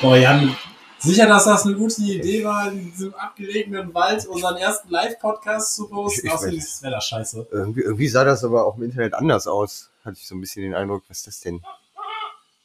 [0.00, 0.54] Boah, Jan,
[0.98, 5.88] sicher, dass das eine gute Idee war, in diesem abgelegenen Wald unseren ersten Live-Podcast zu
[5.88, 6.20] posten.
[6.20, 7.48] Ich- ich Außerdem ist das Wetter scheiße.
[7.50, 9.90] Irgendwie, irgendwie sah das aber auch im Internet anders aus.
[10.04, 11.62] Hatte ich so ein bisschen den Eindruck, was ist das denn?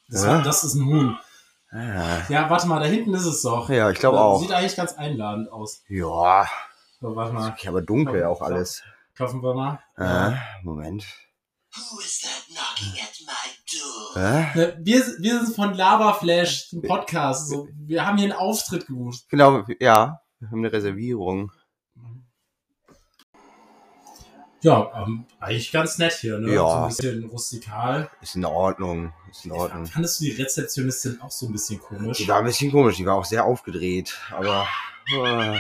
[0.09, 0.41] Das, Ja?
[0.41, 1.18] das ist ein Huhn.
[1.71, 3.70] Ah, Ja, warte mal, da hinten ist es doch.
[3.70, 4.39] ja, ich glaube Das auch.
[4.41, 5.84] Sieht eigentlich ganz einladend aus.
[5.88, 6.48] Ja,
[7.00, 7.50] So, warte mal.
[7.52, 8.82] okay, aber dunkel auch alles.
[9.16, 9.80] Klopfen wir mal.
[9.96, 10.34] Ah,
[10.64, 11.05] Moment.
[11.76, 13.48] Who is that knocking at my
[14.15, 17.50] Ah, Äh, Wir, wir sind von Lava Flash, dem Podcast.
[17.50, 19.25] So, wir haben hier einen Auftritt gebucht.
[19.29, 21.51] genau, ja, wir haben eine Reservierung.
[24.61, 26.54] Ja, ähm, eigentlich ganz nett hier, ne?
[26.54, 26.68] Ja.
[26.68, 28.10] So ein bisschen rustikal.
[28.21, 29.86] Ist in Ordnung, ist in Ordnung.
[29.86, 32.17] Fandest du die Rezeptionistin auch so ein bisschen komisch?
[32.17, 34.67] Die war ein bisschen komisch, die war auch sehr aufgedreht, aber
[35.16, 35.59] äh,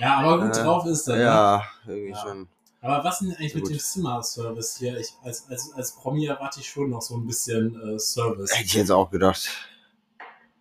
[0.00, 1.16] Ja, aber gut Äh, drauf ist er.
[1.16, 1.22] Ne?
[1.22, 2.16] ja, irgendwie Ja.
[2.16, 2.48] schon.
[2.82, 3.72] Aber was denn eigentlich mit Gut.
[3.72, 4.98] dem Zimmerservice hier?
[4.98, 8.52] Ich, als, als, als Promi erwarte ich schon noch so ein bisschen äh, Service.
[8.52, 9.48] Hätte ich jetzt auch gedacht.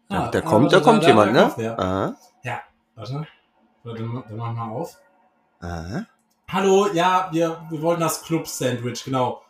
[0.10, 1.42] Ah, da, da ah, kommt, da da- kommt da- jemand, ne?
[1.44, 1.80] kommt wer.
[1.80, 2.16] Aha.
[2.96, 3.28] Warte,
[3.84, 4.98] warte, dann mach mal auf.
[5.62, 6.06] Aha.
[6.50, 9.42] Hallo, ja, wir, wir wollen das Club-Sandwich, genau.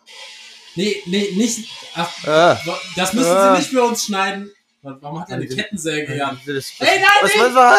[0.75, 1.67] Nee, nee, nicht.
[1.95, 2.57] Ach, Ah.
[2.95, 3.53] das müssen Ah.
[3.55, 4.51] Sie nicht für uns schneiden.
[4.83, 6.39] Warum hat er eine Kettensäge, Jan?
[6.45, 7.43] Das, Ey, nein, was, nicht!
[7.43, 7.73] was war?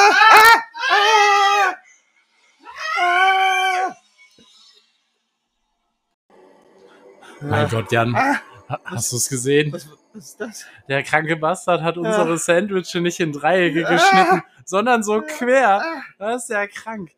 [0.90, 1.74] Ah!
[2.98, 3.29] Ah!
[7.40, 8.14] Mein Gott, Jan.
[8.14, 8.36] Ah,
[8.84, 9.72] Hast du es gesehen?
[9.72, 10.64] was, was ist das?
[10.88, 12.36] Der kranke Bastard hat unsere Ah.
[12.36, 13.90] Sandwiches nicht in Dreiecke Ah.
[13.94, 15.80] geschnitten, sondern so quer.
[15.82, 16.02] Ah.
[16.18, 17.10] Das ist ja krank.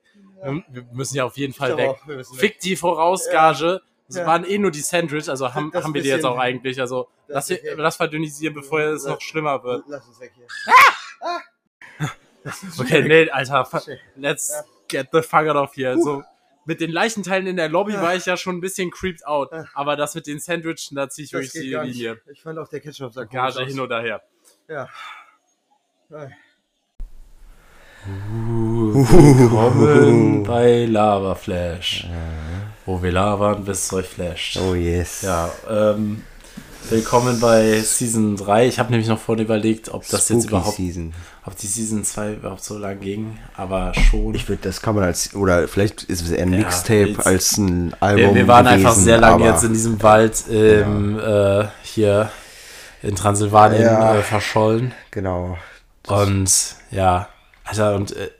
[0.43, 1.97] Wir wir müssen ja auf jeden Fall weg.
[2.37, 3.81] Fick die Vorausgage.
[4.09, 4.27] Es Ja.
[4.27, 6.81] waren eh nur die Sandwich, also haben, Das haben wir die jetzt auch eigentlich.
[6.81, 9.85] Also das lass, wir- lass verdünnisieren, bevor es noch schlimmer wird.
[9.89, 10.47] Lass uns weg hier.
[12.81, 13.69] Okay, nee, Alter,
[14.17, 14.65] let's Ja.
[14.89, 15.97] get the fuck out of here.
[15.97, 16.25] So,
[16.65, 18.03] mit den Leichenteilen in der Lobby Ja.
[18.03, 19.51] war ich ja schon ein bisschen creeped out.
[19.53, 19.65] Ja.
[19.75, 21.95] Aber das mit den Sandwichen, da zieh ich Das wirklich die nicht.
[21.97, 22.21] Linie.
[22.33, 23.67] Ich fand auch der Ketchup komisch Gage aus.
[23.67, 24.23] hin oder her.
[24.69, 24.89] Ja.
[29.05, 32.07] Willkommen bei Lava Flash.
[32.87, 34.57] Wo wir labern, bis es euch flasht.
[34.59, 35.23] Oh yes.
[35.23, 36.25] Ja, ähm,
[36.91, 38.67] willkommen bei Season 3.
[38.67, 41.15] Ich habe nämlich noch vorhin überlegt, ob das jetzt Spooky überhaupt, Season.
[41.47, 44.35] ob die Season 2 überhaupt so lang ging, aber schon.
[44.35, 47.27] Ich würde, das kann man als, oder vielleicht ist es eher ein Ja, Mixtape jetzt-
[47.27, 48.35] als ein Album.
[48.35, 52.31] wir, wir waren gewesen, einfach sehr lange jetzt in diesem Wald ähm, äh, hier
[53.03, 54.17] in Transsilvanien Ja.
[54.17, 54.93] äh, verschollen.
[55.11, 55.57] Genau.
[56.09, 56.51] Und
[56.91, 57.29] ja,
[57.65, 58.31] Alter, und äh,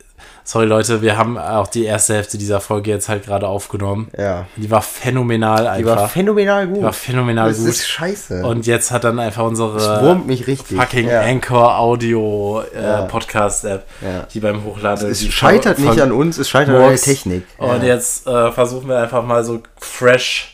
[0.45, 4.09] sorry Leute, wir haben auch die erste Hälfte dieser Folge jetzt halt gerade aufgenommen.
[4.19, 4.47] Ja.
[4.57, 6.11] Die war phänomenal Die war einfach.
[6.11, 6.77] phänomenal gut.
[6.79, 7.69] Die war phänomenal das gut.
[7.69, 8.45] ist scheiße.
[8.45, 11.21] Und jetzt hat dann einfach unsere fucking ja.
[11.23, 13.03] Anchor Audio äh, Ja.
[13.03, 14.27] Podcast App, Ja.
[14.33, 17.05] die beim Hochladen Es scheitert nicht an uns, es scheitert an der.
[17.05, 17.45] Technik.
[17.59, 20.49] Und jetzt äh, versuchen wir einfach mal so fresh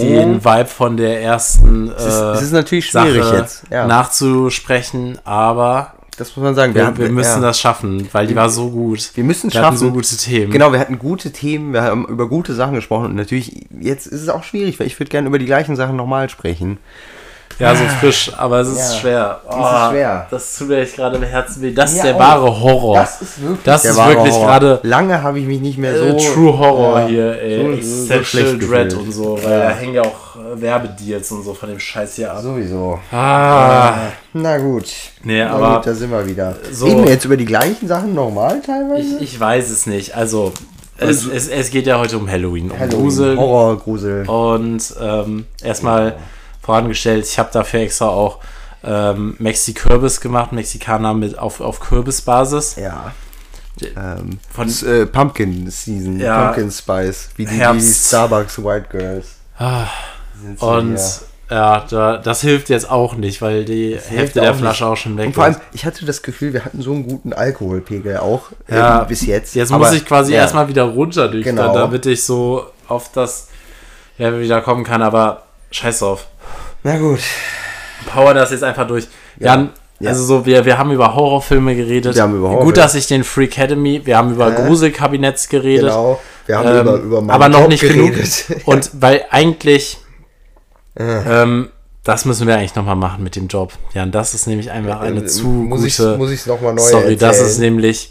[0.00, 3.70] den Vibe von der ersten äh, es, ist, es ist natürlich schwierig Sache jetzt.
[3.70, 6.74] Nachzusprechen, aber das muss man sagen.
[6.74, 7.48] wir, haben- wir müssen ja.
[7.48, 9.10] das schaffen, weil die war so gut.
[9.14, 9.94] Wir müssen Wir hatten so schaffen.
[9.94, 10.52] gute Themen.
[10.52, 14.22] Genau, wir hatten gute Themen, wir haben über gute Sachen gesprochen und natürlich, jetzt ist
[14.22, 16.78] es auch schwierig, weil ich würde gerne über die gleichen Sachen nochmal sprechen.
[17.58, 18.98] Ja, so frisch, aber es ist Ja.
[19.00, 19.40] schwer.
[19.48, 20.26] Es ist schwer.
[20.30, 21.72] Das tut mir echt gerade im Herzen weh.
[21.72, 22.18] Das ist der oh.
[22.18, 22.96] wahre Horror.
[22.96, 26.32] Das ist wirklich, Das ist wirklich gerade Lange habe ich mich nicht mehr äh, so.
[26.34, 27.80] True Horror ja, hier, ey.
[27.82, 31.54] so- so Essential Dread und so, weil da hängen ja auch äh, Werbedeals und so
[31.54, 32.40] von dem Scheiß hier ab.
[32.42, 32.98] Sowieso.
[33.12, 33.94] Ah,
[34.32, 34.86] Na gut.
[35.22, 36.56] nee, Na aber gut, da sind wir wieder.
[36.72, 39.16] so- Reden wir jetzt über die gleichen Sachen nochmal teilweise?
[39.20, 40.16] ich, ich weiß es nicht.
[40.16, 40.52] Also,
[40.98, 43.36] es, es, es geht ja heute um Halloween, um Halloween, Grusel.
[43.36, 44.28] Horror, Grusel.
[44.28, 46.16] Und ähm, erstmal
[46.64, 48.38] vorangestellt, ich habe dafür extra auch
[48.82, 52.76] ähm, Mexi-Kürbis gemacht, Mexikaner mit auf, auf Kürbisbasis.
[52.76, 53.12] Ja.
[53.96, 56.46] Ähm, Von- das, äh, Pumpkin Season, Ja.
[56.46, 57.80] Pumpkin Spice, wie die, die.
[57.80, 59.26] Starbucks White Girls.
[59.58, 59.86] Ah,
[60.60, 60.98] Und
[61.50, 65.16] ja, da, das hilft jetzt auch nicht, weil die hilft Hälfte der Flasche auch schon
[65.16, 65.62] weg Und vor allem, ist.
[65.72, 69.54] ich hatte das Gefühl, wir hatten so einen guten Alkoholpegel auch Ja, ähm, bis jetzt.
[69.54, 71.74] Jetzt Aber, muss ich quasi ja, erstmal wieder runterdüchtern, Genau.
[71.74, 73.48] damit ich so auf das
[74.18, 76.26] ja, wieder kommen kann, aber scheiß drauf.
[76.84, 77.18] Na gut.
[78.06, 79.08] Power das jetzt einfach durch.
[79.38, 79.54] Ja.
[79.56, 79.70] Jan,
[80.00, 80.10] Ja.
[80.10, 82.14] also so, wir, wir haben über Horrorfilme geredet.
[82.14, 82.72] Wir haben über Gut, Horrorfilme.
[82.74, 85.88] dass ich den Free Academy, wir haben über Äh, Gruselkabinetts geredet.
[85.88, 86.20] Genau.
[86.46, 88.44] Wir haben Ähm, über, über meinen aber noch Top nicht geredet.
[88.48, 88.62] genug.
[88.68, 89.96] Und weil eigentlich,
[90.98, 91.02] Äh.
[91.42, 91.70] ähm,
[92.02, 93.72] das müssen wir eigentlich nochmal machen mit dem Job.
[93.94, 96.18] Jan, das ist nämlich einfach eine Ähm, zu muss ich gute...
[96.18, 97.48] muss ich nochmal neu Sorry, das erzählen.
[97.50, 98.10] ist nämlich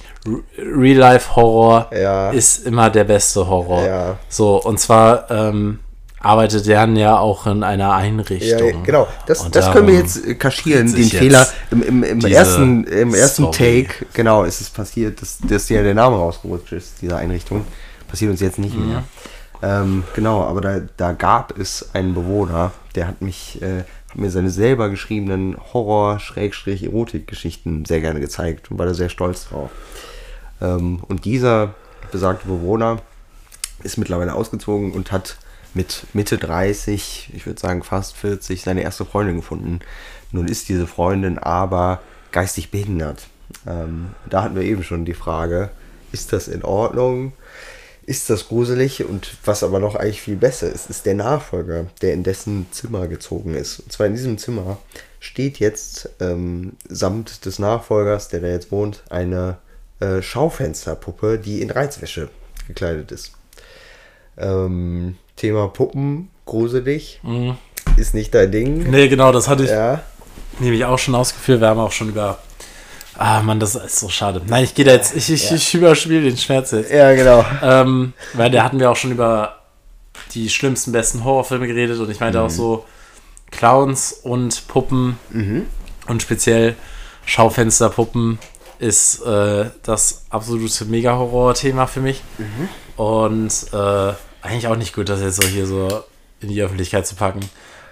[0.58, 2.32] Real-Life-Horror Ja.
[2.32, 3.86] ist immer der beste Horror.
[3.86, 4.16] Ja.
[4.30, 5.80] So, und zwar ähm,
[6.24, 8.84] arbeitet Jan ja auch in einer Ja, Einrichtung.
[8.84, 9.08] genau.
[9.28, 11.40] Das, das können wir jetzt äh, kaschieren, den Fehler.
[11.42, 13.86] jetzt Im, im, im ersten, im ersten Story.
[13.88, 17.66] Take, genau, ist es passiert, dass, dass ja der Name rausgerutscht ist, dieser Einrichtung.
[18.08, 18.90] Passiert uns jetzt nicht Mhm.
[18.90, 19.04] mehr.
[19.62, 23.84] Ähm, genau, aber da, da gab es einen Bewohner, der hat mich äh,
[24.14, 29.70] mir seine selber geschriebenen Horror-Erotik-Geschichten sehr gerne gezeigt und war da sehr stolz drauf.
[30.62, 31.74] Ähm, und dieser
[32.12, 32.98] besagte Bewohner
[33.84, 35.38] ist mittlerweile ausgezogen und hat
[35.74, 39.80] mit Mitte 30, ich würde sagen fast 40, seine erste Freundin gefunden.
[40.32, 43.28] Nun ist diese Freundin aber geistig behindert.
[43.68, 45.70] Ähm, da hatten wir eben schon die Frage,
[46.12, 47.34] ist das in Ordnung?
[48.06, 49.06] Ist das gruselig?
[49.06, 53.08] Und was aber noch eigentlich viel besser ist, ist der Nachfolger, der in dessen Zimmer
[53.08, 53.80] gezogen ist.
[53.80, 54.78] Und zwar in diesem Zimmer
[55.20, 59.58] steht jetzt ähm, samt des Nachfolgers, der da jetzt wohnt, eine
[60.00, 62.30] äh, Schaufensterpuppe, die in Reizwäsche
[62.68, 63.32] gekleidet ist.
[64.38, 67.22] Ähm, Thema Puppen, gruselig,
[67.98, 68.90] ist nicht dein Ding.
[68.90, 70.02] Nee, genau, das hatte ich Ja,
[70.60, 71.62] nämlich auch schon ausgeführt.
[71.62, 72.40] Wir haben auch schon über.
[73.16, 74.42] Ah, Mann, das ist so schade.
[74.48, 75.16] Nein, ich gehe da jetzt.
[75.16, 76.92] Ich, ich, ich überspiele den Schmerz jetzt.
[76.92, 77.46] ja, genau.
[77.62, 79.58] Ähm, weil da hatten wir auch schon über
[80.34, 82.86] die schlimmsten, besten Horrorfilme geredet und ich meinte auch so
[83.52, 85.18] Clowns und Puppen
[86.08, 86.76] und speziell
[87.26, 88.40] Schaufensterpuppen
[88.80, 92.22] ist äh, das absolute Mega-Horror-Thema für mich.
[92.96, 96.04] Und äh, eigentlich auch nicht gut, das jetzt so hier so
[96.42, 97.40] in die Öffentlichkeit zu packen.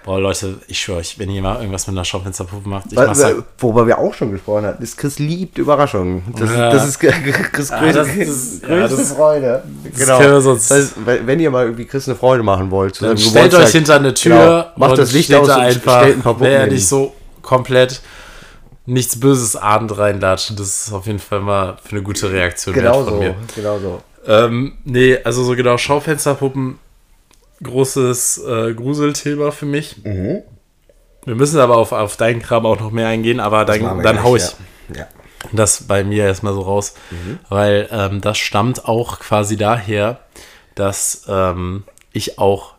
[0.04, 3.06] Boah, Leute, ich schwöre euch, wenn ihr mal irgendwas mit einer Schaufensterpuppe macht, ich Weil,
[3.06, 3.36] mach's halt.
[3.58, 6.24] worüber wir auch schon gesprochen hatten, ist Chris liebt Überraschungen.
[6.36, 6.70] Das, Ja.
[6.70, 9.62] das ist Chris Ah, größte, das ist- ja, größte das- Freude.
[9.96, 10.18] Genau.
[10.18, 13.04] können wir sonst- das heißt, wenn ihr mal irgendwie Chris eine Freude machen wollt, zu
[13.04, 16.00] Dann stellt euch hinter eine Tür, genau, macht und das Licht aus da und einfach,
[16.00, 16.68] stellt ein paar Puppen hin.
[16.70, 18.00] nicht so komplett
[18.86, 20.56] nichts Böses ahnt reinlatschen.
[20.56, 23.34] Das ist auf jeden Fall mal für eine gute Reaktion wert Genau von so, mir.
[23.54, 24.02] genau so.
[24.26, 26.78] Ähm, nee, also so genau Schaufensterpuppen,
[27.62, 30.04] großes äh, Gruselthema für mich.
[30.04, 30.42] Mhm.
[31.24, 34.14] Wir müssen aber auf, auf deinen Kram auch noch mehr eingehen, aber Machen dann, dann
[34.16, 34.96] gleich, hau ich Ja.
[34.96, 35.06] ja.
[35.52, 36.94] das bei mir erstmal so raus,
[37.48, 40.18] weil ähm, das stammt auch quasi daher,
[40.74, 42.74] dass ähm, ich auch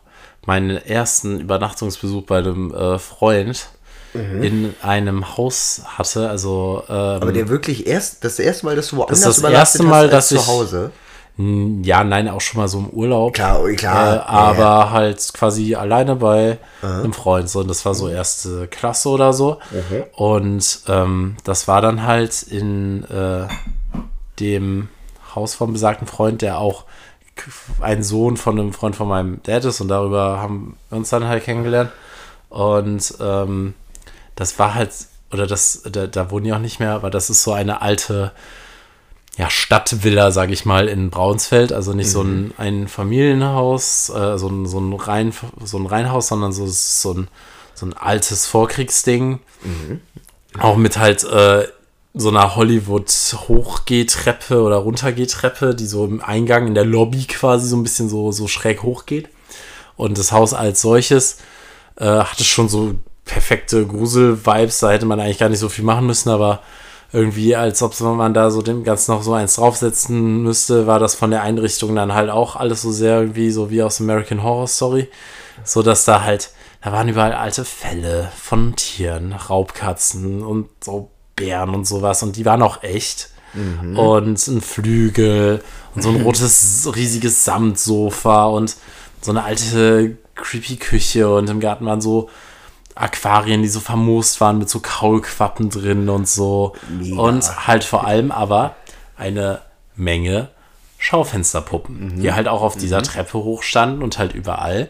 [0.46, 3.68] meinen ersten Übernachtungsbesuch bei einem äh, Freund
[4.12, 6.28] in einem Haus hatte.
[6.30, 9.82] Also ähm, Aber der wirklich erst, das erste Mal, dass du woanders ist das erste
[9.82, 10.92] Mal, hast, dass ich- zu Hause.
[11.36, 13.34] Ja, nein, auch schon mal so im Urlaub.
[13.34, 14.16] Klar, oh, klar.
[14.16, 17.50] Äh, aber halt quasi alleine bei einem Freund.
[17.50, 19.58] So, und das war so erste Klasse oder so.
[20.12, 23.48] Und ähm, das war dann halt in äh,
[24.38, 24.88] dem
[25.34, 26.84] Haus vom besagten Freund, der auch
[27.80, 29.80] ein Sohn von einem Freund von meinem Dad ist.
[29.80, 31.90] Und darüber haben wir uns dann halt kennengelernt.
[32.48, 33.74] Und ähm,
[34.36, 34.92] das war halt,
[35.32, 38.30] oder das, da, da wohnen die auch nicht mehr, aber das ist so eine alte
[39.36, 41.72] ja, Stadtvilla, sage ich mal, in Braunsfeld.
[41.72, 45.32] Also nicht so ein, ein Familienhaus, äh, so, ein, so, ein Rein,
[45.64, 47.28] so ein Reihenhaus, sondern so, so, ein,
[47.74, 49.40] so ein altes Vorkriegsding.
[50.60, 51.66] Auch mit halt äh,
[52.14, 57.82] so einer Hollywood-Hochgehtreppe oder Runtergehtreppe, die so im Eingang in der Lobby quasi so ein
[57.82, 59.30] bisschen so, so schräg hochgeht.
[59.96, 61.38] Und das Haus als solches
[61.96, 62.94] äh, hatte schon so
[63.24, 64.78] perfekte Grusel-Vibes.
[64.78, 66.62] Da hätte man eigentlich gar nicht so viel machen müssen, aber
[67.14, 71.14] irgendwie, als ob man da so dem Ganzen noch so eins draufsetzen müsste, war das
[71.14, 74.66] von der Einrichtung dann halt auch alles so sehr irgendwie so wie aus American Horror
[74.66, 75.08] Story.
[75.62, 76.50] So dass da halt,
[76.82, 82.24] da waren überall alte Fälle von Tieren, Raubkatzen und so Bären und sowas.
[82.24, 83.30] Und die waren auch echt.
[83.96, 85.62] Und ein Flügel
[85.94, 88.74] und so ein rotes, riesiges Samtsofa und
[89.20, 91.32] so eine alte, creepy Küche.
[91.32, 92.28] Und im Garten waren so
[92.94, 96.74] Aquarien, die so vermoost waren mit so Kaulquappen drin und so.
[96.88, 97.20] Mega.
[97.20, 98.76] Und halt vor allem aber
[99.16, 99.60] eine
[99.96, 100.48] Menge
[100.98, 104.88] Schaufensterpuppen, die halt auch auf dieser Treppe hochstanden und halt überall.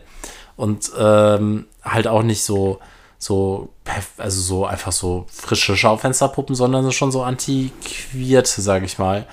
[0.56, 2.78] Und ähm, halt auch nicht so,
[3.18, 3.70] so,
[4.18, 9.26] also so einfach so frische Schaufensterpuppen, sondern schon so antiquierte, sage ich mal.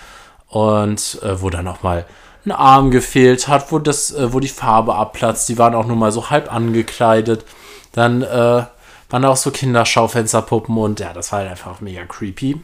[0.48, 2.06] Und äh, wo dann auch mal
[2.46, 5.98] ein Arm gefehlt hat, wo das, äh, wo die Farbe abplatzt, die waren auch nur
[5.98, 7.46] mal so halb angekleidet.
[7.92, 8.64] Dann äh,
[9.12, 12.62] waren da auch so Kinderschaufensterpuppen und ja, das war halt einfach mega creepy.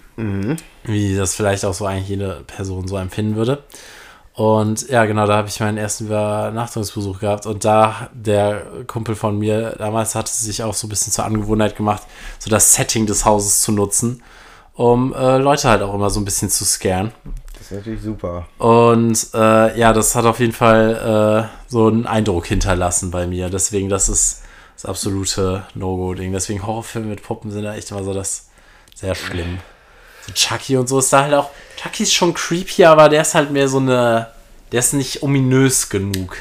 [0.84, 3.64] Wie das vielleicht auch so eigentlich jede Person so empfinden würde.
[4.38, 7.48] Und ja, genau, da habe ich meinen ersten Übernachtungsbesuch gehabt.
[7.48, 11.76] Und da, der Kumpel von mir damals hatte sich auch so ein bisschen zur Angewohnheit
[11.76, 12.04] gemacht,
[12.38, 14.22] so das Setting des Hauses zu nutzen,
[14.76, 17.12] um äh, Leute halt auch immer so ein bisschen zu scannen.
[17.54, 18.46] Das ist natürlich super.
[18.60, 23.50] Und äh, ja, das hat auf jeden Fall äh, so einen Eindruck hinterlassen bei mir.
[23.50, 24.44] Deswegen, das ist
[24.78, 26.32] das absolute No-Go-Ding.
[26.32, 28.48] Deswegen Horrorfilme mit Puppen sind da echt immer so das
[28.96, 29.60] sehr schlimm.
[30.26, 31.50] So Chucky und so ist da halt auch.
[31.82, 34.28] Chucky ist schon creepy, aber der ist halt mehr so eine.
[34.72, 36.38] Der ist nicht ominös genug.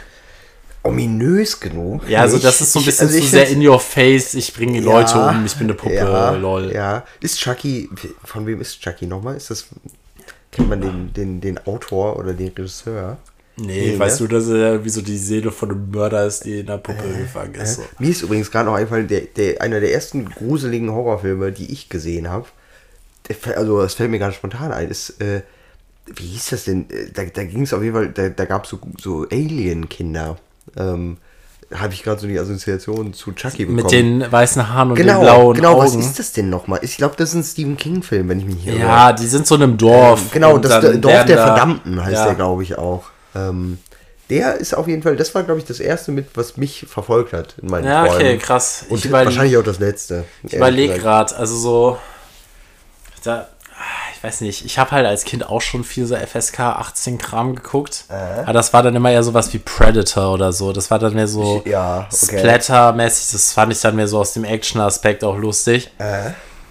[0.82, 2.08] Ominös genug.
[2.08, 3.68] Ja, also Ich- das ist so ein ich- bisschen also zu ich sehr find's- in
[3.68, 4.34] your face.
[4.34, 6.72] Ich bringe die Leute Ja, um, ich bin eine Puppe, ja, lol.
[6.72, 7.88] Ja, ist Chucky,
[8.24, 9.36] von wem ist Chucky nochmal?
[9.36, 9.66] Ist das,
[10.52, 13.16] kennt man den, den, den Autor oder den Regisseur?
[13.58, 14.28] Nee, Nee, weißt ne?
[14.28, 17.02] du, dass er irgendwie so die Seele von einem Mörder ist, die in der Puppe
[17.18, 17.76] gefangen ist.
[17.76, 17.82] So.
[17.98, 21.88] Mir ist übrigens gerade noch eingefallen, der, der, einer der ersten gruseligen Horrorfilme, die ich
[21.88, 22.46] gesehen habe,
[23.56, 25.40] also das fällt mir ganz spontan ein, ist, äh,
[26.14, 26.88] wie hieß das denn?
[26.90, 30.36] Äh, Da, da ging es auf jeden Fall, da, da gab es so, so Alien-Kinder.
[30.76, 31.16] Ähm,
[31.74, 33.82] habe ich gerade so die Assoziation zu Chucky bekommen.
[33.82, 36.00] Mit den weißen Haaren und genau, den blauen genau, was Augen.
[36.00, 36.78] ist das denn nochmal?
[36.82, 39.56] Ich glaube, das ist ein Stephen King-Film, wenn ich mich hier ja, die sind so
[39.56, 40.20] in einem Dorf.
[40.26, 42.26] Ähm, genau, das Dorf der da- Verdammten heißt ja.
[42.26, 43.06] der, glaube ich, auch.
[43.36, 43.78] Ähm,
[44.30, 47.32] der ist auf jeden Fall, das war, glaube ich, das erste mit, was mich verfolgt
[47.32, 48.38] hat in meinen Ja, okay, Träumen.
[48.40, 48.84] krass.
[48.88, 50.24] Und Ich wahrscheinlich auch das letzte.
[50.42, 51.98] Ich überlege gerade, also so,
[53.22, 53.46] da,
[54.16, 57.54] ich weiß nicht, ich habe halt als Kind auch schon viel so FSK 18 Kram
[57.54, 58.04] geguckt.
[58.08, 60.72] Aber das war dann immer eher sowas wie Predator oder so.
[60.72, 62.38] Das war dann mehr so Ja, okay.
[62.38, 63.30] Splatter-mäßig.
[63.32, 65.90] Das fand ich dann mehr so aus dem Action-Aspekt auch lustig.
[65.98, 66.30] Äh.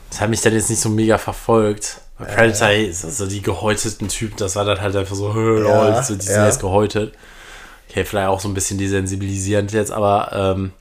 [0.10, 1.98] Das hat mich dann jetzt nicht so mega verfolgt.
[2.18, 5.34] Bei Predator, ey, ist also die gehäuteten Typen, das war dann halt einfach so,
[5.66, 6.46] Ja, so, die sind ja.
[6.46, 7.14] jetzt gehäutet.
[7.90, 10.72] Okay, vielleicht auch so ein bisschen desensibilisierend jetzt, aber ähm,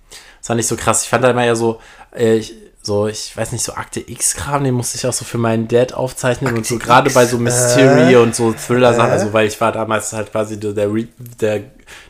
[0.41, 1.03] das war nicht so krass.
[1.05, 1.81] Ich fand da immer eher so,
[2.17, 5.39] äh, ich, so, ich weiß nicht, so Akte X-Kram, den musste ich auch so für
[5.39, 9.13] meinen Dad aufzeichnen und so Akte gerade bei so Mystery äh, und so Thriller-Sachen, äh.
[9.13, 11.09] also weil ich war damals halt quasi der, der, Re-
[11.41, 11.63] der,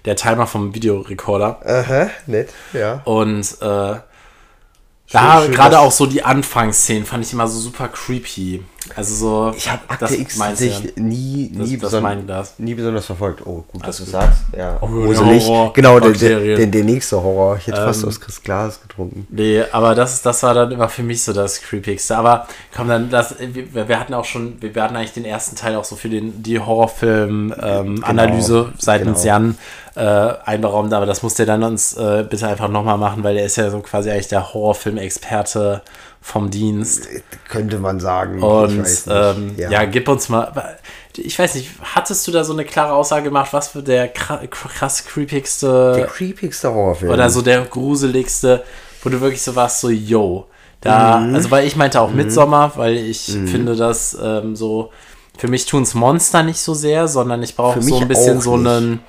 [0.05, 3.01] der Timer vom Videorekorder Aha, nett, ja.
[3.05, 3.95] und äh,
[5.13, 8.65] da gerade auch so die Anfangsszenen fand ich immer so super creepy.
[8.97, 9.53] Also so.
[9.57, 12.55] Ich habe das Akte X tatsächlich nie, Das- nie, das beson- Glas.
[12.59, 13.41] nie besonders verfolgt.
[13.47, 14.41] Oh, gut, dass Alles du sagst.
[14.57, 15.47] Ja, Oh, gruselig.
[15.47, 17.57] Horror, Genau, der, der, der, der nächste Horror.
[17.57, 19.27] Ich hätte fast Ähm, aus Chris Glas getrunken.
[19.31, 22.15] Nee, aber das, das war dann immer für mich so das Creepigste.
[22.17, 25.77] Aber komm, dann, das, wir, wir hatten auch schon, wir hatten eigentlich den ersten Teil
[25.77, 29.35] auch so für den, die Horrorfilm-Analyse seitens genau.
[29.35, 29.59] Jan
[29.97, 33.47] äh, einberaumt, aber das musste er dann uns äh, bitte einfach nochmal machen, weil er
[33.47, 35.83] ist ja so quasi eigentlich der Horrorfilm-Experte
[36.27, 37.07] vom Dienst.
[37.51, 38.43] Könnte man sagen.
[38.43, 39.85] Und ähm, ja.
[39.85, 40.79] gib uns mal.
[41.19, 44.45] Ich weiß nicht, hattest du da so eine klare Aussage gemacht, was für der kra-
[44.49, 47.13] krass creepigste der creepigste Horrorfilm.
[47.13, 48.65] oder so der gruseligste,
[49.03, 50.47] wo du wirklich so warst, so, yo.
[50.81, 51.35] Da, Mhm.
[51.35, 54.91] also weil ich meinte auch Midsommer, weil ich finde, dass ähm, so,
[55.37, 58.55] für mich tun es Monster nicht so sehr, sondern ich brauche so ein bisschen so
[58.55, 59.01] einen,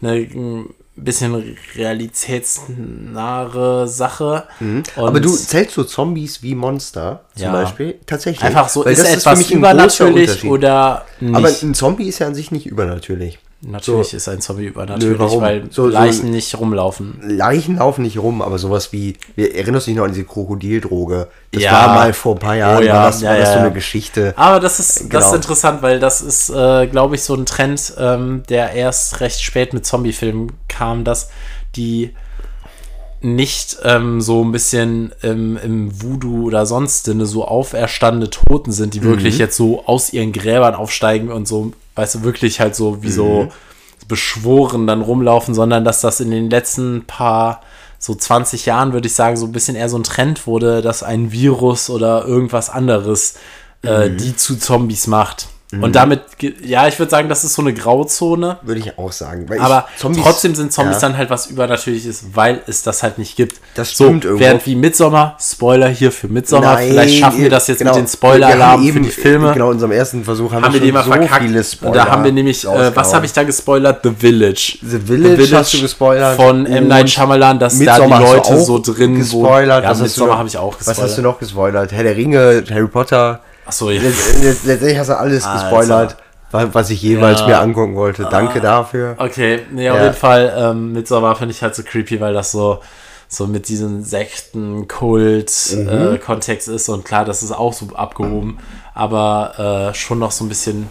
[0.00, 4.44] eine, ein bisschen realitätsnahe Sache.
[4.58, 4.82] Mhm.
[4.96, 7.52] Aber du zählst so Zombies wie Monster zum Ja.
[7.52, 7.98] Beispiel?
[8.06, 8.42] Tatsächlich.
[8.44, 11.34] einfach so, Weil ist das für etwas mich ein großer übernatürlich oder nicht?
[11.36, 13.38] Aber ein Zombie ist ja an sich nicht übernatürlich.
[13.62, 14.16] Natürlich So.
[14.16, 15.42] ist ein Zombie übernatürlich, Nö, warum?
[15.42, 17.20] weil So- so- Leichen nicht rumlaufen.
[17.22, 21.28] Leichen laufen nicht rum, aber sowas wie, wir erinnerst dich noch an diese Krokodildroge.
[21.52, 21.72] Das Ja.
[21.72, 23.72] war mal vor ein paar Jahren, Oh ja, war das, ja, war das so eine
[23.72, 24.32] Geschichte.
[24.36, 25.26] Aber das ist, das Genau.
[25.28, 29.42] ist interessant, weil das ist, äh, glaube ich, so ein Trend, ähm, der erst recht
[29.42, 31.28] spät mit Zombie-Filmen kam, dass
[31.76, 32.14] die
[33.22, 39.02] nicht ähm, so ein bisschen im, im Voodoo oder sonst so auferstandene Toten sind, die
[39.02, 39.40] wirklich Mhm.
[39.40, 43.44] jetzt so aus ihren Gräbern aufsteigen und so, weißt du, wirklich halt so wie so
[43.44, 43.48] Mhm.
[44.08, 47.60] beschworen dann rumlaufen, sondern dass das in den letzten paar
[47.98, 51.02] so 20 Jahren, würde ich sagen, so ein bisschen eher so ein Trend wurde, dass
[51.02, 53.34] ein Virus oder irgendwas anderes
[53.82, 54.16] äh, Mhm.
[54.18, 55.48] die zu Zombies macht.
[55.72, 56.22] Und damit,
[56.64, 58.58] ja, ich würde sagen, das ist so eine Grauzone.
[58.62, 59.46] Würde ich auch sagen.
[59.60, 63.36] Aber Zombies, trotzdem sind Zombies ja, dann halt was Übernatürliches, weil es das halt nicht
[63.36, 63.60] gibt.
[63.74, 64.44] Das stimmt so, irgendwo.
[64.44, 67.92] Während wie Midsommer, Spoiler hier für Midsommer, vielleicht schaffen wir das jetzt genau.
[67.92, 69.52] mit den Wir Spoiler-Alarm haben für die Filme.
[69.52, 71.44] Genau, in unserem ersten Versuch haben, haben wir wir die mal so verkackt.
[71.44, 74.00] viele Und Spoiler da haben wir nämlich, äh, was habe ich da gespoilert?
[74.02, 74.78] The Village.
[74.82, 76.36] The Village hast du gespoilert.
[76.36, 76.88] Von M.
[76.88, 79.84] Night Und Shyamalan, dass da Midsommar die hast du Leute so drin gespoilert.
[79.84, 81.24] Ja, Midsommar habe ich auch Was hast du gespoilert.
[81.24, 81.92] noch gespoilert?
[81.92, 83.40] Herr der Ringe, Harry Potter.
[83.70, 84.00] Achso, ja.
[84.02, 85.60] Letzt- letzt- Letztendlich hast du alles Alter.
[85.62, 86.16] gespoilert,
[86.50, 87.46] wa- was ich jeweils Ja.
[87.46, 88.26] mir angucken wollte.
[88.30, 89.14] Danke dafür.
[89.18, 90.02] Okay, nee, auf Ja.
[90.04, 92.80] jeden Fall, ähm, Midsommar finde ich halt so creepy, weil das so,
[93.28, 98.58] so mit diesem Sekten-Kult-Kontext ist und klar, das ist auch so abgehoben,
[98.94, 100.88] aber äh, schon noch so ein bisschen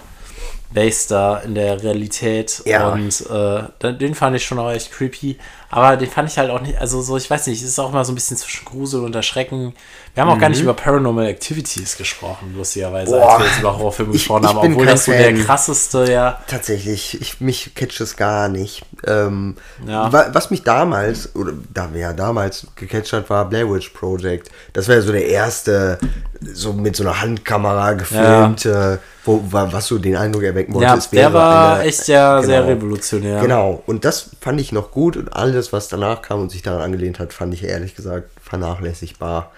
[0.71, 2.89] based da in der Realität Ja.
[2.89, 5.37] und äh, den- fand ich schon auch echt creepy,
[5.71, 7.91] aber den fand ich halt auch nicht, also so, ich weiß nicht, es ist auch
[7.91, 9.73] mal so ein bisschen zwischen Grusel und Erschrecken.
[10.13, 13.27] Wir haben auch gar nicht über Paranormal Activities gesprochen, lustigerweise, als Mhm.
[13.29, 13.39] Boah.
[13.39, 16.39] wir jetzt über Horrorfilme Ich- gesprochen ich haben, bin obwohl das so der krasseste, ja,
[16.47, 18.83] Tatsächlich, ich, mich catcht es gar nicht.
[19.07, 19.55] Ähm,
[19.87, 20.11] Ja.
[20.13, 24.49] wa- Was mich damals, oder da ja damals gecatcht hat, war Blair Witch Project.
[24.73, 25.97] Das war ja so der erste,
[26.41, 28.97] so mit so einer Handkamera gefilmt, äh,
[29.29, 30.87] wo, wa- was so den Eindruck erwecken wollte.
[30.87, 32.71] Ja, es wäre der war eine- echt ja sehr genau.
[32.73, 33.41] revolutionär.
[33.41, 36.81] Genau, und das fand ich noch gut und alles, was danach kam und sich daran
[36.81, 39.51] angelehnt hat, fand ich ehrlich gesagt vernachlässigbar.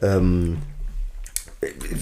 [0.00, 0.58] Ähm,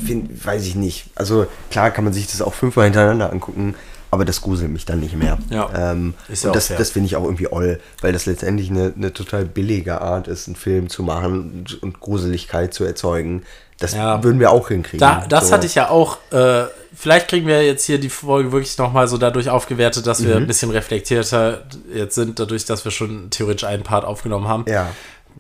[0.07, 1.07] find, weiß ich nicht.
[1.15, 3.75] Also klar kann man sich das auch fünfmal hintereinander angucken,
[4.11, 5.39] aber das gruselt mich dann nicht mehr.
[5.51, 8.27] Ja, ähm, ist ja und auch das, das finde ich auch irgendwie oll, weil das
[8.27, 12.85] letztendlich eine, eine total billige Art ist, einen Film zu machen und, und Gruseligkeit zu
[12.85, 13.43] erzeugen.
[13.79, 14.23] Das Ja.
[14.23, 15.01] würden wir auch hinkriegen.
[15.01, 15.55] Da, das So.
[15.55, 19.17] hatte ich ja auch äh, vielleicht kriegen wir jetzt hier die Folge wirklich nochmal so
[19.19, 20.27] dadurch aufgewertet, dass Mhm.
[20.29, 24.65] wir ein bisschen reflektierter jetzt sind, dadurch, dass wir schon theoretisch einen Part aufgenommen haben.
[24.69, 24.91] Ja.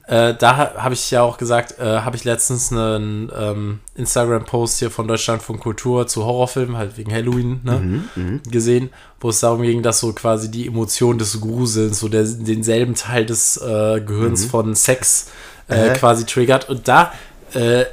[0.07, 4.78] Äh, da ha- habe ich ja auch gesagt, äh, habe ich letztens einen ähm, Instagram-Post
[4.78, 8.90] hier von Deutschlandfunk Kultur zu Horrorfilmen, halt wegen Halloween, ne, Mhm, gesehen,
[9.21, 13.26] wo es darum ging, dass so quasi die Emotion des Gruselns, so der, denselben Teil
[13.26, 15.28] des äh, Gehirns von Sex
[15.69, 15.90] Äh.
[15.92, 16.69] quasi triggert.
[16.69, 17.12] Und da
[17.54, 17.85] äh,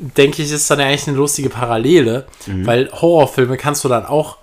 [0.00, 2.26] denke ich, ist dann ja eigentlich eine lustige Parallele,
[2.64, 4.38] weil Horrorfilme kannst du dann auch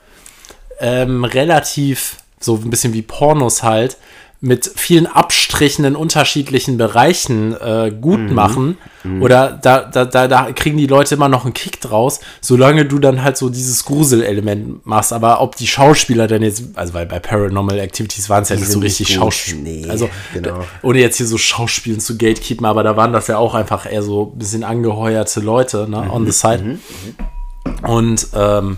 [0.79, 3.97] ähm, relativ, so ein bisschen wie Pornos halt,
[4.39, 8.77] mit vielen Abstrichen in unterschiedlichen Bereichen äh, gut machen.
[9.22, 13.00] Oder da, da, da, da kriegen die Leute immer noch einen Kick draus, solange du
[13.00, 15.13] dann halt so dieses Gruselelement machst.
[15.13, 18.70] Aber ob die Schauspieler denn jetzt, also weil bei Paranormal Activities waren es ja nicht
[18.70, 19.13] so richtig.
[19.13, 19.62] Schauspieler.
[19.62, 20.60] Nee, also genau.
[20.84, 24.03] ohne jetzt hier so Schauspielen zu gatekeepen, aber da waren das ja auch einfach eher
[24.03, 26.79] so ein bisschen angeheuerte Leute, ne, on the side.
[27.84, 28.77] Und ähm,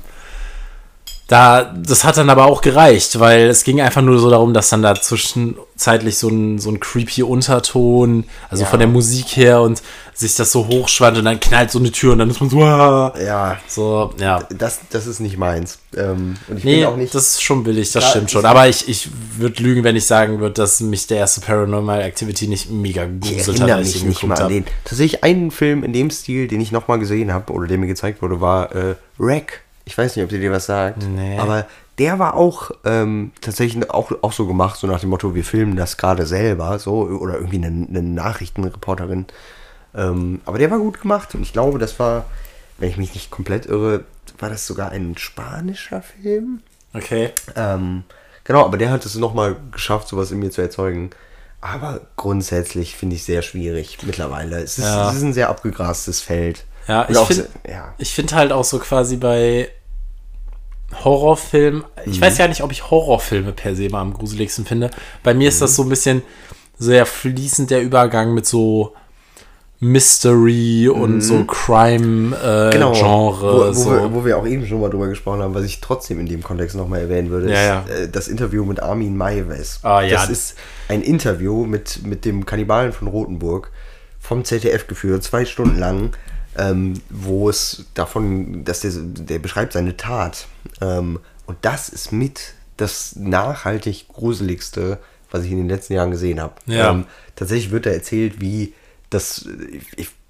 [1.29, 4.69] da, das hat dann aber auch gereicht, weil es ging einfach nur so darum, dass
[4.69, 8.69] dann da zwischenzeitlich so ein, so ein creepy Unterton, also Ja.
[8.69, 9.81] von der Musik her und
[10.15, 12.61] sich das so hochschwand und dann knallt so eine Tür und dann ist man so,
[12.63, 14.39] ah, Ja, so, ja.
[14.49, 15.79] das, das ist nicht meins.
[15.95, 17.13] Ähm, und ich Nee, bin auch nicht.
[17.15, 18.45] das ist schon billig, das Ja, stimmt schon.
[18.45, 19.07] Aber ich, ich
[19.37, 23.29] würde lügen, wenn ich sagen würde, dass mich der erste Paranormal Activity nicht mega ich
[23.29, 24.65] gegruselt hat, als ich ihn nicht mal an den.
[24.83, 28.21] Tatsächlich einen Film in dem Stil, den ich nochmal gesehen habe oder der mir gezeigt
[28.21, 29.61] wurde, war äh, Wreck.
[29.89, 31.01] Ich weiß nicht, ob dir dir was sagt.
[31.03, 31.39] Nee.
[31.39, 31.65] Aber
[31.97, 35.75] der war auch ähm, tatsächlich auch, auch so gemacht, so nach dem Motto, wir filmen
[35.75, 39.25] das gerade selber, so, oder irgendwie eine, eine Nachrichtenreporterin.
[39.95, 42.25] Ähm, aber der war gut gemacht und ich glaube, das war,
[42.77, 44.03] wenn ich mich nicht komplett irre,
[44.37, 46.61] war das sogar ein spanischer Film.
[46.93, 47.31] Okay.
[47.55, 48.03] Ähm,
[48.43, 51.09] genau, aber der hat es nochmal geschafft, sowas in mir zu erzeugen.
[51.61, 54.57] Aber grundsätzlich finde ich sehr schwierig mittlerweile.
[54.59, 55.09] Es ist, Ja.
[55.09, 56.63] es ist ein sehr abgegrastes Feld.
[56.87, 57.93] Ja, ich finde ja.
[57.97, 59.69] ich find halt auch so quasi bei
[61.03, 62.21] Horrorfilmen, ich Mhm.
[62.25, 64.89] weiß ja nicht, ob ich Horrorfilme per se mal am gruseligsten finde.
[65.23, 65.47] Bei mir Mhm.
[65.49, 66.21] ist das so ein bisschen
[66.77, 68.93] sehr fließend der Übergang mit so
[69.81, 72.67] Mystery und so Crime-Genre.
[72.67, 72.71] Mhm.
[72.71, 72.93] Genau,
[73.41, 73.91] wo, wo, so.
[73.91, 76.43] wir, wo wir auch eben schon mal drüber gesprochen haben, was ich trotzdem in dem
[76.43, 77.95] Kontext nochmal erwähnen würde, Ja, ist ja.
[77.95, 79.79] äh, das Interview mit Armin Maives.
[79.83, 80.19] Ah, ja.
[80.19, 80.55] Das ist
[80.89, 83.71] ein Interview mit, mit dem Kannibalen von Rothenburg
[84.19, 86.11] vom ZDF geführt, zwei Stunden lang,
[86.59, 90.47] ähm, wo es davon, dass der, der beschreibt seine Tat.
[90.81, 94.99] Ähm, und das ist mit das nachhaltig gruseligste,
[95.31, 96.55] was ich in den letzten Jahren gesehen habe.
[96.65, 96.91] Ja.
[96.91, 98.73] Ähm, tatsächlich wird da erzählt, wie
[99.09, 99.47] das,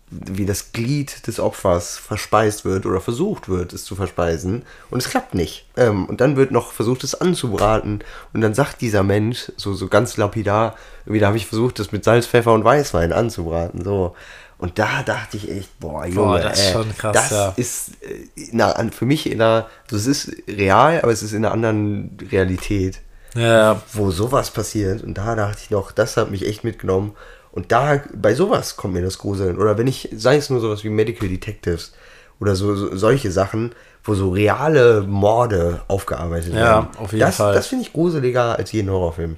[0.09, 4.63] wie das Glied des Opfers verspeist wird oder versucht wird, es zu verspeisen.
[4.91, 5.65] Und es klappt nicht.
[5.77, 8.03] Ähm, und dann wird noch versucht, es anzubraten.
[8.33, 11.91] Und dann sagt dieser Mensch, so, so ganz lapidar, irgendwie, da habe ich versucht, das
[11.91, 13.83] mit Salz, Pfeffer und Weißwein anzubraten.
[13.83, 14.15] So.
[14.59, 17.53] Und da dachte ich echt, boah, Junge, das ist schon krass, das ja.
[17.55, 21.53] ist äh, na, für mich in einer, das ist real, aber es ist in einer
[21.53, 22.99] anderen Realität
[23.35, 25.03] ja, wo sowas passiert.
[25.03, 27.13] Und da dachte ich noch, das hat mich echt mitgenommen.
[27.51, 29.57] Und da, bei sowas kommt mir das Gruseln.
[29.57, 31.93] Oder wenn ich, sei es nur sowas wie Medical Detectives
[32.39, 36.87] oder so, so solche Sachen, wo so reale Morde aufgearbeitet Ja, werden.
[36.97, 37.53] auf jeden das, Fall.
[37.53, 39.37] Das finde ich gruseliger als jeden Horrorfilm.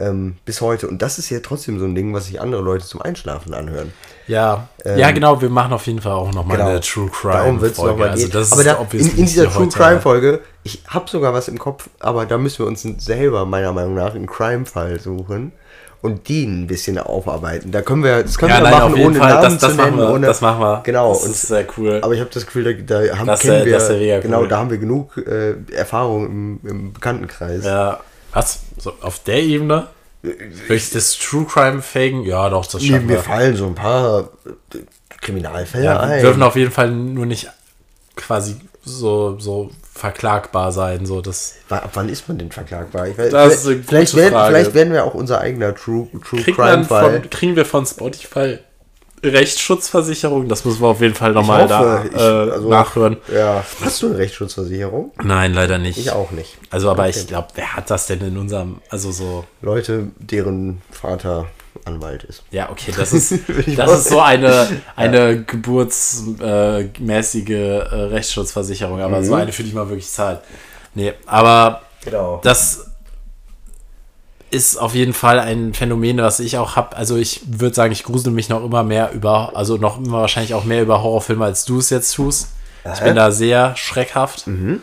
[0.00, 0.86] Ähm, bis heute.
[0.86, 3.92] Und das ist ja trotzdem so ein Ding, was sich andere Leute zum Einschlafen anhören.
[4.28, 4.68] ja.
[4.84, 7.38] ja, genau, wir machen auf jeden Fall auch nochmal eine True Crime Ähm, genau.
[7.42, 10.82] Darum wird es nochmal Also das aber da, in, in dieser True Crime Folge, ich
[10.86, 14.26] habe sogar was im Kopf, aber da müssen wir uns selber meiner Meinung nach einen
[14.26, 15.50] Crime-Fall suchen
[16.00, 17.72] und den ein bisschen aufarbeiten.
[17.72, 19.30] Da können wir, das können Ja, wir nein, machen, ohne Fall.
[19.30, 19.96] Namen Das- das zu nennen.
[19.98, 20.10] wir.
[20.12, 20.80] Ohne, Das machen wir.
[20.84, 21.12] Genau.
[21.12, 21.98] Das und, ist sehr cool.
[22.02, 24.48] Aber ich habe das Gefühl, da, da haben, Das kennen wär- wir, das genau, cool.
[24.48, 27.64] da haben wir genug äh, Erfahrung im, im Bekanntenkreis.
[27.64, 27.98] Ja,
[28.38, 28.60] was?
[28.78, 29.88] So, auf der Ebene?
[30.22, 32.22] Wirklich das True Crime faken?
[32.24, 33.22] Ja, doch, das Mir, schaffen mir wir.
[33.22, 34.28] fallen so ein paar
[34.74, 34.78] äh,
[35.20, 36.10] Kriminalfälle Ja, ein.
[36.16, 37.48] wir dürfen auf jeden Fall nur nicht
[38.16, 41.06] quasi so, so verklagbar sein.
[41.06, 43.06] So, das Ab wann ist man denn verklagbar?
[43.08, 44.54] Ich weiß, Das ist eine vielleicht, gute werden, Frage.
[44.54, 47.20] vielleicht werden wir auch unser eigener True, True Crime Fall.
[47.20, 48.58] von, kriegen wir von Spotify
[49.22, 50.48] Rechtsschutzversicherung.
[50.48, 53.16] Das müssen wir auf jeden Fall nochmal da ich- äh, also- nachhören.
[53.32, 53.64] Ja.
[53.84, 55.12] Hast du eine Rechtsschutzversicherung?
[55.22, 55.98] Nein, leider nicht.
[55.98, 56.56] Ich auch nicht.
[56.70, 57.12] Also, aber Okay.
[57.16, 61.46] ich glaube, wer hat das denn in unserem, also so, Leute, deren Vater
[61.84, 62.42] Anwalt ist.
[62.50, 63.32] ja, okay, das ist,
[63.76, 69.24] das mal- ist so eine, eine geburtsmäßige äh, äh, Rechtsschutzversicherung, aber Mhm.
[69.24, 70.40] so eine, für die man wirklich zahlt.
[70.94, 72.40] Nee, aber Genau.
[72.42, 72.87] das
[74.50, 76.96] ist auf jeden Fall ein Phänomen, was ich auch habe.
[76.96, 80.54] Also ich würde sagen, ich grusel mich noch immer mehr über, also noch immer wahrscheinlich
[80.54, 82.48] auch mehr über Horrorfilme, als du es jetzt tust.
[82.94, 84.46] Ich bin da sehr schreckhaft.
[84.46, 84.80] Mhm.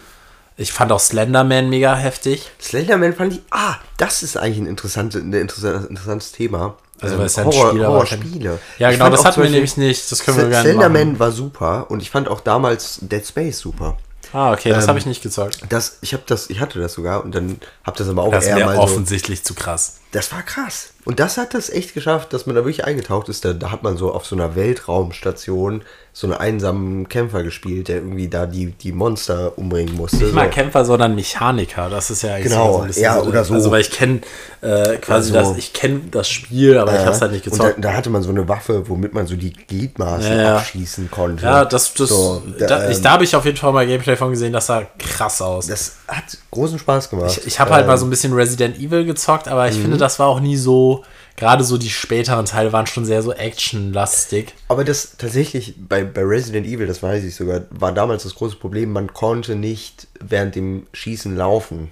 [0.57, 2.49] Ich fand auch Slenderman mega heftig.
[2.61, 6.75] Slenderman fand ich, ah, das ist eigentlich ein, interessante, ein interessant, interessantes Thema.
[7.01, 8.59] Also, Ähm, weil es ja ein Horror, Spiel, aber Horrorspiele.
[8.79, 10.09] Ja, Ich genau, das hatten wir nämlich nicht.
[10.11, 11.19] Das können wir Sl- gerne Slenderman machen.
[11.19, 13.97] war super und ich fand auch damals Dead Space super.
[14.33, 15.61] Ah, okay, das Ähm, habe ich nicht gezockt.
[15.69, 18.43] Das, ich habe das, ich hatte das sogar und dann habe das aber auch Das
[18.45, 18.81] ist eher mir mal so.
[18.81, 19.97] offensichtlich zu krass.
[20.15, 20.91] Das war krass.
[21.03, 23.45] Und das hat das echt geschafft, dass man da wirklich eingetaucht ist.
[23.45, 27.97] Da, da hat man so auf so einer Weltraumstation so einen einsamen Kämpfer gespielt, der
[27.97, 30.17] irgendwie da die, die Monster umbringen musste.
[30.23, 30.51] Nicht mal so.
[30.51, 31.89] Kämpfer, sondern Mechaniker.
[31.89, 33.53] Das ist ja eigentlich Genau, so ein bisschen ja, oder so.
[33.53, 34.21] Also, weil ich kenne
[34.61, 37.59] äh, quasi Also- das, ich kenne das Spiel, aber ich habe es halt nicht und
[37.59, 37.83] da, gezockt.
[37.83, 40.57] da hatte man so eine Waffe, womit man so die Gliedmaßen Ja, ja.
[40.57, 41.43] abschießen konnte.
[41.45, 44.15] Ja, das, das, So, da, ich, ähm, da habe ich auf jeden Fall mal Gameplay
[44.15, 45.67] von gesehen, das sah krass aus.
[45.67, 47.37] Das hat großen Spaß gemacht.
[47.41, 49.97] ich ich habe halt Ähm, mal so ein bisschen Resident Evil gezockt, aber ich finde,
[50.05, 51.03] das war auch nie so,
[51.35, 54.53] gerade so die späteren Teile waren schon sehr so actionlastig.
[54.67, 58.55] Aber das tatsächlich bei, bei Resident Evil, das weiß ich sogar, war damals das große
[58.57, 61.91] Problem, man konnte nicht während dem Schießen laufen.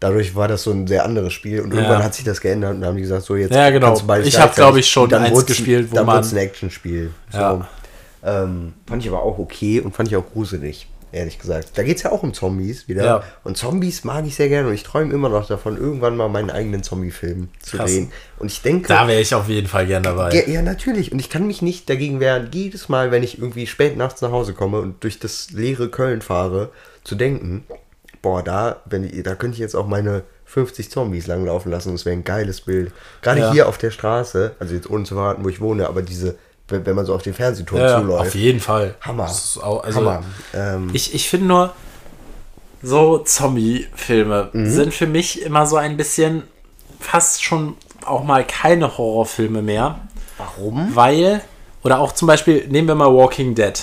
[0.00, 2.80] Dadurch war das so ein sehr anderes Spiel und irgendwann hat sich das geändert und
[2.82, 3.88] dann haben die gesagt, so jetzt Ja, genau.
[3.88, 4.56] kannst du beides Ich hab, gleichzeitig.
[4.64, 7.10] glaub ich, schon dann eins gespielt, wo dann man- wurd's ein Actionspiel.
[7.32, 7.38] So.
[7.38, 7.68] Ja.
[8.24, 11.70] Ähm, fand ich aber auch okay und fand ich auch gruselig, ehrlich gesagt.
[11.76, 13.04] Da geht es ja auch um Zombies wieder.
[13.04, 13.22] Ja.
[13.44, 16.50] Und Zombies mag ich sehr gerne und ich träume immer noch davon, irgendwann mal meinen
[16.50, 17.90] eigenen Zombie-Film zu Krass.
[17.90, 18.12] drehen.
[18.38, 20.32] Und ich denke, Da wäre ich auf jeden Fall gern dabei.
[20.34, 21.12] ja, ja, natürlich.
[21.12, 24.30] Und ich kann mich nicht dagegen wehren, jedes Mal, wenn ich irgendwie spät nachts nach
[24.32, 26.70] Hause komme und durch das leere Köln fahre,
[27.04, 27.64] zu denken,
[28.22, 31.96] boah, da, wenn ich, da könnte ich jetzt auch meine 50 Zombies langlaufen lassen und
[31.96, 32.90] es wäre ein geiles Bild.
[33.22, 33.52] Gerade Ja.
[33.52, 36.36] hier auf der Straße, also jetzt ohne zu verraten, wo ich wohne, aber diese,
[36.68, 38.20] wenn man so auf den Fernsehturm Ja, zuläuft.
[38.28, 38.94] auf jeden Fall.
[39.00, 39.24] Hammer.
[39.62, 40.22] Auch, also, Hammer.
[40.54, 41.72] Ähm, Ich, ich finde nur,
[42.82, 44.70] so Zombie-Filme Mhm.
[44.70, 46.44] sind für mich immer so ein bisschen
[47.00, 50.00] fast schon auch mal keine Horrorfilme mehr.
[50.36, 50.94] warum?
[50.94, 51.40] Weil,
[51.82, 53.74] oder auch zum Beispiel, nehmen wir mal Walking Dead.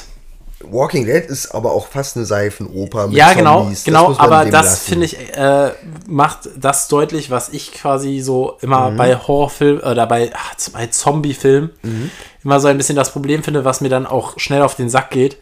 [0.71, 3.80] Walking Dead ist aber auch fast eine Seifenoper mit ja, genau, Zombies.
[3.80, 5.71] Das genau, aber das finde ich, äh,
[6.08, 8.97] macht das deutlich, was ich quasi so immer Mhm.
[8.97, 12.12] bei Horrorfilmen oder bei, ach, bei Zombie-Filmen Mhm.
[12.43, 15.12] immer so ein bisschen das Problem finde, was mir dann auch schnell auf den Sack
[15.12, 15.38] geht,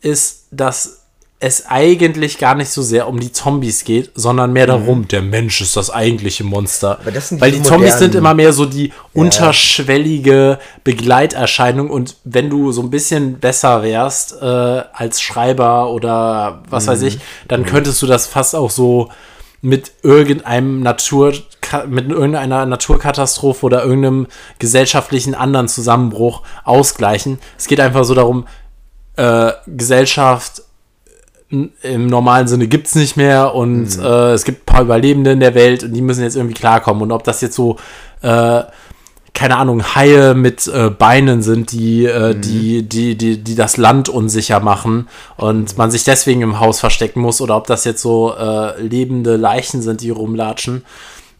[0.00, 0.97] ist, dass
[1.40, 5.60] es eigentlich gar nicht so sehr um die Zombies geht, sondern mehr darum, der Mensch
[5.60, 6.94] ist das eigentliche Monster.
[6.94, 7.00] Mhm.
[7.02, 12.50] Aber das sind Weil die Zombies sind immer mehr so die unterschwellige Begleiterscheinung und wenn
[12.50, 17.06] du so ein bisschen besser wärst äh, als Schreiber oder was weiß Mhm.
[17.06, 19.10] ich, dann könntest du das fast auch so
[19.60, 21.34] mit irgendeinem Natur
[21.86, 24.26] mit irgendeiner Naturkatastrophe oder irgendeinem
[24.58, 27.38] gesellschaftlichen anderen Zusammenbruch ausgleichen.
[27.58, 28.46] Es geht einfach so darum,
[29.16, 30.62] äh, Gesellschaft
[31.50, 35.40] im normalen Sinne gibt es nicht mehr und äh, es gibt ein paar Überlebende in
[35.40, 37.02] der Welt und die müssen jetzt irgendwie klarkommen.
[37.02, 37.76] Und ob das jetzt so,
[38.20, 38.62] äh,
[39.32, 44.10] keine Ahnung, Haie mit äh, Beinen sind, die, äh, die, die, die, die das Land
[44.10, 45.08] unsicher machen
[45.38, 49.36] und man sich deswegen im Haus verstecken muss oder ob das jetzt so äh, lebende
[49.36, 50.84] Leichen sind, die rumlatschen.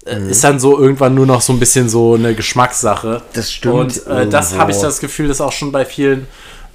[0.06, 3.20] äh, Ist dann so irgendwann nur noch so ein bisschen so eine Geschmackssache.
[3.34, 3.74] Das stimmt
[4.06, 6.26] Und das habe ich das Gefühl, ist auch schon bei vielen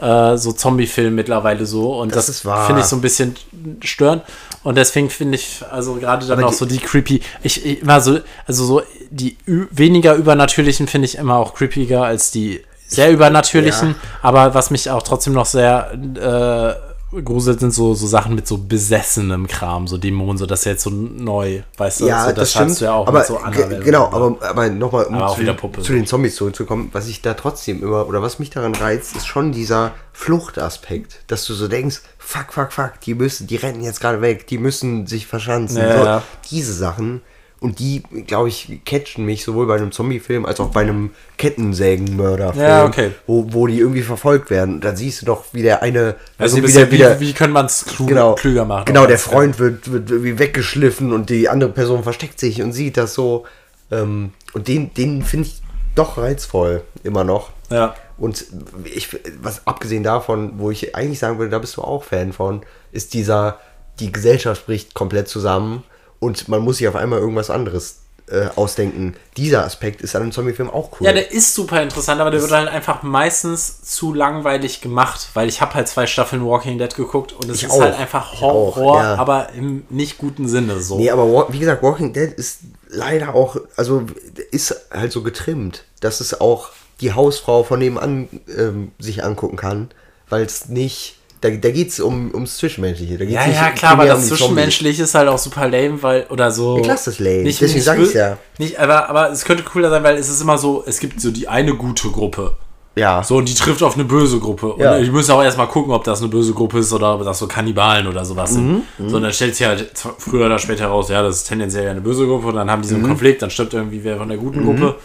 [0.04, 1.96] äh, so Zombie-Filmen mittlerweile so.
[1.96, 2.66] Und Das das, ist wahr.
[2.66, 3.36] finde ich so ein bisschen
[3.84, 4.24] störend.
[4.64, 8.02] Und deswegen finde ich, also gerade dann Aber auch so die creepy, ich, ich immer
[8.02, 13.90] so, also so die weniger übernatürlichen finde ich immer auch creepiger als die sehr übernatürlichen.
[13.90, 13.96] Ja.
[14.22, 18.58] Aber was mich auch trotzdem noch sehr äh, gruselt, sind so, so Sachen mit so
[18.58, 22.08] besessenem Kram, so Dämonen, so das ist jetzt so neu, weißt du?
[22.08, 22.82] Ja, so, das, hattest stimmt.
[22.82, 23.40] du ja auch aber mit so
[23.84, 24.16] genau, so.
[24.18, 27.34] aber, aber nochmal, um Aber zu, den- Puppe, zu den Zombies zurückzukommen, was ich da
[27.34, 32.02] trotzdem immer, oder was mich daran reizt, ist schon dieser Fluchtaspekt, dass du so denkst,
[32.18, 35.78] fuck, fuck, fuck, die müssen, die rennen jetzt gerade weg, die müssen sich verschanzen.
[35.78, 36.24] Ja, so, ja.
[36.50, 37.22] Diese Sachen.
[37.64, 42.62] Und die, glaube ich, catchen mich sowohl bei einem Zombie-Film als auch bei einem Kettensägenmörder-Film,
[42.62, 43.12] Ja, okay.
[43.26, 44.76] wo, wo die irgendwie verfolgt werden.
[44.76, 47.68] Und dann siehst du doch, wie der eine, Also ein bisschen, wie, wie könnte man
[47.68, 48.84] es klug, genau, klüger machen?
[48.84, 52.98] Genau, der Freund wird, wird irgendwie weggeschliffen und die andere Person versteckt sich und sieht
[52.98, 53.46] das so.
[53.92, 55.62] Ähm, und den, den finde ich
[55.96, 57.52] doch reizvoll, immer noch.
[57.72, 57.96] Ja.
[58.18, 58.46] Und
[58.84, 59.08] ich,
[59.42, 63.14] was abgesehen davon, wo ich eigentlich sagen würde, da bist du auch Fan von, ist
[63.14, 63.60] dieser,
[64.02, 65.86] die Gesellschaft bricht komplett zusammen
[66.24, 69.16] und man muss sich auf einmal irgendwas anderes äh, ausdenken.
[69.36, 71.08] Dieser Aspekt ist an einem Zombie-Film auch cool.
[71.08, 75.50] Ja, der ist super interessant, aber der wird halt einfach meistens zu langweilig gemacht, weil
[75.50, 77.82] ich habe halt zwei Staffeln Walking Dead geguckt und es Ich ist auch.
[77.82, 79.16] halt einfach Horror, auch, ja.
[79.16, 80.98] aber im nicht guten Sinne so.
[80.98, 84.04] Nee, aber wie gesagt, Walking Dead ist leider auch, also
[84.52, 86.70] ist halt so getrimmt, dass es auch
[87.02, 89.90] die Hausfrau von nebenan ähm, sich angucken kann,
[90.30, 93.18] weil es nicht, da, da geht es um, ums Zwischenmenschliche.
[93.18, 96.26] Da geht's ja, ja, klar, aber das um Zwischenmenschliche ist halt auch super lame, weil,
[96.30, 96.78] oder so.
[96.78, 97.44] Ja, klar ist das lame.
[97.44, 98.38] Nicht, Deswegen nicht sag ich's bö- ja.
[98.58, 101.32] Nicht, aber, aber es könnte cooler sein, weil es ist immer so, es gibt so
[101.32, 102.56] die eine gute Gruppe.
[102.96, 104.76] Ja, So, und die trifft auf eine böse Gruppe.
[104.78, 104.96] Ja.
[104.96, 107.40] Und ich muss auch erstmal gucken, ob das eine böse Gruppe ist oder ob das
[107.40, 109.10] so Kannibalen oder sowas Mhm, sind.
[109.10, 112.02] So, und dann stellt sich halt früher oder später raus, ja, das ist tendenziell eine
[112.02, 112.50] böse Gruppe.
[112.50, 112.92] Und dann haben die Mhm.
[112.92, 114.96] so einen Konflikt, dann stirbt irgendwie wer von der guten Gruppe.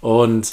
[0.00, 0.50] Und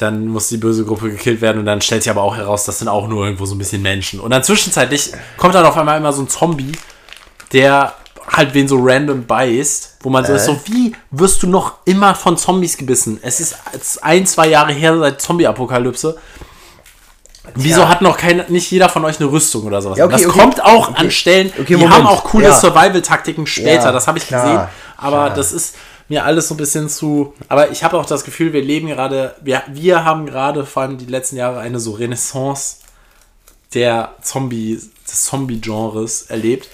[0.00, 2.78] dann muss die böse Gruppe gekillt werden und dann stellt sich aber auch heraus, das
[2.78, 4.20] sind auch nur irgendwo so ein bisschen Menschen.
[4.20, 6.72] Und dann zwischenzeitlich kommt dann auf einmal immer so ein Zombie
[7.52, 7.94] der
[8.28, 12.14] halt wen so random beißt, wo man so ist, so wie wirst du noch immer
[12.14, 13.18] von Zombies gebissen?
[13.22, 13.56] Es ist
[14.02, 16.16] ein, zwei Jahre her seit Zombie-Apokalypse.
[17.56, 17.88] Wieso Ja.
[17.88, 19.98] hat noch kein, nicht jeder von euch eine Rüstung oder sowas?
[19.98, 20.38] Ja, okay, das okay.
[20.38, 21.00] kommt auch Okay.
[21.00, 21.94] an Stellen, Okay, die Moment.
[21.94, 22.54] haben auch coole Ja.
[22.54, 24.68] Survival-Taktiken später, das habe ich klar, gesehen.
[24.96, 25.30] Aber klar.
[25.34, 25.74] das ist
[26.10, 27.32] mir alles so ein bisschen zu.
[27.48, 30.98] Aber ich habe auch das Gefühl, wir leben gerade, wir, wir haben gerade vor allem
[30.98, 32.78] die letzten Jahre eine so Renaissance
[33.72, 36.68] der Zombie, des Zombie-Genres erlebt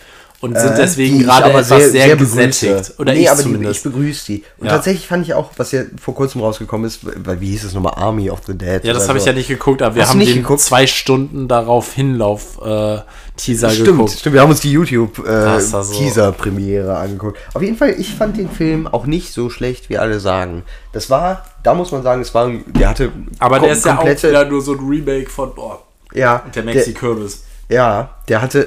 [0.46, 2.16] und sind Äh, deswegen die ich gerade aber etwas sehr, begrüße.
[2.48, 2.98] gesättigt.
[2.98, 3.76] Oder nee, ich aber die, zumindest.
[3.76, 4.44] ich begrüße die.
[4.58, 4.72] Und Ja.
[4.72, 7.94] tatsächlich fand ich auch, was ja vor kurzem rausgekommen ist, weil wie hieß es nochmal,
[7.96, 8.82] Army of the Dead.
[8.84, 9.30] ja, das habe ich so.
[9.30, 10.60] ja nicht geguckt, aber wir Hast du haben den geguckt?
[10.60, 12.98] zwei Stunden darauf Hinlauf äh,
[13.36, 14.10] Teaser Stimmt, geguckt.
[14.18, 17.38] stimmt, wir haben uns die Das war so- YouTube-Teaser-Premiere angeguckt.
[17.54, 20.62] Auf jeden Fall, ich fand den Film auch nicht so schlecht, wie alle sagen.
[20.92, 24.04] Das war, da muss man sagen, es war, der hatte Aber der ist ja auch
[24.06, 25.82] wieder nur so ein Remake von boah,
[26.14, 27.42] ja, der Mexi-Kürbis.
[27.68, 28.66] Ja, der hatte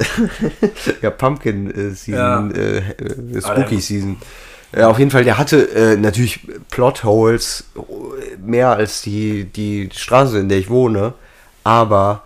[1.01, 2.61] ja Pumpkin äh, Season, Ja.
[2.61, 4.17] Äh, äh, Spooky der- Season.
[4.75, 10.37] Ja, auf jeden Fall, der hatte äh, natürlich Plotholes äh, mehr als die, die Straße,
[10.37, 11.13] in der ich wohne,
[11.63, 12.21] aber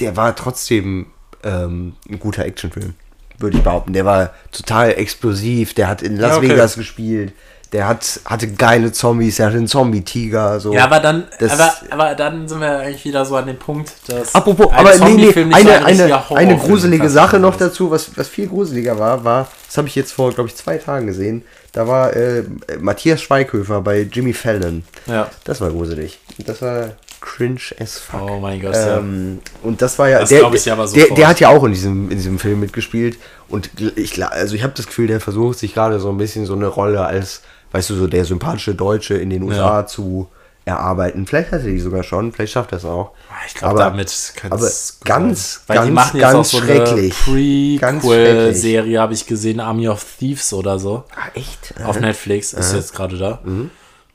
[0.00, 1.06] der war trotzdem
[1.44, 2.94] ähm, ein guter Actionfilm,
[3.38, 3.92] würde ich behaupten.
[3.92, 6.48] Der war total explosiv, der hat in Las Ja, okay.
[6.50, 7.32] Vegas gespielt,
[7.76, 10.60] der hat, hatte geile Zombies, der hatte einen Zombie-Tiger.
[10.60, 10.72] So.
[10.72, 13.92] Ja, aber dann, Das- aber, aber dann sind wir eigentlich wieder so an dem Punkt,
[14.06, 18.28] dass Apropos, aber nee, nee, eine, ein eine, eine gruselige Sache noch dazu, was, was
[18.28, 21.86] viel gruseliger war, war, das habe ich jetzt vor, glaube ich, zwei Tagen gesehen, da
[21.86, 22.44] war äh,
[22.80, 24.82] Matthias Schweighöfer bei Jimmy Fallon.
[25.04, 25.28] Ja.
[25.44, 26.18] Das war gruselig.
[26.38, 28.22] Das war cringe as fuck.
[28.22, 28.98] Oh mein Gott, ja.
[28.98, 31.72] Ähm, und das war ja, Das der, ich aber der, der hat ja auch in
[31.72, 35.74] diesem, in diesem Film mitgespielt und ich, also ich habe das Gefühl, der versucht sich
[35.74, 37.42] gerade so ein bisschen so eine Rolle als,
[37.76, 39.86] weißt du, so der sympathische Deutsche in den USA Ja.
[39.86, 40.28] zu
[40.64, 41.26] erarbeiten.
[41.26, 43.12] Vielleicht hat er die sogar schon, vielleicht schafft er es auch.
[43.46, 45.62] Ich glaube, Aber- damit aber es ganz, sein.
[45.68, 47.80] Weil ganz, die machen jetzt ganz auch so eine schrecklich.
[47.80, 51.04] Ganz Prequel-Serie, habe ich gesehen, Army of Thieves oder so.
[51.14, 51.74] Ah, echt?
[51.84, 53.40] Auf Netflix ist jetzt gerade da.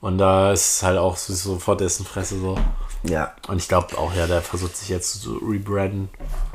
[0.00, 2.58] Und da ist halt auch so, sofort dessen Fresse so.
[3.04, 6.08] Ja, Und ich glaube auch, ja, der versucht sich jetzt zu rebranden.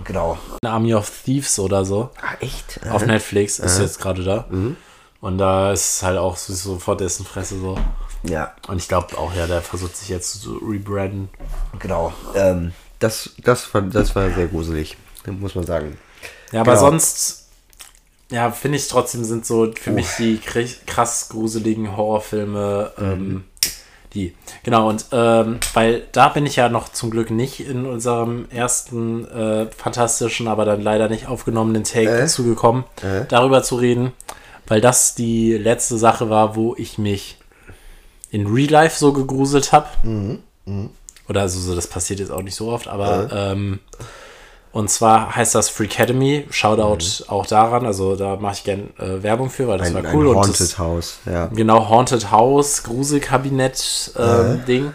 [0.04, 0.38] genau.
[0.64, 2.12] Army of Thieves oder so.
[2.22, 2.80] Ah, echt?
[2.92, 4.46] Auf Netflix ist jetzt gerade da.
[5.22, 7.78] Und da ist halt auch so, sofort dessen Fresse so.
[8.24, 11.30] Ja, Und ich glaube auch, ja, der versucht sich jetzt zu rebranden.
[11.80, 12.14] genau.
[12.36, 15.98] Ähm, das, das, war, das war sehr gruselig, muss man sagen.
[16.52, 16.86] Ja, aber Genau.
[16.90, 17.48] sonst,
[18.32, 23.44] ja, finde ich trotzdem sind so für mich die kr- krass gruseligen Horrorfilme ähm,
[24.14, 24.36] die.
[24.64, 29.28] Genau, und ähm, weil da bin ich ja noch zum Glück nicht in unserem ersten
[29.28, 32.28] äh, fantastischen, aber dann leider nicht aufgenommenen Take Äh?
[32.28, 32.84] zugekommen,
[33.30, 34.12] darüber zu reden,
[34.68, 37.38] weil das die letzte Sache war, wo ich mich
[38.30, 39.88] in Real Life so gegruselt habe.
[41.30, 43.80] Oder also so, das passiert jetzt auch nicht so oft, aber ähm,
[44.72, 46.46] und zwar heißt das Freakademy.
[46.52, 47.86] Shoutout auch daran.
[47.86, 50.28] Also da mache ich gern äh, Werbung für, weil das Ein, war ein cool.
[50.28, 51.48] und Haunted das, House, ja.
[51.48, 54.94] genau, Haunted House, Gruselkabinett ähm, Ding.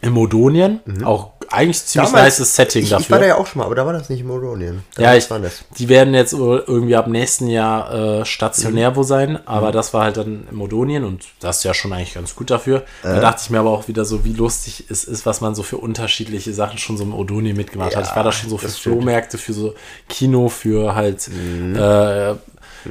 [0.00, 0.80] Im Odonien.
[1.04, 3.04] Auch eigentlich ziemlich nices Setting ich, dafür.
[3.04, 4.82] Ich war da ja auch schon mal, aber da war das nicht im Oronien.
[4.98, 5.64] Ja, ich, war das?
[5.78, 10.16] die werden jetzt irgendwie ab nächsten Jahr äh, stationär wo sein, aber das war halt
[10.16, 12.84] dann im Odonien und das ist ja schon eigentlich ganz gut dafür.
[13.02, 15.62] Da dachte ich mir aber auch wieder so, wie lustig es ist, was man so
[15.62, 18.04] für unterschiedliche Sachen schon so im Odonien mitgemacht hat.
[18.04, 18.68] Ich war da schon so für.
[18.68, 19.74] Flohmärkte, für so
[20.08, 22.34] Kino, für halt äh,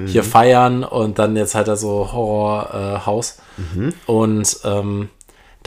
[0.06, 2.74] hier feiern und dann jetzt halt da so Horrorhaus.
[2.74, 3.38] Äh, Haus.
[4.06, 5.10] Und ähm,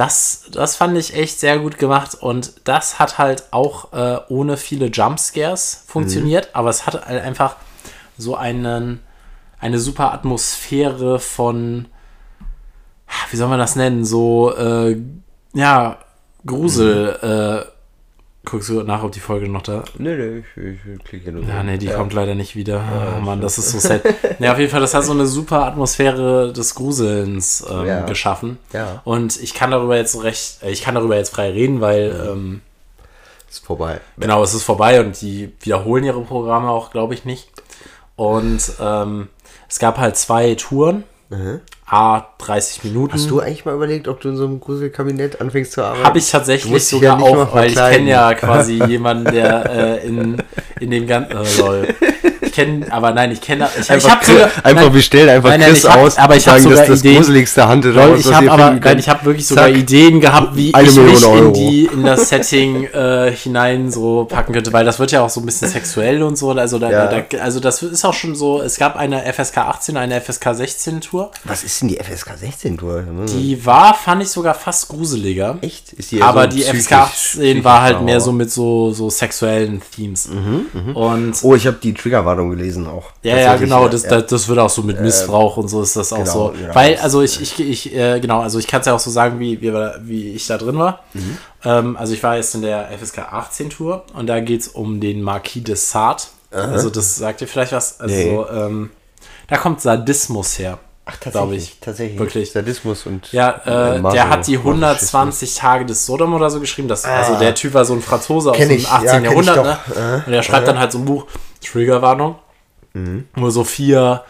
[0.01, 4.57] das, das fand ich echt sehr gut gemacht und das hat halt auch äh, ohne
[4.57, 7.57] viele Jumpscares funktioniert, aber es hat halt einfach
[8.17, 9.01] so einen,
[9.59, 11.85] eine super Atmosphäre von,
[13.31, 14.99] wie soll man das nennen, so, äh,
[15.53, 15.99] ja,
[16.47, 17.67] Grusel.
[17.67, 17.80] Äh,
[18.45, 21.45] guckst du nach, ob die Folge noch da Nee, nee, ich, ich klicke nur.
[21.45, 22.83] ja, nee, die kommt leider nicht wieder.
[23.19, 24.03] oh Mann, das ist so sad.
[24.39, 28.01] ja, auf jeden Fall, das hat so eine super Atmosphäre des Gruselns ähm, Ja.
[28.07, 28.59] geschaffen.
[28.73, 29.03] Ja.
[29.05, 32.63] Und ich kann darüber jetzt recht, äh, ich kann darüber jetzt frei reden, weil ähm,
[33.51, 34.01] Ist vorbei.
[34.17, 37.49] genau, es ist vorbei und die wiederholen ihre Programme auch, glaube ich, nicht.
[38.17, 39.29] Und ähm,
[39.69, 41.05] es gab halt zwei Touren,
[41.91, 43.13] a 30 Minuten.
[43.15, 46.05] Hast du eigentlich mal überlegt, ob du in so einem Gruselkabinett anfängst zu arbeiten?
[46.05, 49.71] Habe ich tatsächlich sogar ja auch, weil ich kenne ja quasi jemanden, der
[50.03, 50.37] äh, in,
[50.79, 51.33] in dem ganzen.
[51.33, 51.89] Äh, lol.
[52.43, 53.69] Ich kenne, aber nein, ich kenne.
[53.77, 56.19] Ich, ich Einfach, habe Chris- einfach bestellen, einfach nein, nein, Chris ich hab- aus.
[56.19, 58.99] aber ich hab sagen, sogar das ist das gruseligste Lol, House, ich habe aber, nein,
[58.99, 59.77] ich habe wirklich sogar Zack.
[59.77, 64.73] Ideen gehabt, wie ich mich in die in das Setting äh, hinein so packen könnte,
[64.73, 66.51] weil das wird ja auch so ein bisschen sexuell und so.
[66.51, 67.07] Also, da, Ja.
[67.07, 68.61] da, also das ist auch schon so.
[68.63, 71.31] Es gab eine FSK 18, eine FSK 16 Tour.
[71.45, 73.05] Was ist denn die FSK 16 Tour?
[73.29, 75.59] Die war, fand ich sogar fast gruseliger.
[75.61, 75.93] Echt?
[75.93, 79.11] Ist die eher Aber so die FSK 18 war halt mehr so mit so, so
[79.11, 80.29] sexuellen Themes.
[80.95, 83.11] Und Oh, ich habe die Triggerwarnung gelesen auch.
[83.23, 84.11] Ja, ja, genau, ja, das, ja.
[84.11, 86.55] das, das wird auch so mit Missbrauch und so ist das auch genau, so.
[86.59, 89.11] genau, Weil, also ich, ich, ich äh, genau, also ich kann es ja auch so
[89.11, 91.05] sagen, wie, wie, wie ich da drin war.
[91.15, 91.39] Mhm.
[91.65, 95.01] Ähm, also ich war jetzt in der FSK 18 Tour und da geht es um
[95.01, 96.23] den Marquis de Sade.
[96.53, 98.01] Also das sagt dir vielleicht was.
[98.01, 98.37] Also Nee.
[98.53, 98.91] ähm,
[99.47, 100.79] da kommt Sadismus her.
[101.11, 101.79] Ach, glaube ich.
[101.81, 102.19] Tatsächlich.
[102.19, 102.53] Wirklich.
[102.53, 103.33] Sadismus und.
[103.33, 104.65] Ja, äh, der hat die Masochismus.
[105.15, 106.89] 120 Tage des Sodom oder so geschrieben.
[106.89, 108.61] Das, Also der Typ war so ein Franzose aus Ah.
[108.61, 109.07] Dem ich, 18.
[109.25, 109.65] ja, Jahrhundert.
[109.65, 109.79] Ne?
[109.97, 111.27] Äh, Und der schreibt dann halt so ein Buch,
[111.65, 112.37] Triggerwarnung,
[112.93, 113.29] Mhm.
[113.35, 114.25] wo so vier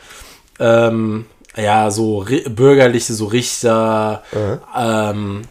[0.59, 4.23] ähm, ja, so bürgerliche, so Richter,
[4.77, 5.43] ähm,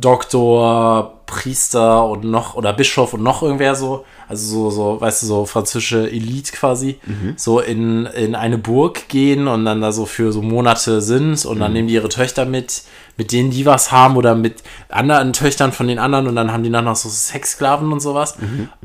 [0.00, 5.26] Doktor, Priester und noch, oder Bischof und noch irgendwer so, also so, so, weißt du,
[5.26, 6.98] so französische Elite quasi,
[7.36, 11.60] so in, in eine Burg gehen und dann da so für so Monate sind und
[11.60, 12.82] dann nehmen die ihre Töchter mit,
[13.16, 16.62] mit denen die was haben oder mit anderen Töchtern von den anderen und dann haben
[16.62, 18.36] die dann noch so Sexsklaven und sowas.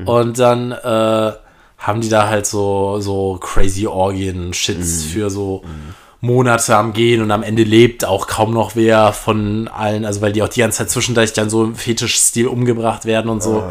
[0.04, 1.32] Und dann, äh,
[1.78, 5.62] haben die da halt so, so crazy Orgien-Shits für so
[6.22, 10.32] Monate am Gehen und am Ende lebt auch kaum noch wer von allen, also weil
[10.32, 13.62] die auch die ganze Zeit zwischendurch dann so im Fetischstil umgebracht werden und so.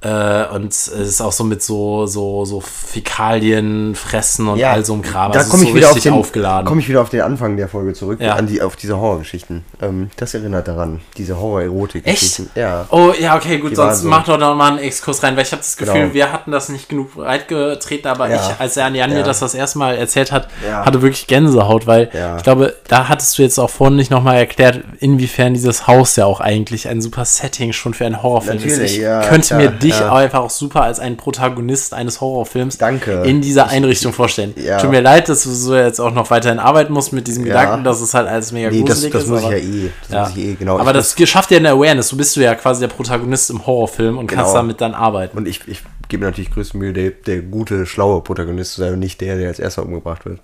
[0.00, 4.94] Äh, und es ist auch so mit so, so, so Fäkalien fressen und all so
[4.94, 5.32] einem Kram.
[5.32, 6.66] Da Also komme ich so wieder auf richtig den, aufgeladen.
[6.66, 8.34] Komme ich wieder auf den Anfang der Folge zurück, Ja.
[8.34, 9.64] an die, auf diese Horrorgeschichten.
[9.80, 12.50] Ähm, das erinnert daran, diese Horror-Erotik-Geschichten.
[12.56, 12.86] Ja.
[12.90, 14.08] Oh, ja, okay, gut, Die sonst so.
[14.08, 16.14] mach doch noch mal einen Exkurs rein, weil ich habe das Gefühl, Genau.
[16.14, 18.36] wir hatten das nicht genug breitgetreten, aber Ja.
[18.36, 19.22] ich, als er an Jan mir Ja.
[19.24, 20.84] das das erste Mal erzählt hat, Ja.
[20.84, 22.36] hatte wirklich Gänsehaut, weil Ja.
[22.36, 26.26] ich glaube, da hattest du jetzt auch vorhin nicht nochmal erklärt, inwiefern dieses Haus ja
[26.26, 28.64] auch eigentlich ein super Setting schon für einen Horrorfilm ist.
[28.66, 30.14] Natürlich, Ich ja, könnte klar, mir dich ja.
[30.14, 33.22] einfach auch super als einen Protagonist eines Horrorfilms Danke.
[33.24, 34.54] in dieser Einrichtung vorstellen.
[34.56, 34.78] ja.
[34.78, 37.54] Tut mir leid, dass du so jetzt auch noch weiterhin arbeiten musst mit diesem Ja.
[37.60, 39.28] Gedanken, dass es halt alles mega Nee, das, gruselig das ist.
[39.30, 39.90] muss ich aber- ja eh.
[40.02, 40.20] Das ja.
[40.20, 40.78] muss ich eh, genau.
[40.78, 42.08] Aber Ich das schafft dir eine Awareness.
[42.10, 44.54] Du bist du ja quasi der Protagonist im Horrorfilm und kannst Genau.
[44.62, 45.36] damit dann arbeiten.
[45.36, 48.92] Und ich, ich gebe mir natürlich größte Mühe, der, der gute, schlaue Protagonist zu sein
[48.92, 50.38] und nicht der, der als erster umgebracht wird.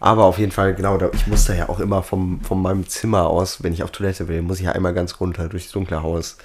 [0.00, 3.26] Aber auf jeden Fall, genau, ich muss da ja auch immer vom, von meinem Zimmer
[3.26, 6.36] aus, wenn ich auf Toilette will, muss ich ja einmal ganz runter durchs dunkle Haus.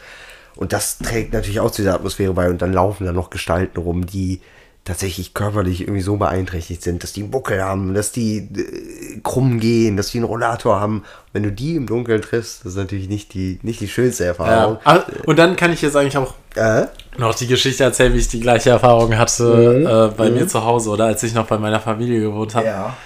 [0.56, 2.50] Und das trägt natürlich auch zu dieser Atmosphäre bei.
[2.50, 4.42] Und dann laufen da noch Gestalten rum, die
[4.86, 9.60] tatsächlich körperlich irgendwie so beeinträchtigt sind, dass die einen Buckel haben, dass die äh, krumm
[9.62, 11.04] gehen, dass die einen Rollator haben.
[11.32, 14.76] Wenn du die im Dunkeln triffst, das ist natürlich nicht die, nicht die schönste Erfahrung.
[14.76, 14.80] ja.
[14.84, 16.88] Ah, Und dann kann ich jetzt eigentlich auch Äh?
[17.18, 20.90] noch die Geschichte erzählen, wie ich die gleiche Erfahrung hatte äh, bei mir zu Hause
[20.90, 22.66] oder als ich noch bei meiner Familie gewohnt habe.
[22.68, 22.98] Ja.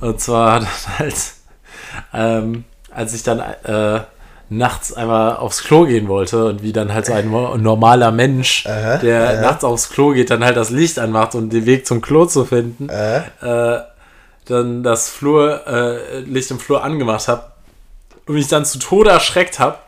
[0.00, 1.14] Und zwar dann halt,
[2.12, 4.00] ähm, als ich dann äh,
[4.50, 9.40] nachts einmal aufs Klo gehen wollte und wie dann halt so ein normaler Mensch, der
[9.40, 12.44] nachts aufs Klo geht, dann halt das Licht anmacht, um den Weg zum Klo zu
[12.44, 13.80] finden, äh,
[14.46, 17.52] dann das Flur, äh, Licht im Flur angemacht habe
[18.26, 19.78] und mich dann zu Tode erschreckt habe,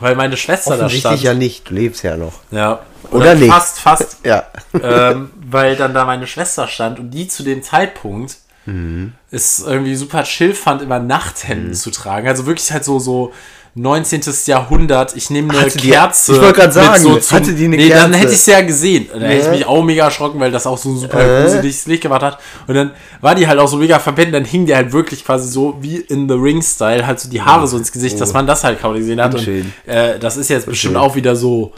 [0.00, 1.22] weil meine Schwester da stand.
[1.22, 2.32] ja nicht, du lebst ja noch.
[2.50, 2.80] Ja.
[3.10, 3.52] Oder nicht?
[3.52, 4.18] Fast, fast.
[4.24, 4.44] Ja.
[4.82, 9.12] ähm, weil dann da meine Schwester stand und die zu dem Zeitpunkt Mhm.
[9.30, 12.26] es irgendwie super chill fand, immer Nachthemden zu tragen.
[12.28, 13.32] Also wirklich halt so, so
[13.76, 14.20] 19.
[14.46, 16.34] Jahrhundert, ich nehme eine Hatte die- Kerze.
[16.34, 18.18] ich wollte gerade sagen, zum- hatte die eine nee, dann Kerze?
[18.18, 19.08] hätte ich es ja gesehen.
[19.12, 21.42] Dann hätte ich mich auch mega erschrocken, weil das auch so ein super Äh.
[21.42, 22.38] gruseliges Licht gemacht hat.
[22.68, 25.48] Und dann war die halt auch so mega verpennt, dann hing die halt wirklich quasi
[25.50, 28.62] so wie in The Ring-Style, halt so die Haare so ins Gesicht, dass man das
[28.62, 29.34] halt kaum gesehen hat.
[29.34, 29.48] Und
[29.86, 31.10] äh, das ist jetzt bestimmt Unschön.
[31.10, 31.72] auch wieder so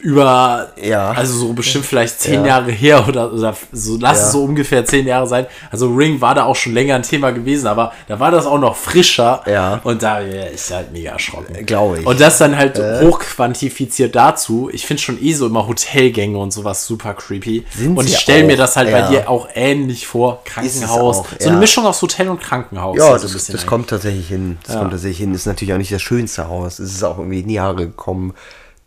[0.00, 1.10] über, Ja.
[1.12, 2.46] also so bestimmt vielleicht zehn Ja.
[2.58, 4.24] Jahre her oder, oder so, lass Ja.
[4.26, 5.46] es so ungefähr zehn Jahre sein.
[5.70, 8.58] Also Ring war da auch schon länger ein Thema gewesen, aber da war das auch
[8.58, 9.42] noch frischer.
[9.46, 9.80] Ja.
[9.84, 11.64] Und da ich halt mega erschrocken.
[11.64, 12.06] Glaube ich.
[12.06, 14.68] Und das dann halt hochquantifiziert dazu.
[14.72, 17.64] Ich finde schon eh so immer Hotelgänge und sowas super creepy.
[17.74, 20.42] Sind und ich stelle mir das halt bei dir auch ähnlich vor.
[20.44, 21.22] Krankenhaus.
[21.38, 21.58] So eine.
[21.58, 22.96] Mischung aus Hotel und Krankenhaus.
[22.98, 24.58] ja, ist so ein das, bisschen das kommt tatsächlich hin.
[24.66, 25.34] Das kommt tatsächlich hin.
[25.34, 26.78] Ist natürlich auch nicht das schönste Haus.
[26.78, 28.34] Es ist auch irgendwie in die Jahre gekommen.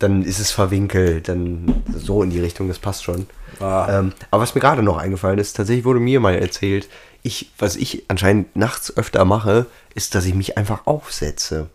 [0.00, 1.28] Dann ist es verwinkelt.
[1.28, 2.66] Dann so in die Richtung.
[2.68, 3.26] Das passt schon.
[3.60, 4.00] Ah.
[4.00, 6.88] Ähm, aber was mir gerade noch eingefallen ist, tatsächlich wurde mir mal erzählt,
[7.22, 11.66] ich, was ich anscheinend nachts öfter mache, ist, dass ich mich einfach aufsetze.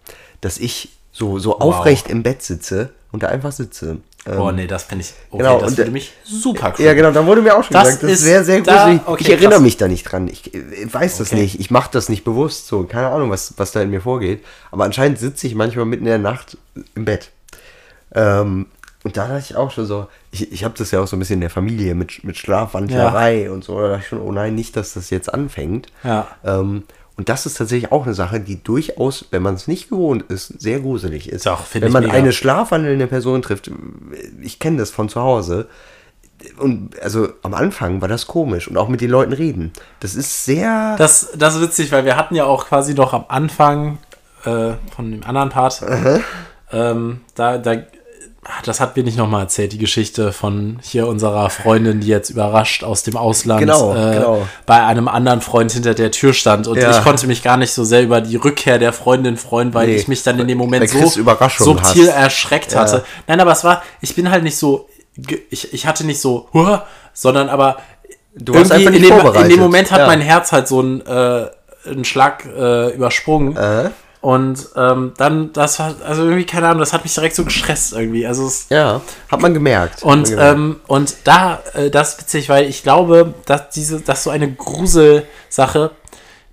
[0.42, 3.98] Dass ich so, so aufrecht im Bett sitze und da einfach sitze.
[4.28, 5.14] Ähm, Boah, nee, das finde ich.
[5.30, 6.84] Okay, genau, das würde mich super creepy.
[6.84, 9.02] Ja, genau, da wurde mir auch schon Das gesagt, das ist sehr, sehr da- gruselig.
[9.06, 9.62] okay, ich erinnere krass.
[9.62, 10.28] mich da nicht dran.
[10.28, 11.42] Ich, äh, weiß das Okay.
[11.44, 11.60] nicht.
[11.60, 12.84] Ich mache das nicht bewusst so.
[12.86, 14.44] Keine Ahnung, was, was da in mir vorgeht.
[14.72, 16.58] Aber anscheinend sitze ich manchmal mitten in der Nacht
[16.96, 17.30] im Bett.
[18.16, 18.68] Ähm,
[19.04, 21.20] und da dachte ich auch schon so, ich, ich habe das ja auch so ein
[21.20, 23.80] bisschen in der Familie mit, mit Schlafwandlerei und so.
[23.80, 25.88] Da dachte ich schon, oh nein, nicht, dass das jetzt anfängt.
[26.04, 26.28] Ja.
[26.44, 26.84] Ähm,
[27.18, 30.60] und das ist tatsächlich auch eine Sache, die durchaus, wenn man es nicht gewohnt ist,
[30.60, 31.46] sehr gruselig ist.
[31.46, 33.72] Doch, wenn man eine schlafwandelnde Person trifft,
[34.42, 35.68] ich kenne das von zu Hause,
[36.60, 39.72] und also am Anfang war das komisch und auch mit den Leuten reden.
[40.00, 40.96] Das ist sehr.
[40.98, 43.98] Das, das ist witzig, weil wir hatten ja auch quasi noch am Anfang
[44.44, 45.84] äh, von dem anderen Part,
[46.72, 47.78] ähm, da, da,
[48.64, 52.84] das hat mir nicht nochmal erzählt, die Geschichte von hier unserer Freundin, die jetzt überrascht
[52.84, 54.48] aus dem Ausland Genau, äh, genau.
[54.66, 56.68] bei einem anderen Freund hinter der Tür stand.
[56.68, 56.92] Und Ja.
[56.92, 59.96] ich konnte mich gar nicht so sehr über die Rückkehr der Freundin freuen, weil Nee,
[59.96, 62.16] ich mich dann in dem Moment so subtil hast.
[62.16, 62.82] erschreckt Ja.
[62.82, 63.04] hatte.
[63.28, 64.88] Nein, aber es war, ich bin halt nicht so,
[65.50, 66.48] ich, ich hatte nicht so,
[67.14, 67.78] sondern aber
[68.38, 70.08] Du irgendwie in, dem, in dem Moment hat Ja.
[70.08, 71.46] mein Herz halt so einen, äh,
[71.88, 73.56] einen Schlag äh, übersprungen.
[73.56, 73.90] Äh?
[74.26, 77.94] Und ähm, dann, das war, also irgendwie, keine Ahnung, das hat mich direkt so gestresst
[77.94, 78.26] irgendwie.
[78.26, 80.02] Also es, Ja, hat man gemerkt.
[80.02, 80.56] und, man gemerkt.
[80.58, 84.52] ähm, und da, äh, das ist witzig, weil ich glaube, dass diese, dass so eine
[84.52, 85.92] Gruselsache,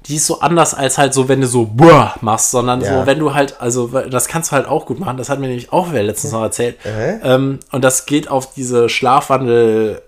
[0.04, 3.00] die ist so anders als halt so, wenn du so Buah machst, sondern Ja.
[3.00, 5.16] so, wenn du halt, also das kannst du halt auch gut machen.
[5.16, 6.76] Das hat mir nämlich auch wer letztens noch erzählt.
[6.84, 7.20] Äh?
[7.22, 10.02] Ähm, und das geht auf diese Schlafwandel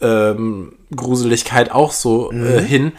[0.00, 2.46] ähm, Gruseligkeit auch so Mhm.
[2.46, 2.92] äh, hin,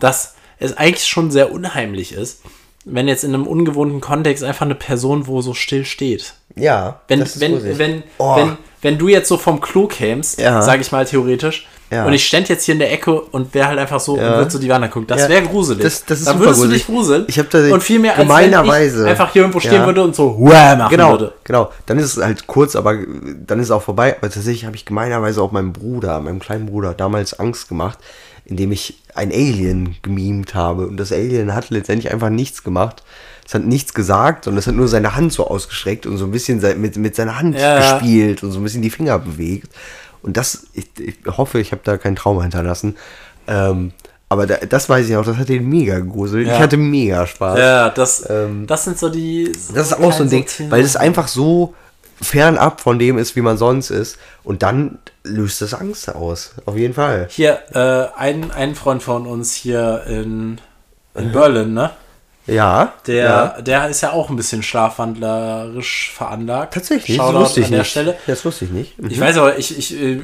[0.00, 2.40] dass es eigentlich schon sehr unheimlich ist,
[2.86, 6.34] wenn jetzt in einem ungewohnten Kontext einfach eine Person wo so still steht.
[6.54, 7.78] ja, Wenn, das ist wenn, gruselig.
[7.78, 8.36] wenn, Oh.
[8.36, 10.62] wenn, wenn du jetzt so vom Klo kämst, Ja.
[10.62, 12.04] sage ich mal theoretisch, Ja.
[12.06, 14.30] und ich ständ jetzt hier in der Ecke und wäre halt einfach so Ja.
[14.32, 15.82] und würde so die Wand angucken, das wäre gruselig.
[15.82, 16.86] Das- das ist Dann würdest du gruselig.
[16.86, 17.24] dich gruseln.
[17.28, 18.48] Ich hab da und viel mehr als wenn
[19.04, 21.32] ich einfach hier irgendwo stehen würde und so Huah machen Genau, würde.
[21.44, 21.70] genau.
[21.86, 22.94] Dann ist es halt kurz, aber
[23.46, 24.16] dann ist es auch vorbei.
[24.18, 27.98] Aber tatsächlich habe ich gemeinerweise auch meinem Bruder, meinem kleinen Bruder, damals Angst gemacht,
[28.46, 30.86] indem ich ein Alien gemimt habe.
[30.86, 33.02] Und das Alien hat letztendlich einfach nichts gemacht.
[33.46, 36.30] Es hat nichts gesagt und es hat nur seine Hand so ausgestreckt und so ein
[36.30, 37.98] bisschen mit, mit seiner Hand Ja.
[37.98, 39.68] gespielt und so ein bisschen die Finger bewegt.
[40.22, 42.96] Und das, ich, ich hoffe, ich habe da kein Trauma hinterlassen.
[43.46, 43.92] Ähm,
[44.28, 46.48] aber da, das weiß ich auch, das hat den mega gegruselt.
[46.48, 46.54] Ja.
[46.54, 47.58] Ich hatte mega Spaß.
[47.58, 49.52] Ja, das, Ähm, das sind so die.
[49.74, 51.74] Das ist auch so ein Ding, weil es einfach so
[52.20, 54.18] fernab von dem ist, wie man sonst ist.
[54.44, 56.54] Und dann löst das Angst aus.
[56.64, 57.28] Auf jeden Fall.
[57.30, 60.60] Hier, äh, ein, ein Freund von uns hier in,
[61.14, 61.90] in Berlin, ne?
[62.46, 62.92] Ja.
[63.06, 63.60] Der, ja.
[63.60, 66.74] der ist ja auch ein bisschen schlafwandlerisch veranlagt.
[66.74, 67.90] Tatsächlich, Shoutout das wusste ich an der nicht.
[67.90, 68.16] Stelle.
[68.26, 68.98] Das wusste ich nicht.
[68.98, 69.10] Mhm.
[69.10, 70.20] Ich weiß aber, ich, ich äh,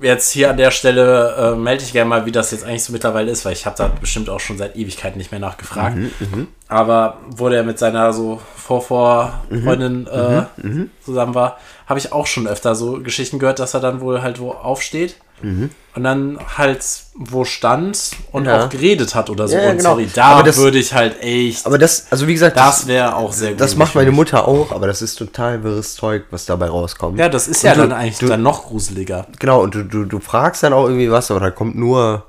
[0.00, 2.92] jetzt hier an der Stelle äh, melde ich gerne mal, wie das jetzt eigentlich so
[2.92, 5.96] mittlerweile ist, weil ich habe da bestimmt auch schon seit Ewigkeiten nicht mehr nachgefragt.
[5.96, 12.26] Mhm, aber wo der mit seiner so Vorvorfreundin äh, Mhm, zusammen war, habe ich auch
[12.26, 15.70] schon öfter so Geschichten gehört, dass er dann wohl halt wo aufsteht und
[16.02, 18.48] dann halt wo stand und Mhm.
[18.48, 18.64] Ja.
[18.64, 19.54] auch geredet hat oder so.
[19.54, 19.90] Ja, ja, und genau.
[19.90, 21.64] sorry, da das- würde ich halt echt.
[21.64, 23.60] Aber das, also wie gesagt, das wäre auch sehr gut.
[23.60, 27.20] das macht meine Mutter auch, aber das ist total wirres Zeug, was dabei rauskommt.
[27.20, 29.26] Ja, das ist Und ja du- dann eigentlich du, dann noch gruseliger.
[29.38, 32.24] Genau, und du, du, du fragst dann auch irgendwie was, aber da kommt nur.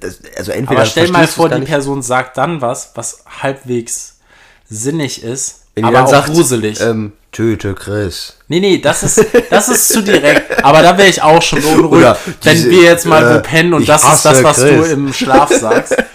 [0.00, 4.18] Das, also entweder Aber stell mal vor, die Person sagt dann was, was halbwegs
[4.68, 6.80] sinnig ist, wenn aber auch sagt, gruselig.
[6.80, 8.36] Ähm, töte Chris.
[8.48, 10.64] nee, nee, das ist, das ist zu direkt.
[10.64, 13.74] Aber da wäre ich auch schon beunruhigt, Oder wenn diese, wir jetzt mal äh, pennen
[13.74, 14.92] und das ist das, was du Chris.
[14.92, 15.94] im Schlaf sagst.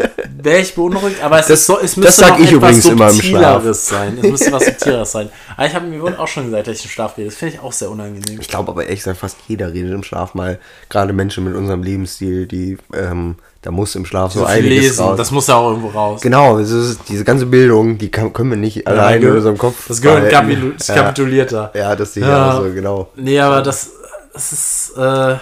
[0.44, 2.84] Wäre ich beunruhigt, aber es, Das- ist so, es das müsste sag noch ich übrigens
[2.86, 3.64] immer im Schlaf.
[3.76, 4.18] Sein.
[4.22, 5.30] Es müsste was Subtileres sein.
[5.56, 7.30] Aber ich habe mir auch schon gesagt, dass ich im Schlaf rede.
[7.30, 8.42] Das finde ich auch sehr unangenehm.
[8.42, 10.60] Ich glaube aber ehrlich gesagt, fast jeder redet im Schlaf mal.
[10.90, 15.18] Gerade Menschen mit unserem Lebensstil, die, ähm, da muss im Schlaf so, einiges lesen, raus.
[15.18, 16.22] das muss ja auch irgendwo raus.
[16.22, 20.02] genau, ist, diese ganze Bildung, die kann, können wir nicht alleine in unserem Kopf Das
[20.02, 20.36] Gehirn behalten.
[20.50, 21.72] kapitul ja, kapituliert da.
[21.74, 22.52] ja, das sehe ich Ja.
[22.52, 23.10] auch so, genau.
[23.16, 23.90] Nee, aber das,
[24.34, 25.40] das ist, äh, das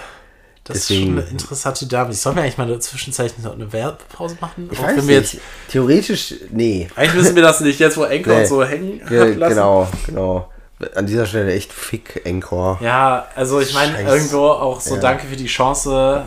[0.88, 2.14] Deswegen- ist schon eine interessante Dame.
[2.14, 4.70] Sollen wir eigentlich mal in der Zwischenzeit noch eine Werbepause machen?
[4.72, 5.40] Ich Auch weiß nicht.
[5.70, 6.88] Theoretisch, nee.
[6.96, 8.46] eigentlich müssen wir das nicht jetzt, wo Anchor Nee.
[8.46, 9.40] so hängen Ja, lassen.
[9.56, 10.48] genau, genau.
[10.96, 12.78] An dieser Stelle echt fick, Encore.
[12.84, 15.02] Ja, also ich meine, irgendwo auch so Ja.
[15.02, 16.24] danke für die Chance,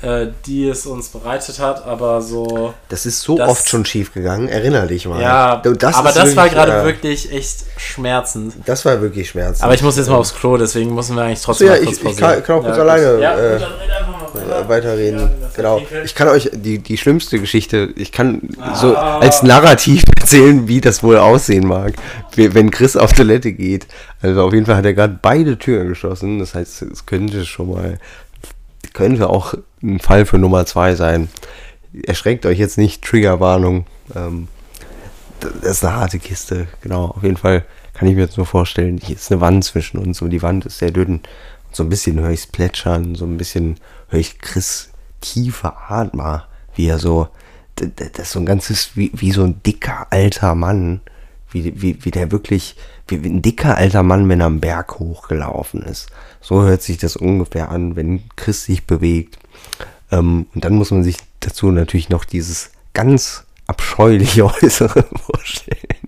[0.00, 2.72] äh, die es uns bereitet hat, aber so.
[2.88, 5.20] Das ist so Das- oft schon schief gegangen, erinnere dich mal.
[5.20, 8.54] Ja, Und aber das war wirklich, gerade ja, wirklich echt schmerzend.
[8.66, 9.62] Das war wirklich schmerzhaft.
[9.64, 12.00] Aber ich muss jetzt mal aufs Klo, deswegen müssen wir eigentlich trotzdem ja, mal ich-
[12.00, 12.80] kurz ich kann- kann auch kurz gut.
[12.82, 14.60] alleine, Ja, äh, gut, dann red einfach mal weiter.
[14.64, 15.20] äh, weiterreden.
[15.20, 15.80] Ja, das genau.
[16.04, 18.42] Ich kann euch die, die schlimmste Geschichte, ich kann
[18.74, 19.18] so Ah.
[19.18, 21.94] als Narrativ erzählen, wie das wohl aussehen mag,
[22.36, 23.86] wenn Chris auf Toilette geht.
[24.22, 26.38] Also auf jeden Fall hat er gerade beide Türen geschlossen.
[26.38, 27.98] Das heißt, es könnte schon mal,
[28.94, 31.28] könnte auch ein Fall für Nummer zwei sein.
[32.06, 33.86] Erschreckt euch jetzt nicht, Triggerwarnung.
[34.14, 34.48] Ähm,
[35.40, 37.06] das ist eine harte Kiste, genau.
[37.06, 37.64] Auf jeden Fall
[37.94, 40.66] kann ich mir jetzt nur vorstellen, hier ist eine Wand zwischen uns und die Wand
[40.66, 41.20] ist sehr dünn.
[41.68, 43.76] Und so ein bisschen höre ich plätschern, so ein bisschen
[44.08, 47.28] höre ich Chris tiefe Atmer, wie er so,
[47.76, 51.00] das ist so ein ganzes, wie, wie so ein dicker alter Mann,
[51.50, 52.76] wie, wie, wie der wirklich,
[53.06, 56.08] wie, ein dicker alter Mann, wenn er am Berg hochgelaufen ist.
[56.40, 59.38] So hört sich das ungefähr an, wenn Chris sich bewegt.
[60.10, 65.98] Ähm, und dann muss man sich dazu natürlich noch dieses ganz abscheuliche Äußere vorstellen,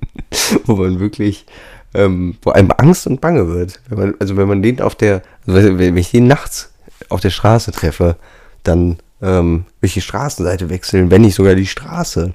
[0.64, 1.46] wo man wirklich,
[1.94, 3.80] ähm, wo einem Angst und Bange wird.
[3.88, 6.72] Wenn man, also wenn man den auf der, also wenn wenn ich den nachts
[7.08, 8.16] auf der Straße treffe,
[8.62, 12.32] dann ähm, will ich die Straßenseite wechseln, wenn nicht sogar die Straße.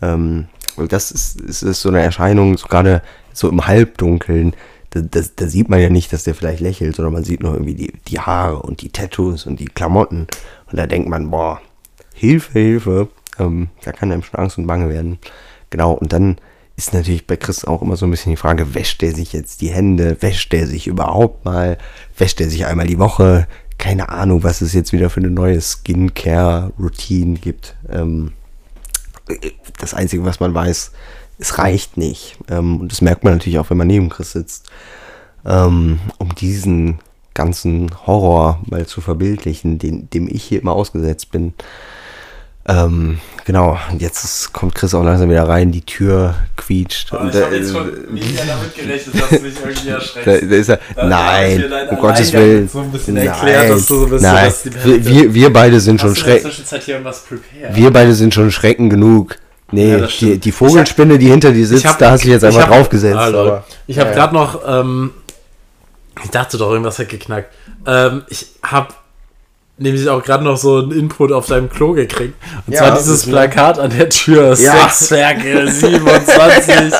[0.00, 0.46] Ähm,
[0.76, 3.02] und das ist, ist, so eine Erscheinung, so gerade
[3.32, 4.54] so im Halbdunkeln.
[4.90, 7.54] Da, da, da sieht man ja nicht, dass der vielleicht lächelt, sondern man sieht nur
[7.54, 10.26] irgendwie die, die Haare und die Tattoos und die Klamotten.
[10.70, 11.60] Und da denkt man, boah,
[12.14, 13.08] Hilfe, Hilfe.
[13.38, 15.18] Ähm, da kann einem schon Angst und Bange werden.
[15.70, 16.36] Genau, und dann
[16.76, 19.60] ist natürlich bei Chris auch immer so ein bisschen die Frage, wäscht er sich jetzt
[19.60, 20.16] die Hände?
[20.20, 21.78] Wäscht er sich überhaupt mal?
[22.16, 23.46] Wäscht er sich einmal die Woche?
[23.78, 27.76] Keine Ahnung, was es jetzt wieder für eine neue Skincare-Routine gibt.
[27.90, 28.32] Ähm,
[29.78, 30.92] das Einzige, was man weiß,
[31.38, 32.38] es reicht nicht.
[32.48, 34.70] Ähm, und das merkt man natürlich auch, wenn man neben Chris sitzt.
[35.44, 37.00] Ähm, um diesen
[37.34, 41.54] ganzen Horror mal zu verbildlichen, den, dem ich hier immer ausgesetzt bin.
[42.68, 47.12] Ähm, genau, und jetzt ist, kommt Chris auch langsam wieder rein, die Tür quietscht.
[47.12, 50.26] Und, ich habe jetzt schon mehr damit gerechnet, dass du mich irgendwie erschreckst.
[50.26, 52.68] da, ist er, Da- nein, um Gottes Willen.
[52.68, 54.52] so ein bisschen nein, erklärt, dass du so bist, so nein.
[54.84, 56.42] die wir, wir, beide sind schon Hast du in der schreck.
[56.52, 57.74] Zwischenzeit hier irgendwas prepared?
[57.74, 59.36] Wir beide sind schon Schrecken genug.
[59.72, 62.44] Nee, Ja, die, die Vogelspinne, die hinter dir sitzt, hab- da hast du dich jetzt
[62.44, 63.16] einfach hab- draufgesetzt.
[63.16, 65.10] Ah, aber, ich habe Ja, gerade noch, ähm,
[66.22, 67.52] ich dachte doch, irgendwas hat geknackt.
[67.86, 68.88] Ähm, ich habe
[69.78, 72.34] nämlich auch gerade noch so einen Input auf deinem Klo gekriegt.
[72.66, 74.88] Und Ja, zwar dieses das- Plakat an der Tür, Ja.
[74.88, 76.92] Sexwerke 27.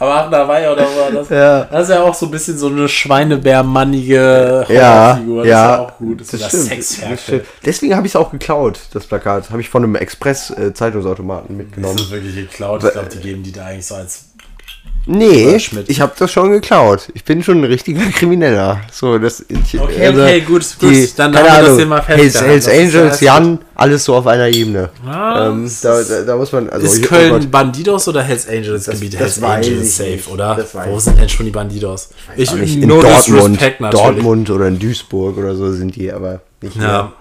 [0.00, 1.28] Aber ach, da war ja oder war das?
[1.28, 1.64] Ja.
[1.64, 5.42] Das ist ja auch so ein bisschen so eine schweinebärmannige ja, Horrorfigur.
[5.42, 6.20] Das ja, ist ja auch gut.
[6.20, 7.18] Das, das ist stimmt, das das Sexwerke.
[7.22, 7.44] stimmt.
[7.64, 9.50] Deswegen habe ich es auch geklaut, das Plakat.
[9.50, 11.96] Habe ich von einem Express-Zeitungsautomaten Das mitgenommen.
[11.98, 12.82] ist wirklich geklaut.
[12.84, 14.24] Ich glaube, die geben die da eigentlich so als.
[15.06, 17.08] Nee, ich habe das schon geklaut.
[17.12, 18.80] Ich bin schon ein richtiger Krimineller.
[18.90, 20.94] So, das, ich, Okay, okay, gut, gut.
[21.16, 22.40] Dann keine haben wir das hier mal Hells.
[22.40, 24.88] Hells Angels, Jan, alles so auf einer Ebene.
[25.06, 28.22] Ah, ähm, da, ist- da, da muss man, also ist oh Köln Gott, Bandidos oder
[28.22, 29.12] Hells Angels Das- Gebiet?
[29.14, 30.28] das Hells Angels ich safe, nicht.
[30.30, 30.66] oder?
[30.86, 32.08] Wo ich sind denn schon die Bandidos?
[32.36, 33.60] Ich, nicht, in no Dortmund.
[33.90, 37.12] Dortmund oder in Duisburg oder so sind die, aber nicht Ja.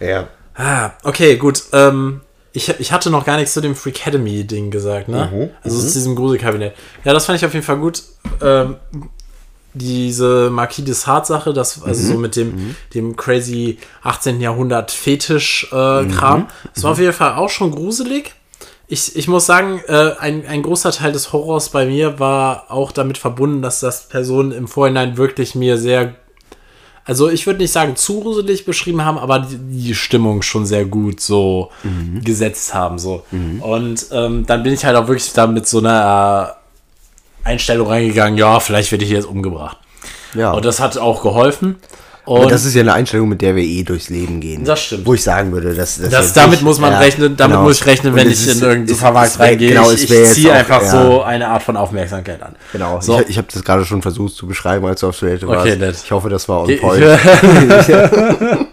[0.00, 0.08] mehr.
[0.08, 0.28] Ja.
[0.56, 1.62] Ah, okay, gut.
[1.72, 2.22] Ähm,
[2.52, 5.30] ich, ich hatte noch gar nichts zu dem Freakademy-Ding gesagt, ne?
[5.32, 6.74] Mhm, Also zu diesem Gruselkabinett.
[7.04, 8.02] Ja, das fand ich auf jeden Fall gut.
[8.42, 8.76] Ähm,
[9.72, 14.40] diese Marquis de Sade-Sache, das, also Mhm, so mit dem, dem crazy 18.
[14.40, 18.32] Jahrhundert Fetisch-Kram, Mhm, äh, das war auf jeden Fall auch schon gruselig.
[18.88, 22.90] Ich, ich muss sagen, äh, ein, ein großer Teil des Horrors bei mir war auch
[22.90, 26.16] damit verbunden, dass das Personen im Vorhinein wirklich mir sehr
[27.10, 30.84] also ich würde nicht sagen zu gruselig beschrieben haben, aber die, die Stimmung schon sehr
[30.84, 31.72] gut so
[32.22, 33.00] gesetzt haben.
[33.00, 33.24] So.
[33.32, 36.54] Und ähm, dann bin ich halt auch wirklich da mit so einer
[37.42, 39.76] Einstellung reingegangen, ja, vielleicht werde ich jetzt umgebracht.
[40.34, 40.52] ja.
[40.52, 41.80] Und das hat auch geholfen.
[42.30, 44.64] Aber Und das ist ja eine Einstellung, mit der wir eh durchs Leben gehen.
[44.64, 45.04] Das stimmt.
[45.04, 47.66] Wo ich sagen würde, dass das, das, damit nicht- muss man ja, rechnen, damit genau.
[47.68, 49.68] muss ich rechnen, wenn ich ist- in irgendeinen wär- reingehe.
[49.70, 50.88] Genau, ich ich ziehe einfach ja.
[50.90, 52.54] so eine Art von Aufmerksamkeit an.
[52.72, 53.20] Genau, So.
[53.20, 55.66] ich, ich habe das gerade schon versucht zu beschreiben, als du auf Toilette warst.
[55.66, 55.96] Okay, nett.
[56.04, 57.02] Ich hoffe, das war on point.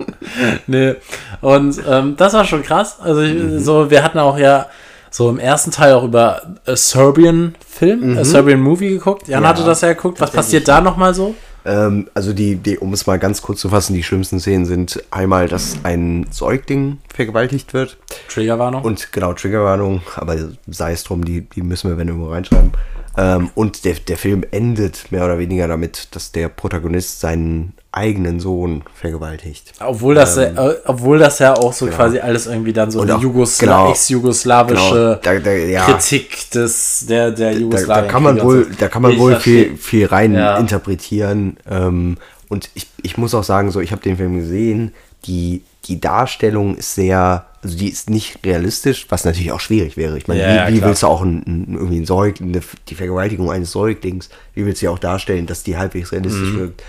[0.67, 0.95] nee.
[1.41, 2.97] Und ähm, das war schon krass.
[3.01, 3.59] Also ich, Mhm.
[3.59, 4.67] so, wir hatten auch ja
[5.09, 9.27] so im ersten Teil auch über a Serbian Film, a Serbian Movie geguckt.
[9.27, 9.43] Jan Mhm.
[9.45, 10.19] Ja, hatte das ja geguckt.
[10.19, 11.35] Was passiert da nochmal so?
[11.65, 15.03] Ähm, also die, die, um es mal ganz kurz zu fassen, die schlimmsten Szenen sind
[15.11, 17.97] einmal, dass ein Säugling vergewaltigt wird.
[18.29, 18.83] Triggerwarnung.
[18.83, 20.37] Und genau, Triggerwarnung, aber
[20.67, 22.71] sei es drum, die, die müssen wir wenn irgendwo reinschreiben.
[23.17, 28.39] Ähm, und der, der Film endet mehr oder weniger damit, dass der Protagonist seinen eigenen
[28.39, 29.73] Sohn vergewaltigt.
[29.79, 33.21] obwohl das, ja- äh, obwohl das ja auch so quasi alles irgendwie dann so auch-
[33.21, 33.91] Jugosla genau.
[33.91, 35.85] ex-jugoslawische Genau, da- da- ja.
[35.85, 38.05] Kritik des der der Da, Jugoslawien.
[38.05, 39.65] da kann man wohl, da kann man wohl verstehe.
[39.69, 40.57] viel, viel rein Ja.
[40.57, 41.57] interpretieren.
[41.69, 42.17] Ähm,
[42.49, 44.93] und ich, ich muss auch sagen, so, ich habe den Film gesehen,
[45.25, 50.17] die, die Darstellung ist sehr, also die ist nicht realistisch, was natürlich auch schwierig wäre.
[50.17, 52.61] Ich meine, Ja, ja, wie, wie willst du auch ein, ein, irgendwie ein Säugling, eine,
[52.89, 56.59] die Vergewaltigung eines Säuglings, wie willst du die auch darstellen, dass die halbwegs realistisch Mhm.
[56.59, 56.83] wirkt?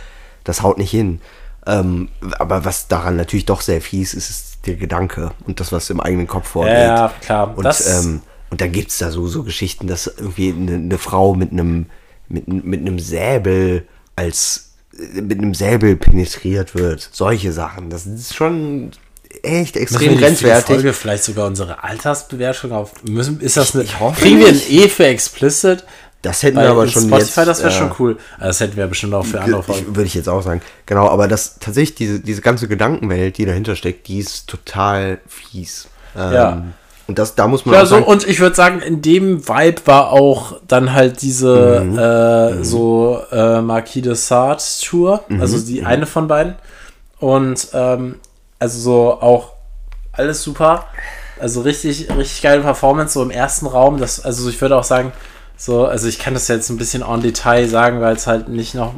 [0.49, 1.21] Das haut nicht hin.
[1.67, 5.91] Ähm, aber was daran natürlich doch sehr fies ist, ist der Gedanke und das, was
[5.91, 6.73] im eigenen Kopf vorgeht.
[6.73, 7.57] Ja, klar.
[7.57, 11.35] Und, ähm, und dann gibt es da so, so Geschichten, dass irgendwie eine, eine Frau
[11.35, 11.87] mit einem
[12.31, 13.87] mit, mit einem Säbel
[14.17, 14.71] als
[15.13, 17.09] mit einem Säbel penetriert wird.
[17.13, 17.91] Solche Sachen.
[17.91, 18.93] Das ist schon
[19.43, 20.77] echt Müssen wir extrem die grenzwertig.
[20.77, 22.93] Folge vielleicht sogar unsere Altersbewertung auf.
[23.05, 24.73] Müssen, ist das eine, Ich hoffe kriegen wir ein nicht.
[24.73, 25.85] E für explicit?
[26.23, 27.49] Das hätten Bei wir aber schon Spotify, jetzt.
[27.49, 28.19] das wäre äh, schon cool.
[28.39, 29.95] Also Das hätten wir bestimmt auch für andere Folgen.
[29.95, 30.61] würde ich jetzt auch sagen.
[30.87, 35.89] Genau, aber das tatsächlich diese, diese ganze Gedankenwelt, die dahinter steckt, die ist total fies.
[36.17, 36.63] Ähm, Ja.
[37.07, 39.81] Und das, da muss man Ja, so, sagen, und ich würde sagen, in dem Vibe
[39.87, 41.99] war auch dann halt diese Mhm.
[41.99, 45.41] äh, so äh, Marquis de Sade Tour, Mhm.
[45.41, 46.57] also die eine von beiden.
[47.19, 48.17] Und ähm,
[48.59, 49.53] also so auch
[50.13, 50.85] alles super.
[51.41, 53.99] Also richtig, richtig geile Performance so im ersten Raum.
[53.99, 55.13] Das, also ich würde auch sagen,
[55.59, 58.75] so, also ich kann das jetzt ein bisschen en Detail sagen, weil es halt nicht
[58.75, 58.95] noch,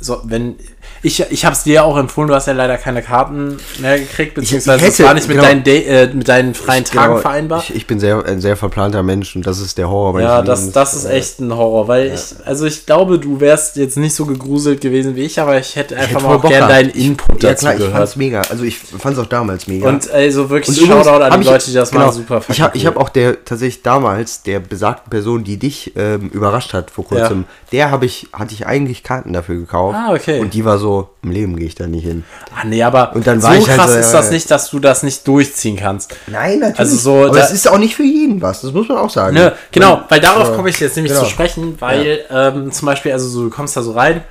[0.00, 0.56] so, wenn
[1.02, 4.34] ich, ich habe es dir auch empfohlen, du hast ja leider keine Karten mehr gekriegt,
[4.34, 5.48] beziehungsweise ich es hätte- war nicht mit, genau.
[5.48, 7.60] deinen, Day, äh, mit deinen freien Tagen Genau, vereinbar.
[7.60, 10.20] Ich, ich bin sehr, ein sehr verplanter Mensch und das ist der Horror.
[10.20, 13.40] ja, ich das, das ist äh, echt ein Horror, weil ich, also ich glaube, du
[13.40, 16.48] wärst jetzt nicht so gegruselt gewesen wie ich, aber ich hätte Ich einfach hätte mal
[16.48, 17.94] gerne deinen Input Ich- Ja dazu klar, ich gehört.
[17.96, 18.40] fand's mega.
[18.42, 19.88] Also ich fand's auch damals mega.
[19.88, 22.60] Und also wirklich Und Shoutout an die ich- Leute, die das genau, mal super Ich
[22.60, 22.88] habe ich cool.
[22.88, 27.44] hab auch der tatsächlich damals der besagten Person, die dich ähm, überrascht hat vor kurzem,
[27.72, 29.83] der habe ich hatte ich eigentlich Karten dafür gekauft.
[29.92, 30.40] Ah, okay.
[30.40, 32.24] Und die war so im Leben gehe ich da nicht hin.
[32.54, 34.32] Ah, nee, aber Und dann so war ich halt krass so, ist ja, das ja.
[34.32, 36.14] nicht, dass du das nicht durchziehen kannst.
[36.26, 36.78] Nein, natürlich.
[36.78, 38.60] Also so, aber da- es ist auch nicht für jeden was.
[38.60, 39.34] Das muss man auch sagen.
[39.34, 41.24] Ne, genau, weil darauf ja, komme ich jetzt nämlich genau.
[41.24, 44.22] zu sprechen, weil ähm, zum Beispiel, also so, du kommst da so rein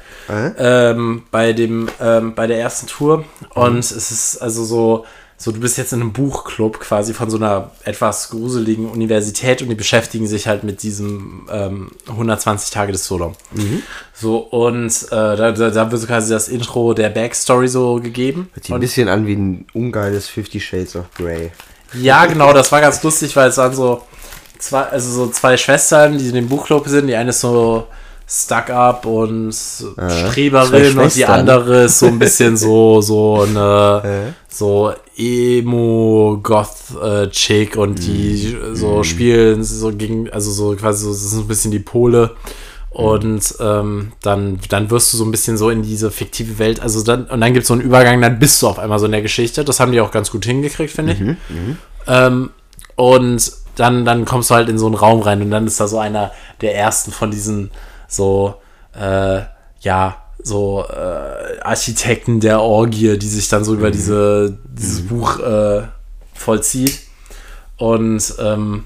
[0.58, 3.26] ähm, bei dem, ähm, bei der ersten Tour
[3.56, 5.06] und es ist also so,
[5.38, 9.70] so du bist jetzt in einem Buchclub quasi von so einer etwas gruseligen Universität und
[9.70, 13.34] die beschäftigen sich halt mit diesem ähm, 120 Tage des Sodom.
[14.14, 18.50] So und äh, da, da, da wird so quasi das Intro der Backstory so gegeben.
[18.54, 21.52] Hört sich ein bisschen an wie ein ungeiles Fifty Shades of Grey.
[22.00, 24.04] ja, genau, das war ganz lustig, weil es waren so
[24.60, 27.08] zwei, also so zwei Schwestern, die in dem Buchclub sind.
[27.08, 27.88] Die eine ist so
[28.28, 34.34] stuck up und zwei Streberin und die andere ist so ein bisschen so so eine
[34.48, 41.24] so emo goth äh, und die so spielen so gegen also so quasi so das
[41.24, 42.36] ist ein bisschen die Pole.
[42.90, 47.04] Und ähm, dann, dann wirst du so ein bisschen so in diese fiktive Welt, also
[47.04, 49.12] dann, und dann gibt es so einen Übergang, dann bist du auf einmal so in
[49.12, 49.66] der Geschichte.
[49.66, 51.20] Das haben die auch ganz gut hingekriegt, finde ich.
[52.06, 52.52] Ähm,
[52.96, 55.88] und dann, dann kommst du halt in so einen Raum rein und dann ist da
[55.88, 57.72] so einer der ersten von diesen
[58.08, 58.56] so,
[58.96, 59.42] äh,
[59.80, 65.84] ja, so äh, Architekten der Orgie, die sich dann so über diese, dieses Buch äh,
[66.34, 67.00] vollzieht.
[67.78, 68.86] Und ähm,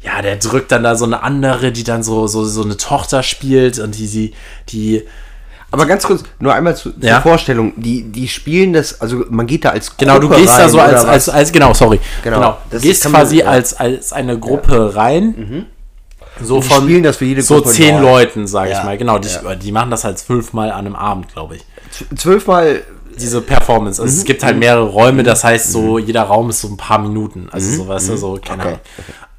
[0.00, 3.22] ja, der drückt dann da so eine andere, die dann so, so, so eine Tochter
[3.22, 4.34] spielt und die, die,
[4.68, 5.02] die
[5.70, 7.14] Aber ganz kurz, nur einmal zu, Ja.
[7.14, 7.72] zur Vorstellung.
[7.76, 10.68] Die, die spielen das, also man geht da als Genau, du Gruppe gehst da rein,
[10.70, 11.06] so oder als, was?
[11.08, 11.98] als, als, genau, sorry.
[12.22, 12.36] Genau.
[12.36, 12.56] Genau.
[12.70, 13.44] Du gehst quasi ja.
[13.46, 13.50] Mhm.
[13.50, 15.66] als, als eine Gruppe rein.
[16.42, 18.00] So von spielen das für jede so Gruppe zehn.
[18.02, 18.98] Leuten, sage ich Ja, mal.
[18.98, 19.54] Genau, die, ja.
[19.54, 21.64] die machen das halt zwölfmal an einem Abend, glaube ich.
[22.16, 22.82] Zwölfmal,
[23.18, 24.00] Diese Performance.
[24.02, 26.98] Also es gibt halt mehrere Räume, das heißt so, jeder Raum ist so ein paar
[26.98, 27.48] Minuten.
[27.50, 28.68] Also so, weißt du, so, keine Okay.
[28.68, 28.80] Ahnung.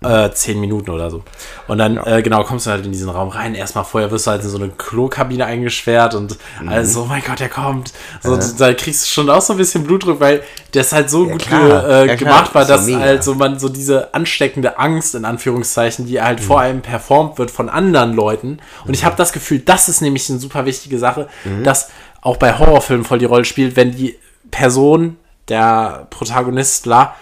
[0.03, 1.23] Äh, zehn Minuten oder so.
[1.67, 3.55] Und dann, äh, genau, kommst du halt in diesen Raum rein.
[3.55, 7.23] Erstmal vorher wirst du halt in so eine Klokabine eingesperrt und alles so, oh mein
[7.25, 7.91] Gott, der kommt.
[8.21, 11.41] So, Da kriegst du schon auch so ein bisschen Blutdruck, weil das halt so gut
[11.47, 11.61] klar.
[11.81, 12.99] ge, äh, Ja, gemacht war, dass mega.
[12.99, 17.49] halt so man so diese ansteckende Angst, in Anführungszeichen, die halt vor allem performt wird
[17.49, 18.59] von anderen Leuten.
[18.85, 21.27] Und ich habe das Gefühl, das ist nämlich eine super wichtige Sache,
[21.63, 21.89] dass
[22.25, 24.17] auch bei Horrorfilmen voll die Rolle spielt, wenn die
[24.51, 25.17] Person,
[25.47, 27.15] der Protagonist, La,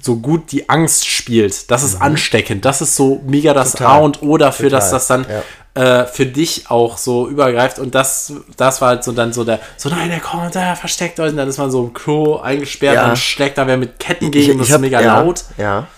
[0.00, 1.68] so gut die Angst spielt.
[1.70, 2.64] Das ist ansteckend.
[2.64, 3.86] Das ist so mega das Total.
[3.88, 5.18] A und O dafür, dass Total.
[5.24, 5.34] das
[5.74, 7.80] dann äh, für dich auch so übergreift.
[7.80, 11.18] Und das, das war halt so dann so der, so nein, der kommt, da versteckt
[11.18, 11.30] euch.
[11.32, 13.08] Und dann ist man so im Klo eingesperrt Ja.
[13.10, 14.58] und schlägt da wer mit Ketten gegen.
[14.58, 15.42] das ist hab- mega ja, laut.
[15.58, 15.88] Ja.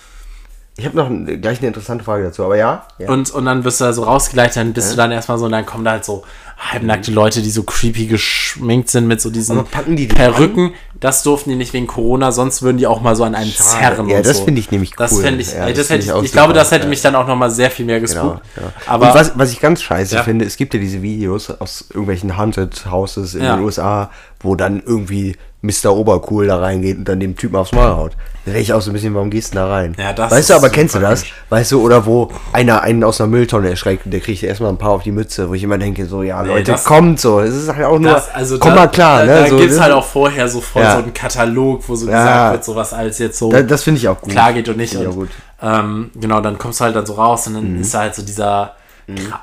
[0.79, 1.09] Ich habe noch
[1.41, 2.87] gleich eine interessante Frage dazu, aber ja.
[2.99, 3.09] ja.
[3.11, 5.53] Und, und dann wirst du da so rausgeleitet, dann bist du dann erstmal so, und
[5.53, 6.25] dann kommen da halt so
[6.59, 10.73] halbnackte Leute, die so creepy geschminkt sind mit so diesen Aber packen die die Perücken.
[10.99, 14.09] Das durften die nicht wegen Corona, sonst würden die auch mal so an einen zerren.
[14.09, 14.45] Ja, und das so.
[14.47, 15.23] finde ich nämlich Das cool.
[15.23, 16.89] fände ich, Ja, ey, das das finde hätte ich ich, ich glaube, das hätte ja.
[16.89, 18.47] mich dann auch nochmal sehr viel mehr Genau, gespuckt.
[18.57, 18.73] ja.
[18.87, 20.23] Aber und was, was ich ganz scheiße Ja.
[20.23, 23.57] finde, es gibt ja diese Videos aus irgendwelchen Haunted Houses in Ja.
[23.57, 25.37] den USA, wo dann irgendwie
[25.67, 25.93] Mr.
[25.95, 28.13] Obercool da reingeht und dann dem Typen aufs Maul haut.
[28.45, 29.95] Da denke ich auch so ein bisschen, warum gehst du da rein?
[29.99, 31.25] Ja, das weißt du, aber kennst du das?
[31.49, 34.79] Weißt du, oder wo einer einen aus einer Mülltonne erschreckt und der kriegt erstmal ein
[34.79, 37.41] paar auf die Mütze, wo ich immer denke, so, ja, Leute, das- kommt so.
[37.41, 39.41] Es ist halt auch nur, das, also komm da, mal klar, da, ne?
[39.43, 40.93] Da so, gibt es halt auch vorher so voll Ja.
[40.93, 42.19] so einen Katalog, wo so Ja.
[42.23, 44.31] gesagt wird, so was alles jetzt so Da- das finde ich auch gut.
[44.31, 44.95] klar geht und nicht.
[44.95, 45.31] Und, auch gut.
[45.61, 47.81] Ähm, genau, dann kommst du halt dann so raus und dann Mhm.
[47.81, 48.75] ist da halt so dieser,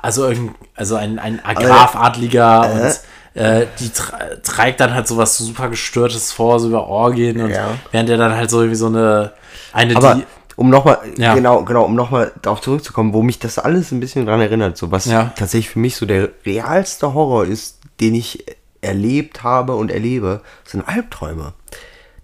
[0.00, 3.00] also, irgend, also ein, ein Agrafadliger und
[3.34, 7.50] äh, die tra- trägt dann halt so was super gestörtes vor, so über Orgien und
[7.50, 7.74] Ja.
[7.92, 9.32] während er dann halt so irgendwie so eine,
[9.72, 10.24] eine, Aber die,
[10.56, 11.34] um nochmal, Ja.
[11.34, 14.90] genau, genau, um nochmal darauf zurückzukommen, wo mich das alles ein bisschen dran erinnert, so
[14.92, 15.32] was Ja.
[15.36, 18.44] tatsächlich für mich so der realste Horror ist, den ich
[18.80, 21.54] erlebt habe und erlebe, sind Albträume.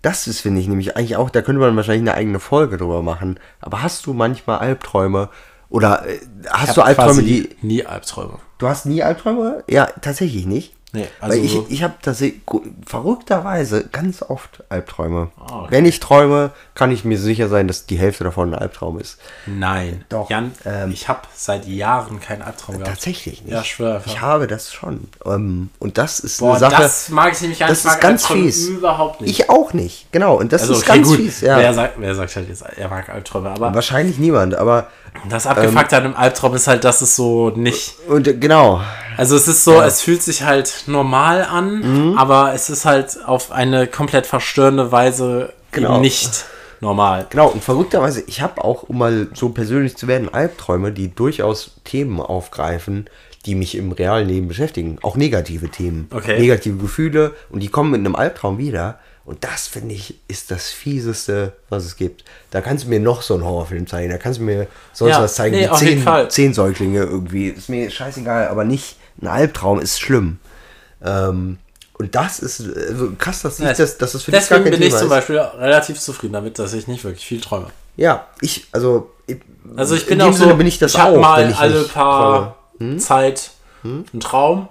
[0.03, 3.03] Das ist, finde ich, nämlich eigentlich auch, da könnte man wahrscheinlich eine eigene Folge drüber
[3.03, 3.39] machen.
[3.61, 5.29] Aber hast du manchmal Albträume?
[5.69, 7.51] Oder äh, hast du Albträume, die.
[7.63, 8.39] nie Albträume.
[8.59, 9.63] Du hast nie Albträume?
[9.69, 10.75] Ja, tatsächlich nicht.
[10.93, 12.41] Nee, also Weil ich, ich habe tatsächlich
[12.85, 15.31] verrückterweise ganz oft Albträume.
[15.39, 15.67] Ah, okay.
[15.71, 19.19] Wenn ich träume, kann ich mir sicher sein, dass die Hälfte davon ein Albtraum ist.
[19.47, 20.05] Nein.
[20.09, 22.91] Doch, Jan, ähm, ich habe seit Jahren keinen Albtraum gehabt.
[22.91, 23.53] Tatsächlich nicht.
[23.53, 24.03] Ja, schwör.
[24.07, 25.09] Ich habe das schon.
[25.25, 26.83] Ähm, und das ist Boah, eine Sache.
[26.83, 27.85] das mag ich nämlich gar das nicht.
[27.85, 28.67] Ich ist mag ganz Albträume fies.
[28.67, 29.31] Überhaupt nicht.
[29.31, 30.13] ich auch nicht.
[30.13, 30.37] Genau.
[30.37, 31.17] Und das also, ist okay, ganz gut.
[31.19, 31.41] fies.
[31.43, 31.59] Ja.
[31.59, 33.51] Wer, sagt, wer sagt halt jetzt, er mag Albträume?
[33.51, 34.57] Aber Wahrscheinlich niemand.
[34.57, 34.89] Aber
[35.29, 37.95] das Abgefuckte an einem Albtraum ist halt, dass es so nicht.
[38.09, 38.81] und genau.
[39.17, 43.53] Also es ist so, es fühlt sich halt normal an, aber es ist halt auf
[43.53, 46.01] eine komplett verstörende Weise Genau.
[46.01, 46.47] nicht
[46.81, 47.27] normal.
[47.31, 51.73] Genau, und verrückterweise, ich habe auch, um mal so persönlich zu werden, Albträume, die durchaus
[51.85, 53.09] Themen aufgreifen,
[53.47, 54.99] die mich im realen Leben beschäftigen.
[55.03, 56.09] Auch negative Themen.
[56.13, 56.39] Okay.
[56.41, 58.99] Negative Gefühle und die kommen mit einem Albtraum wieder.
[59.31, 62.25] Und das, finde ich, ist das Fieseste, was es gibt.
[62.51, 64.11] Da kannst du mir noch so einen Horrorfilm zeigen.
[64.11, 67.51] Da kannst du mir sonst Ja, was zeigen nee, wie zehn, zehn Säuglinge irgendwie.
[67.51, 70.41] Ist mir scheißegal, aber nicht ein Albtraum ist schlimm.
[71.05, 71.59] Ähm,
[71.93, 74.65] und das ist also krass, dass, ich Ja, das, dass das für dich gar Deswegen
[74.65, 75.11] kein bin ich Thema zum ist.
[75.11, 77.67] Beispiel relativ zufrieden damit, dass ich nicht wirklich viel träume.
[77.97, 79.13] Ja, ich, also.
[79.29, 79.37] Ich,
[79.77, 82.57] Also ich bin auch so, Sinne bin ich das hab auch, mal ich alle paar
[82.81, 82.97] träume.
[82.97, 83.53] Zeit
[83.85, 84.69] einen Traum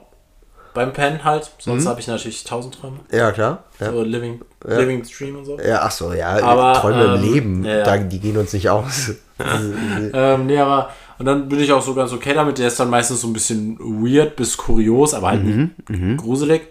[0.73, 1.51] beim Pennen halt.
[1.59, 2.99] Sonst habe ich natürlich tausend Träume.
[3.11, 3.63] Ja, klar.
[3.79, 5.59] Ja, So Living, Living Stream und so.
[5.59, 6.41] ja ach so, ja.
[6.43, 7.83] Aber, Träume im ähm, Leben, ja, ja.
[7.83, 9.11] Da, die gehen uns nicht aus.
[10.13, 12.57] Ähm, nee, aber und dann bin ich auch so ganz okay damit.
[12.57, 16.61] Der ist dann meistens so ein bisschen weird bis kurios, aber halt Mhm, nicht gruselig.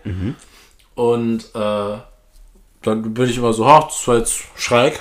[0.95, 1.97] Und äh,
[2.83, 5.01] dann bin ich immer so, ha, das war jetzt schräg.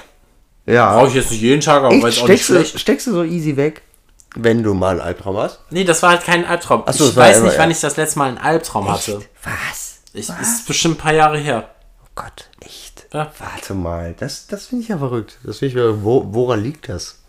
[0.65, 0.93] ja.
[0.97, 2.79] Brauche ich jetzt nicht jeden Tag, aber Echt, jetzt auch nicht schlecht.
[2.79, 3.81] steckst du so easy weg,
[4.39, 5.59] wenn du mal einen Albtraum hast?
[5.69, 6.83] Nee, das war halt kein Albtraum.
[6.85, 7.75] Ach so, ich es weiß immer- nicht, wann ja.
[7.75, 9.19] ich das letzte Mal einen Albtraum hatte.
[9.43, 9.99] Was?
[10.13, 11.69] Ich, ist bestimmt ein paar Jahre her.
[12.03, 13.05] Oh Gott, echt?
[13.13, 13.31] Ja.
[13.39, 15.37] Warte mal, das, das finde ich ja verrückt.
[15.43, 17.19] Das finde ich, ja- wo, woran liegt das?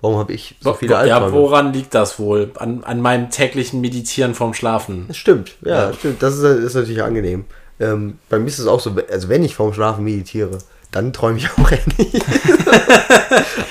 [0.00, 1.32] Warum habe ich so viele ja, Albträume?
[1.32, 2.52] woran liegt das wohl?
[2.56, 5.06] An, an meinem täglichen Meditieren vorm Schlafen.
[5.08, 6.22] Das stimmt, ja, stimmt.
[6.22, 7.46] Das ist, ist natürlich angenehm.
[7.80, 10.58] Ähm, bei mir ist es auch so, also wenn ich vorm Schlafen meditiere,
[10.92, 12.22] dann träume ich auch ähnlich.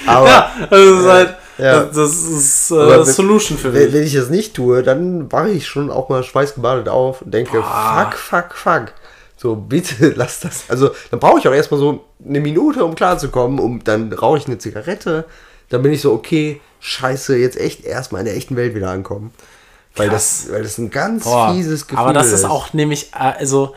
[0.06, 1.84] Aber Ja, das ist halt, ja.
[1.84, 3.94] das, das ist äh, wenn- Solution für mich.
[3.94, 7.64] wenn ich das nicht tue, dann wache ich schon auch mal schweißgebadet auf und denke,
[7.64, 8.94] fuck, fuck, fuck.
[9.38, 10.64] So, bitte lass das.
[10.68, 13.60] Also, dann brauche ich auch erstmal so eine Minute, um klarzukommen.
[13.60, 15.26] Um, dann rauche ich eine Zigarette.
[15.70, 19.32] Dann bin ich so, okay, scheiße, jetzt echt erstmal in der echten Welt wieder ankommen.
[19.96, 20.44] Weil, Krass.
[20.46, 23.74] das, weil das ein ganz Boah, fieses Gefühl aber das ist auch nämlich, äh, also,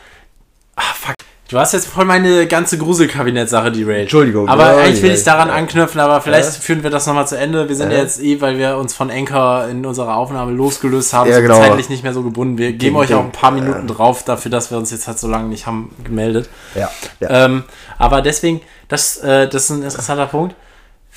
[0.77, 1.15] ah, fuck.
[1.51, 4.03] Du hast jetzt voll meine ganze Gruselkabinett-Sache derailed.
[4.03, 5.55] Entschuldigung, Aber ja, eigentlich will ich direkt, daran ja.
[5.55, 6.61] anknüpfen, aber vielleicht Ja.
[6.61, 7.69] führen wir das nochmal zu Ende.
[7.69, 7.97] Wir sind Ja.
[7.97, 8.03] ja.
[8.05, 11.59] jetzt eh, weil wir uns von Anchor in unserer Aufnahme losgelöst haben, Ja, so genau.
[11.59, 12.57] zeitlich nicht mehr so gebunden.
[12.57, 13.63] Wir geben euch auch ein paar ja.
[13.63, 16.49] Minuten drauf dafür, dass wir uns jetzt halt so lange nicht haben gemeldet.
[16.77, 16.89] Ja,
[17.19, 17.47] ja.
[17.47, 17.65] Ähm,
[17.99, 20.55] aber deswegen, das, äh, das ist ein interessanter Punkt.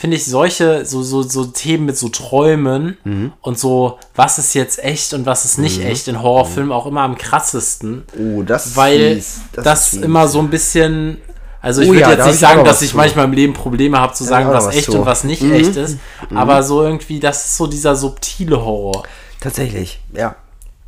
[0.03, 3.31] Finde ich solche, so, so, so Themen mit so Träumen Mhm.
[3.39, 7.03] und so, was ist jetzt echt und was ist nicht echt in Horrorfilmen auch immer
[7.03, 8.03] am krassesten.
[8.19, 9.39] Oh, das ist Weil fies.
[9.53, 10.01] das, ist fies.
[10.01, 11.19] immer so ein bisschen.
[11.61, 12.97] Also ich Oh würde ja, jetzt nicht ich sagen, dass ich zu.
[12.97, 14.91] manchmal im Leben Probleme habe zu sagen, auch was was echt zu.
[14.91, 14.99] Mhm.
[14.99, 15.97] und was nicht echt ist.
[16.35, 19.03] Aber so irgendwie, das ist so dieser subtile Horror.
[19.39, 20.35] Tatsächlich, ja.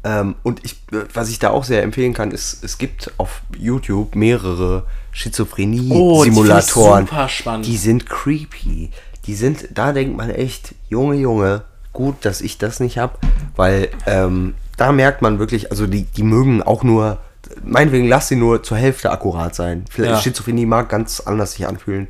[0.04, 3.42] Ähm, und ich, äh, was ich da auch sehr empfehlen kann, ist, es gibt auf
[3.58, 7.08] YouTube mehrere Schizophrenie-Simulatoren.
[7.12, 7.62] Oh, die.
[7.72, 8.92] Die sind creepy.
[9.26, 11.64] Die sind, da denkt man echt, Junge, Junge,
[11.94, 13.18] gut, dass ich das nicht habe,
[13.56, 17.20] weil ähm, da merkt man wirklich, also die, die mögen auch nur,
[17.64, 19.86] meinetwegen lass sie nur zur Hälfte akkurat sein.
[19.90, 20.22] Vielleicht Ja.
[20.22, 22.10] Schizophrenie mag ganz anders sich anfühlen.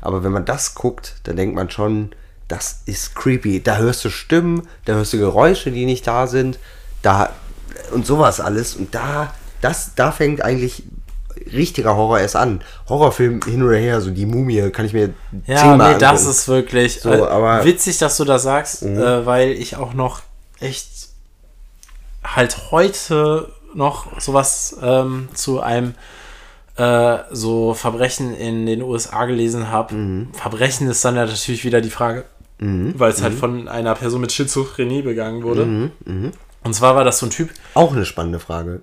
[0.00, 2.10] Aber wenn man das guckt, dann denkt man schon,
[2.48, 3.62] das ist creepy.
[3.62, 6.58] Da hörst du Stimmen, da hörst du Geräusche, die nicht da sind,
[7.02, 7.30] da
[7.92, 8.76] und sowas alles.
[8.76, 10.84] Und da, das, da fängt eigentlich
[11.52, 12.60] richtiger Horror erst an.
[12.88, 15.10] Horrorfilm hin oder her, so die Mumie, kann ich mir
[15.46, 17.66] Ja, zehnmal nee, das ist wirklich So, äh, aber- Mhm.
[17.66, 20.20] witzig, dass du das sagst, äh, weil ich auch noch
[20.60, 20.88] echt
[22.24, 25.94] halt heute noch sowas ähm, zu einem
[26.76, 29.94] äh, so Verbrechen in den USA gelesen habe.
[29.94, 30.28] Mhm.
[30.32, 32.24] Verbrechen ist dann ja natürlich wieder die Frage,
[32.58, 35.64] weil es halt von einer Person mit Schizophrenie begangen wurde.
[35.66, 36.32] Mhm.
[36.66, 38.80] Und zwar war das so ein Typ, Auch eine spannende Frage.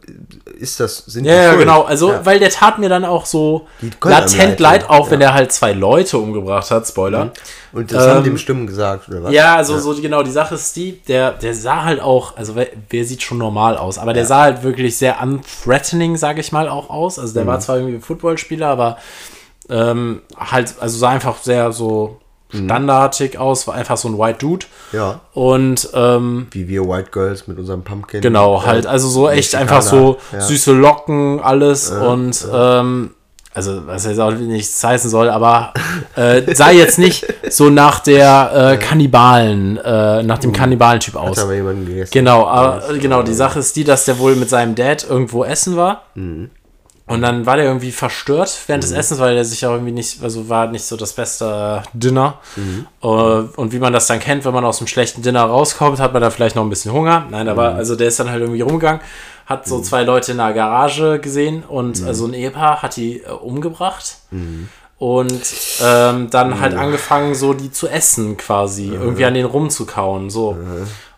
[0.58, 1.82] Ist das, sind ja, ja, genau.
[1.82, 2.26] Also, Ja.
[2.26, 3.68] weil der tat mir dann auch so
[4.04, 5.28] latent leid tun, auf, wenn ja.
[5.30, 6.88] er halt zwei Leute umgebracht hat.
[6.88, 7.32] Spoiler.
[7.74, 9.34] Und das haben Ähm, dem Stimmen gesagt, oder was?
[9.34, 12.68] Ja, also so genau, die Sache ist die, der, der sah halt auch, also wer,
[12.90, 16.70] wer sieht schon normal aus, aber der sah halt wirklich sehr unthreatening, sage ich mal,
[16.70, 17.20] auch aus.
[17.20, 17.36] Also Mhm.
[17.36, 18.98] der war zwar irgendwie ein Footballspieler, aber
[19.70, 22.20] ähm, halt, also sah einfach sehr so
[22.54, 22.66] Mhm.
[22.66, 24.66] standardig aus, war einfach so ein White Dude.
[24.92, 25.20] Ja.
[25.34, 28.22] Und ähm, Wie wir White Girls mit unserem Pumpkin.
[28.22, 29.62] Genau, äh, halt, also so echt Mexikaner.
[29.62, 30.42] einfach so Ja.
[30.42, 33.12] süße Locken, alles und ähm,
[33.56, 35.74] also was jetzt auch nichts heißen soll, aber
[36.16, 41.38] äh, sah jetzt nicht so nach der äh, Kannibalen, äh, nach dem Kannibalentyp aus.
[41.38, 42.10] Hat aber jemanden gegessen.
[42.12, 45.44] Genau, aber, äh, genau, die Sache ist die, dass der wohl mit seinem Dad irgendwo
[45.44, 46.02] essen war.
[47.06, 50.24] Und dann war der irgendwie verstört während des Essens, weil er sich ja irgendwie nicht,
[50.24, 52.40] also war nicht so das beste Dinner.
[53.02, 56.14] Äh, und wie man das dann kennt, wenn man aus einem schlechten Dinner rauskommt, hat
[56.14, 57.28] man da vielleicht noch ein bisschen Hunger.
[57.30, 59.02] Nein, aber also der ist dann halt irgendwie rumgegangen,
[59.46, 63.20] hat so zwei Leute in der Garage gesehen und äh, so ein Ehepaar hat die
[63.22, 64.20] äh, umgebracht.
[64.98, 65.42] Und
[65.84, 70.56] ähm, dann halt angefangen, so die zu essen quasi, irgendwie an den rumzukauen, so.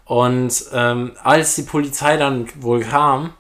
[0.06, 3.34] Und ähm, als die Polizei dann wohl kam,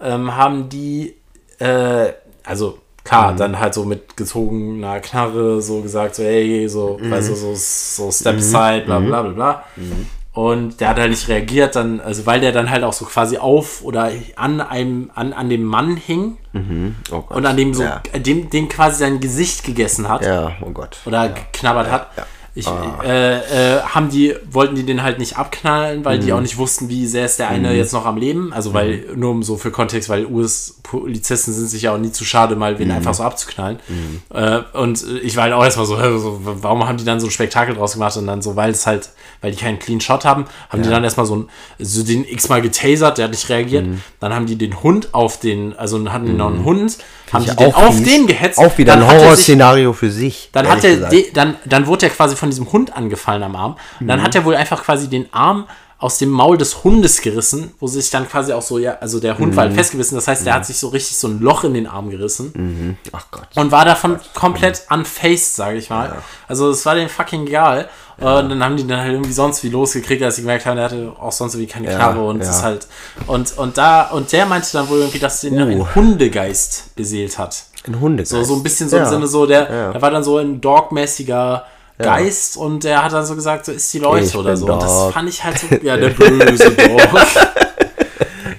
[0.00, 1.16] ähm, haben die,
[1.64, 2.12] äh,
[2.44, 3.36] also klar, Mhm.
[3.36, 7.10] dann halt so mit gezogener Knarre so gesagt, so, hey, so, Mhm.
[7.10, 9.64] weißt du, so, so Step aside, bla bla bla bla.
[10.32, 13.38] Und der hat halt nicht reagiert, dann, also weil der dann halt auch so quasi
[13.38, 16.38] auf oder an einem, an, an dem Mann hing
[17.12, 17.36] Oh Gott.
[17.36, 20.98] und an dem so, Ja, dem, dem quasi sein Gesicht gegessen hat ja oh Gott.
[21.06, 22.08] oder geknabbert hat.
[22.16, 22.26] ja.
[22.66, 22.98] Ah.
[23.02, 26.22] Ich, äh, äh, haben die, wollten die den halt nicht abknallen, weil Mhm.
[26.24, 28.52] die auch nicht wussten, wie sehr ist der eine jetzt noch am Leben.
[28.52, 32.24] Also weil, nur um so für Kontext, weil US-Polizisten sind sich ja auch nie zu
[32.24, 32.78] schade, mal Mhm.
[32.78, 33.78] wen einfach so abzuknallen.
[34.32, 37.30] Äh, und ich war halt auch erstmal so, so, warum haben die dann so ein
[37.30, 38.16] Spektakel draus gemacht?
[38.16, 41.04] Und dann so, weil es halt, weil die keinen Clean Shot haben, haben die dann
[41.04, 41.48] erstmal so, ein,
[41.78, 43.86] so den x-mal getasert, der hat nicht reagiert.
[43.86, 44.02] Mhm.
[44.20, 46.98] Dann haben die den Hund auf den, also hatten die noch einen Hund,
[47.34, 48.58] haben die den auf den gehetzt.
[48.58, 50.50] Auch wieder Dann ein Horrorszenario für sich.
[50.52, 53.76] dann hat er, de, dann, dann wurde er quasi von diesem Hund angefallen am Arm.
[54.00, 55.66] Und dann hat er wohl einfach quasi den Arm
[56.04, 59.38] aus dem Maul des Hundes gerissen, wo sich dann quasi auch so, ja, also der
[59.38, 61.72] Hund war halt festgebissen, das heißt, der hat sich so richtig so ein Loch in
[61.72, 63.48] den Arm gerissen Ach Gott.
[63.54, 66.16] und war davon komplett unfaced, sage ich mal.
[66.46, 67.88] Also es war denen fucking egal.
[68.18, 70.84] Und dann haben die dann halt irgendwie sonst wie losgekriegt, als sie gemerkt haben, der
[70.84, 72.42] hatte auch sonst irgendwie keine Knarre und ja.
[72.42, 72.86] es ist halt
[73.26, 75.66] und und da und der meinte dann wohl irgendwie, dass den Uh.
[75.66, 77.64] ein Hundegeist beseelt hat.
[77.86, 78.26] Ein Hunde.
[78.26, 79.04] So, so ein bisschen so ja.
[79.04, 79.92] im Sinne so, der, Ja.
[79.92, 81.64] der war dann so ein dogmäßiger
[81.98, 84.66] Geist und der hat dann so gesagt, so ist die Leute Ich oder so.
[84.66, 85.12] Und das Dog.
[85.12, 87.00] fand ich halt so, ja, der böse Dog.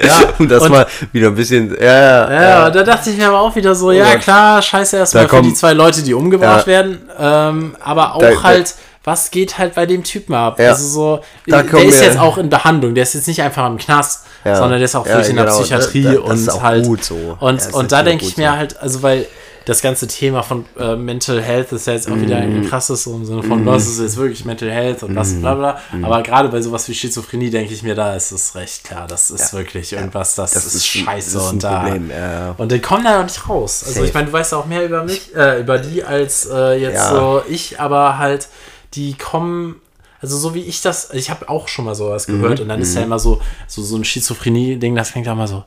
[0.04, 1.76] Ja, um das und- mal wieder ein bisschen.
[1.80, 2.42] Ja, ja.
[2.42, 5.42] Ja, da dachte ich mir aber auch wieder so, ja klar, scheiße erstmal Da für
[5.42, 6.68] die zwei Leute, die umgebracht Ja.
[6.68, 10.60] werden, ähm, aber auch Da- da- halt, was geht halt bei dem Typen ab?
[10.60, 10.70] Ja.
[10.70, 13.78] Also so, Da der ist jetzt auch in Behandlung, der ist jetzt nicht einfach im
[13.78, 17.04] Knast, sondern der ist auch wirklich in der genau, Psychiatrie da- da- und halt gut
[17.04, 17.38] so.
[17.40, 18.58] Und, und da denke ich mir so.
[18.58, 19.26] halt, also weil
[19.66, 22.58] das ganze Thema von äh, Mental Health ist ja jetzt auch wieder Mhm.
[22.62, 25.56] ein krasses, so im Sinne von, was ist jetzt wirklich Mental Health und was bla
[25.56, 25.80] bla.
[25.92, 26.06] Mhm.
[26.06, 29.32] Aber gerade bei sowas wie Schizophrenie denke ich mir, da ist es recht klar, das
[29.32, 31.80] ist wirklich irgendwas, das, Das ist, ist scheiße das ist und da.
[31.82, 32.56] Problem, ja, ja.
[32.58, 33.82] Und die kommen da noch nicht raus.
[33.84, 34.06] Also Safe.
[34.08, 37.10] ich meine, du weißt auch mehr über mich, äh, über die als äh, jetzt Ja.
[37.10, 38.48] so ich, aber halt,
[38.94, 39.82] die kommen.
[40.22, 42.82] Also so wie ich das, ich habe auch schon mal sowas Mhm, gehört und dann
[42.82, 45.64] ist ja immer so, so, so ein Schizophrenie-Ding, das klingt ja immer so,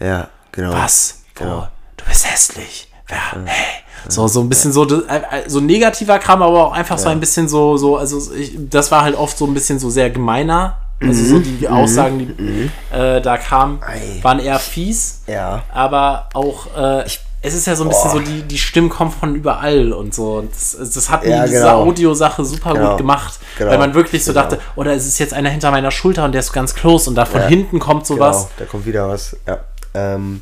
[0.00, 0.72] Ja, genau.
[0.72, 1.23] was?
[1.34, 1.68] Genau.
[1.96, 2.88] Du bist hässlich.
[3.08, 3.44] Wer?
[3.44, 3.64] Hey.
[4.08, 7.20] So, so ein bisschen so, äh, äh, so negativer Kram, aber auch einfach so ein
[7.20, 10.78] bisschen so, so, also ich, das war halt oft so ein bisschen so sehr gemeiner.
[11.00, 13.80] Also so die Aussagen, die äh, da kamen,
[14.22, 15.22] waren eher fies.
[15.26, 15.64] Ja.
[15.72, 17.04] aber auch äh,
[17.46, 20.36] es ist ja so ein bisschen so, die, die Stimmen kommen von überall und so.
[20.38, 21.82] Und das, das hat mir Ja, diese genau.
[21.82, 22.90] Audiosache super Genau.
[22.90, 23.70] gut gemacht, Genau.
[23.70, 24.44] weil man wirklich so Genau.
[24.44, 27.16] dachte, oder es ist jetzt einer hinter meiner Schulter und der ist ganz close und
[27.16, 27.46] da von Ja.
[27.48, 28.36] hinten kommt sowas.
[28.36, 29.36] Genau, da kommt wieder was.
[29.46, 29.58] Ja.
[29.92, 30.40] Ähm,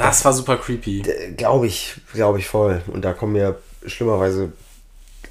[0.00, 1.02] Das war super creepy.
[1.36, 2.80] glaube ich, glaube ich voll.
[2.86, 4.50] Und da kommen mir schlimmerweise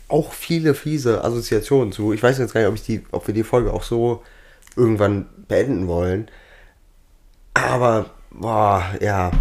[0.08, 2.14] auch viele fiese Assoziationen zu.
[2.14, 4.22] Ich weiß jetzt gar nicht, ob, ich die, ob wir die Folge auch so
[4.76, 6.30] irgendwann beenden wollen.
[7.56, 9.32] Aber, boah, ja.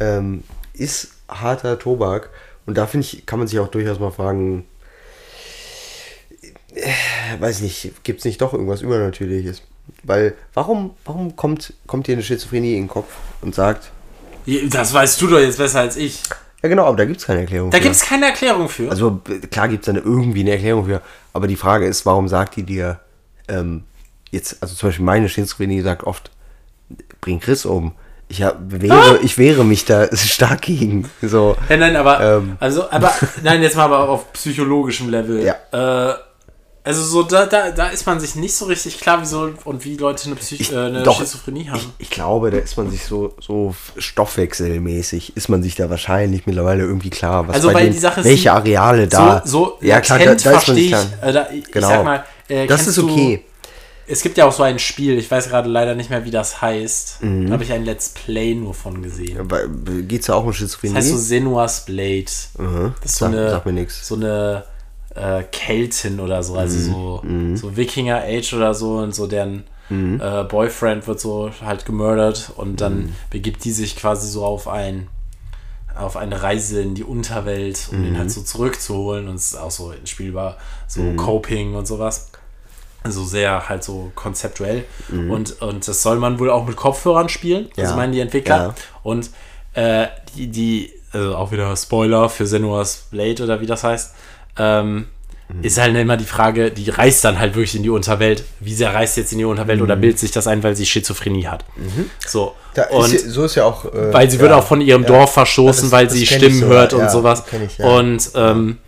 [0.00, 2.30] Ähm, ist harter Tobak.
[2.66, 4.66] Und da finde ich, kann man sich auch durchaus mal fragen,
[6.74, 6.90] äh,
[7.38, 9.62] weiß nicht, gibt es nicht doch irgendwas Übernatürliches?
[10.02, 13.92] Weil, warum, warum kommt, kommt dir eine Schizophrenie in den Kopf und sagt,
[14.70, 16.22] Das weißt du doch jetzt besser als ich.
[16.62, 17.82] ja genau, aber da gibt es keine Erklärung Da für.
[17.82, 18.90] gibt es keine Erklärung für.
[18.90, 19.20] Also
[19.50, 21.00] klar gibt es dann irgendwie eine Erklärung für,
[21.32, 23.00] aber die Frage ist, warum sagt die dir
[23.48, 23.84] ähm,
[24.30, 26.30] jetzt, also zum Beispiel meine Schizophrenie sagt oft,
[27.20, 27.92] bring Chris um.
[28.28, 31.10] Ich, hab, wehre, ich wehre mich da stark gegen.
[31.20, 32.56] So, ja, nein, aber, Ähm.
[32.60, 33.12] also, aber,
[33.42, 35.42] nein, jetzt mal aber auf psychologischem Level.
[35.44, 36.10] Ja.
[36.12, 36.14] Äh,
[36.84, 39.96] also so, da, da, da ist man sich nicht so richtig klar, wieso und wie
[39.96, 41.78] Leute eine, Psych äh, eine doch, Schizophrenie haben.
[41.98, 46.46] ich, ich glaube, da ist man sich so, so stoffwechselmäßig, ist man sich da wahrscheinlich
[46.46, 49.42] mittlerweile irgendwie klar, was Also, bei weil den, die Sache ist, welche Areale da.
[49.44, 50.90] so, so ja, klar, da, latent da ist man sich ich.
[50.90, 51.06] klar.
[51.22, 51.88] Äh, da, ich Genau.
[51.88, 53.44] sag mal, äh, Das ist du- okay.
[54.04, 56.60] Es gibt ja auch so ein Spiel, ich weiß gerade leider nicht mehr, wie das
[56.60, 57.22] heißt.
[57.22, 57.46] Mhm.
[57.46, 59.38] Da habe ich ein Let's Play nur von gesehen.
[60.08, 60.94] Geht es ja auch um Schizophrenie?
[60.96, 62.26] Das heißt so Senua's Blade.
[62.58, 62.94] Mhm.
[63.00, 64.06] Das ist so Sag- eine, sag mir nix.
[64.06, 64.64] so eine
[65.14, 67.56] äh, Keltin oder so, also so, Mhm.
[67.56, 72.96] so Wikinger-Age oder so und so deren äh, Boyfriend wird so halt gemördert und dann
[72.98, 73.14] Mhm.
[73.28, 75.08] begibt die sich quasi so auf ein
[75.94, 78.30] auf eine Reise in die Unterwelt, um ihn halt Mhm.
[78.30, 80.56] so zurückzuholen und es ist auch so ein Spiel über
[80.88, 82.30] so Coping und sowas.
[83.02, 84.84] Also sehr halt so konzeptuell.
[85.10, 87.68] Und, und das soll man wohl auch mit Kopfhörern spielen.
[87.76, 87.90] Also.
[87.90, 87.96] Ja.
[87.96, 88.56] meinen die Entwickler.
[88.68, 88.74] Ja.
[89.02, 89.28] Und
[89.74, 94.14] äh, die, die, also auch wieder Spoiler für Senua's Blade oder wie das heißt,
[94.58, 95.06] ähm,
[95.48, 95.64] Mhm.
[95.64, 98.44] ist halt immer die Frage, die reist dann halt wirklich in die Unterwelt.
[98.60, 101.46] Wie sehr reist jetzt in die Unterwelt oder bildet sich das ein, weil sie Schizophrenie
[101.46, 101.64] hat?
[102.26, 102.46] So.
[102.46, 102.50] Mhm.
[102.74, 103.84] Da und ist, so ist ja auch.
[103.84, 105.08] äh, weil sie ja, wird auch von ihrem ja.
[105.08, 107.44] Dorf verstoßen, Das- weil das sie Stimmen sogar, hört und ja, sowas.
[107.44, 107.78] kenn ich.
[107.80, 108.78] Und ähm,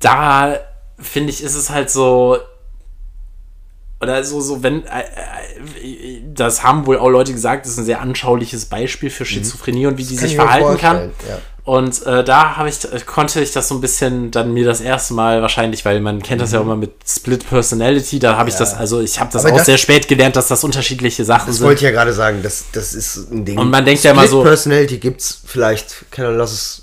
[0.00, 0.56] da
[0.98, 2.38] finde ich, ist es halt so.
[4.00, 4.84] Oder so, so wenn.
[4.86, 9.24] Äh, äh, das haben wohl auch Leute gesagt, das ist ein sehr anschauliches Beispiel für
[9.24, 10.18] Schizophrenie und wie die Mhm.
[10.18, 11.10] kann sich verhalten kann.
[11.66, 11.72] Ja.
[11.72, 14.80] Und äh, da habe ich, äh, konnte ich das so ein bisschen dann mir das
[14.80, 18.50] erste Mal wahrscheinlich, weil man kennt das ja auch immer mit Split Personality, da habe
[18.50, 19.46] ich das, also ich habe das Mhm.
[19.48, 21.64] Aber auch das- sehr spät gelernt, dass das unterschiedliche Sachen Das sind.
[21.66, 23.58] wollte ich ja gerade sagen, das, das ist ein Ding.
[23.58, 26.82] Und man denkt ja immer so- Personality gibt es vielleicht, keine Ahnung, lass es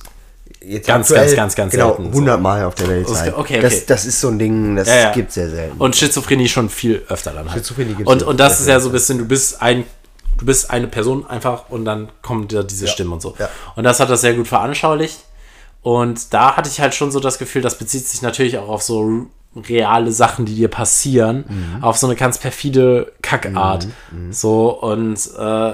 [0.64, 2.10] jetzt Ganz, aktuell, ganz, ganz, ganz genau, selten, so.
[2.20, 3.34] 100 Mal auf der Welt Okay, sein.
[3.36, 3.60] okay.
[3.62, 5.12] Das, das ist so ein Ding, das Ja, ja.
[5.12, 5.78] gibt sehr selten.
[5.80, 7.60] Und Schizophrenie schon viel öfter dann halt.
[7.60, 9.86] Schizophrenie gibt's und, ja und das ist ja so ein bisschen, du bist ein,
[10.42, 13.36] du bist eine Person einfach und dann kommen dir diese Stimmen und so.
[13.40, 13.48] Ja.
[13.78, 15.20] Und das hat das sehr gut veranschaulicht.
[15.84, 18.84] Und da hatte ich halt schon so das Gefühl, das bezieht sich natürlich auch auf
[18.84, 19.28] so
[19.68, 21.84] reale Sachen, die dir passieren, Mhm.
[21.84, 23.88] auf so eine ganz perfide Kackart.
[24.32, 25.74] So und äh,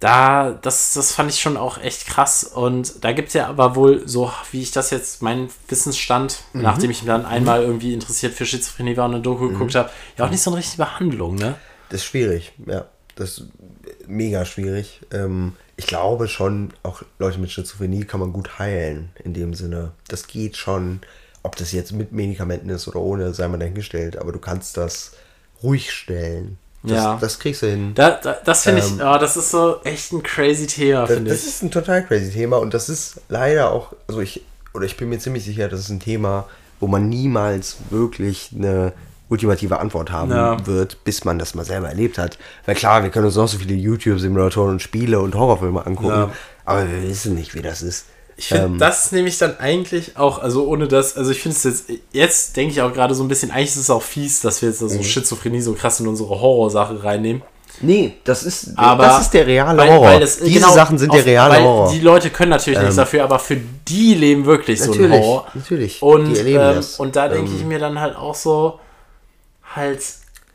[0.00, 2.44] da, das, das fand ich schon auch echt krass.
[2.44, 6.62] Und da gibt es ja aber wohl, so wie ich das jetzt, mein Wissensstand, Mhm.
[6.62, 9.78] nachdem ich dann einmal irgendwie interessiert für Schizophrenie war und eine Doku geguckt Mhm.
[9.78, 11.54] habe, ja auch nicht so eine richtige Behandlung, ne?
[11.88, 12.84] Das ist schwierig, ja.
[13.14, 13.42] Das
[14.08, 15.00] mega schwierig.
[15.12, 19.92] Ähm, ich glaube schon, auch Leute mit Schizophrenie kann man gut heilen, in dem Sinne.
[20.08, 21.00] Das geht schon.
[21.42, 24.16] Ob das jetzt mit Medikamenten ist oder ohne, sei mal dahingestellt.
[24.18, 25.12] Aber du kannst das
[25.62, 26.58] ruhig stellen.
[26.82, 27.18] Das, Ja.
[27.20, 27.92] das kriegst du hin.
[27.94, 31.10] Da, da, das finde Ähm, ich, oh, das ist so echt ein crazy Thema, Das,
[31.12, 31.46] finde das ich.
[31.48, 34.42] ist ein total crazy Thema und das ist leider auch, also ich,
[34.74, 36.48] oder ich bin mir ziemlich sicher, das ist ein Thema,
[36.80, 38.92] wo man niemals wirklich eine
[39.28, 40.66] ultimative Antwort haben Ja.
[40.66, 42.38] wird, bis man das mal selber erlebt hat.
[42.64, 46.30] Weil klar, wir können uns noch so viele YouTube-Simulatoren und Spiele und Horrorfilme angucken, Ja.
[46.64, 48.06] aber wir wissen nicht, wie das ist.
[48.38, 51.56] Ich finde, Ähm, das nehme ich dann eigentlich auch, also ohne das, also ich finde
[51.56, 54.42] es jetzt, jetzt denke ich auch gerade so ein bisschen, eigentlich ist es auch fies,
[54.42, 54.88] dass wir jetzt Mhm.
[54.90, 57.42] so Schizophrenie so krass in unsere Horrorsache reinnehmen.
[57.80, 60.06] Nee, das ist, Aber das ist der reale weil- Horror.
[60.06, 61.88] weil das- Diese genau, Sachen sind der auf- reale weil Horror.
[61.90, 63.56] Ähm, Die Leute können natürlich nichts dafür, aber für
[63.88, 65.46] die leben wirklich so ein Horror.
[65.54, 66.00] natürlich.
[66.02, 68.80] Und, ähm, und da denke Ähm, ich mir dann halt auch so,
[69.76, 70.02] halt,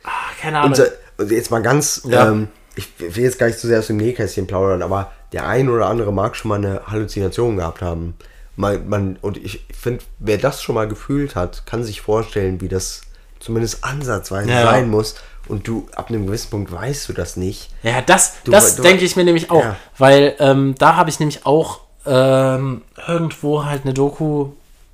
[0.03, 0.09] ah,
[0.41, 0.71] keine Ahnung.
[0.71, 2.29] unser, also jetzt mal ganz, Ja.
[2.29, 5.69] ähm, ich will jetzt gar nicht zu sehr aus dem Nähkästchen plaudern, aber der ein
[5.69, 8.15] oder andere mag schon mal eine Halluzination gehabt haben.
[8.55, 12.67] Man, man, und ich finde, wer das schon mal gefühlt hat, kann sich vorstellen, wie
[12.67, 13.01] das
[13.39, 14.63] zumindest ansatzweise Ja.
[14.63, 15.15] sein muss.
[15.47, 17.71] Und du, ab einem gewissen Punkt weißt du das nicht.
[17.81, 19.75] Ja, das, Du- das du- denke ich mir nämlich auch, Ja.
[19.97, 24.49] weil ähm, da habe ich nämlich auch ähm, irgendwo halt eine Doku,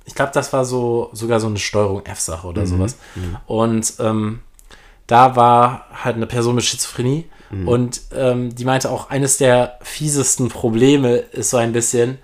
[0.08, 2.96] ich glaube, das war so sogar so eine Steuerung F-Sache oder sowas.
[3.46, 4.40] Und ähm,
[5.06, 7.26] da war halt eine Person mit Schizophrenie.
[7.66, 12.18] Und ähm, die meinte auch, eines der fiesesten Probleme ist so ein bisschen,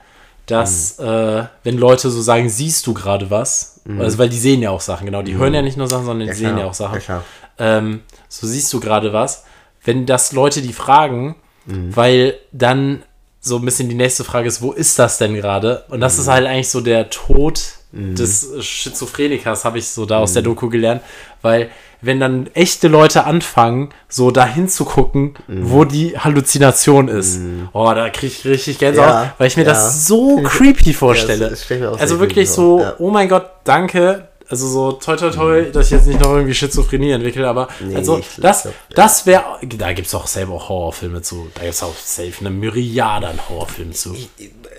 [0.46, 4.70] dass äh, wenn Leute so sagen, siehst du gerade was, also weil die sehen ja
[4.70, 6.74] auch Sachen, genau, die hören ja nicht nur Sachen, sondern die sehen klar, ja auch
[6.74, 7.00] Sachen.
[7.06, 7.22] Ja,
[7.58, 9.44] ähm, so siehst du gerade was,
[9.84, 13.02] wenn das Leute die fragen, weil dann
[13.44, 15.84] so ein bisschen die nächste Frage ist, wo ist das denn gerade?
[15.88, 17.60] Und das ist halt eigentlich so der Tod
[17.92, 21.02] des Schizophrenikers, habe ich so da aus der Doku gelernt,
[21.42, 21.70] weil
[22.00, 27.40] wenn dann echte Leute anfangen, so dahin zu gucken, wo die Halluzination ist,
[27.72, 29.70] oh, da kriege ich richtig Gänsehaut, Ja, weil ich mir ja.
[29.70, 31.50] das so creepy vorstelle.
[31.50, 32.94] das stell ich mir auch also wirklich so, ja.
[32.98, 34.28] oh mein Gott, danke.
[34.48, 37.96] Also so toi toi toi, dass ich jetzt nicht noch irgendwie Schizophrenie entwickle, aber Nee,
[37.96, 41.48] also das, glaub, das wäre, da gibt es auch selber Horrorfilme zu.
[41.54, 44.14] Da gibt es auch safe eine Myriade an Horrorfilmen zu.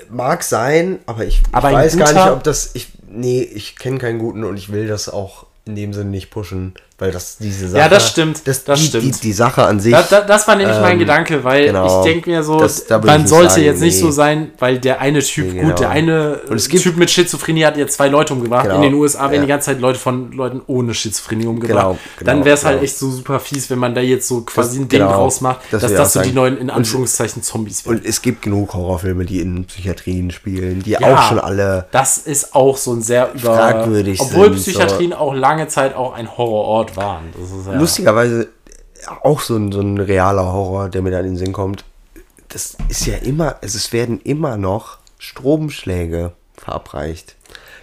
[0.10, 2.72] Mag sein, aber ich, Aber ich weiß gar guter- nicht, ob das.
[2.76, 6.30] Ich, nee, ich kenne keinen guten und ich will das auch in dem Sinne nicht
[6.30, 7.82] pushen, weil das diese Sache.
[7.82, 9.04] Ja, das stimmt, Das, das die, stimmt.
[9.04, 9.92] Die, die Sache an sich.
[9.92, 12.00] Da, da, das war nämlich mein Ähm, Gedanke, weil genau.
[12.06, 14.02] ich denke mir so, Das- man nicht sollte sagen, jetzt nicht nee.
[14.02, 15.76] so sein, weil der eine Typ, Nee, gut, genau.
[15.76, 18.64] der eine Und es gibt- Typ mit Schizophrenie hat jetzt zwei Leute umgebracht.
[18.64, 19.42] Genau, In den USA werden ja.
[19.42, 21.70] die ganze Zeit Leute von Leuten ohne Schizophrenie umgebracht.
[21.88, 22.86] Genau, genau, Dann wäre es halt genau.
[22.86, 25.42] echt so super fies, wenn man da jetzt so quasi Das- ein Ding genau, draus
[25.42, 26.36] macht, das dass das so auch die sagen.
[26.36, 27.98] neuen, in Anführungszeichen, Zombies werden.
[27.98, 31.00] Und es gibt genug Horrorfilme, die in Psychiatrien spielen, die Ja.
[31.02, 31.88] auch schon alle.
[31.92, 33.54] Das ist auch so ein sehr über.
[33.56, 37.34] Fragwürdig Obwohl sind, Psychiatrien auch lange Zeit auch ein Horrorort waren.
[37.40, 38.50] Das ist ja, Lustigerweise
[39.22, 41.84] auch so ein, so ein realer Horror, der mir dann in den Sinn kommt.
[42.50, 47.36] Das ist ja immer, also es werden immer noch Stromschläge verabreicht.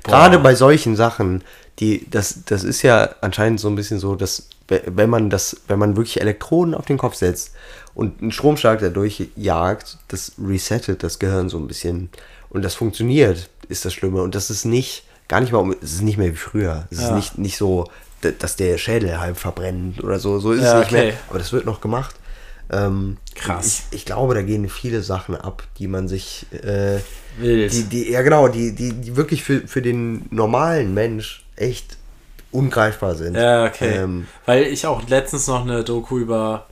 [0.02, 1.42] Gerade bei solchen Sachen,
[1.78, 5.56] die, das, das ist ja anscheinend so ein bisschen so, dass we- wenn man das,
[5.68, 7.52] wenn man wirklich Elektroden auf den Kopf setzt
[7.94, 12.10] und einen Stromschlag dadurch jagt, das resettet das Gehirn so ein bisschen.
[12.50, 14.22] Und das funktioniert, ist das Schlimme.
[14.22, 16.86] Und das ist nicht, gar nicht mal, es ist nicht mehr wie früher.
[16.90, 17.14] Es ist Ja.
[17.16, 17.84] nicht, nicht so,
[18.22, 20.38] dass der Schädel halb verbrennt oder so.
[20.38, 21.06] So ist Ja, es nicht okay.
[21.08, 21.14] mehr.
[21.28, 22.14] Aber das wird noch gemacht.
[22.70, 23.82] Ähm, Krass.
[23.90, 26.98] Ich, ich glaube, da gehen viele Sachen ab, die man sich, äh,
[27.38, 27.72] Wild.
[27.72, 31.96] die, die, ja genau, die, die, die wirklich für, für den normalen Mensch echt
[32.50, 33.34] ungreifbar sind.
[33.36, 33.96] Ja, okay.
[33.96, 36.66] Ähm, Weil ich auch letztens noch eine Doku über,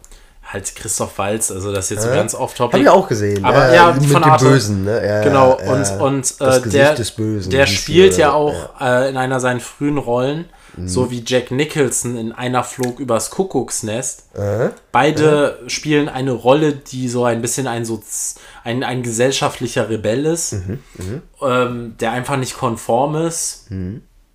[0.52, 2.80] halt Christoph Walz, also das ist jetzt so ganz off Hab topic.
[2.82, 3.44] ich auch gesehen.
[3.44, 4.36] Aber Äh, ja, mit von dem.
[4.38, 5.06] Bösen, ne?
[5.06, 5.96] Ja, Genau, ja, und, ja.
[6.00, 7.50] und das äh, der, des Bösen.
[7.50, 10.46] der spielt ja auch Äh, in einer seiner frühen Rollen,
[10.76, 10.86] Mhm.
[10.86, 14.36] so wie Jack Nicholson in Einer flog übers Kuckucksnest.
[14.36, 14.68] Äh?
[14.92, 20.52] Beide spielen eine Rolle, die so ein bisschen ein, Soz ein, ein gesellschaftlicher Rebell ist,
[20.52, 23.66] Mhm, ähm, der einfach nicht konform ist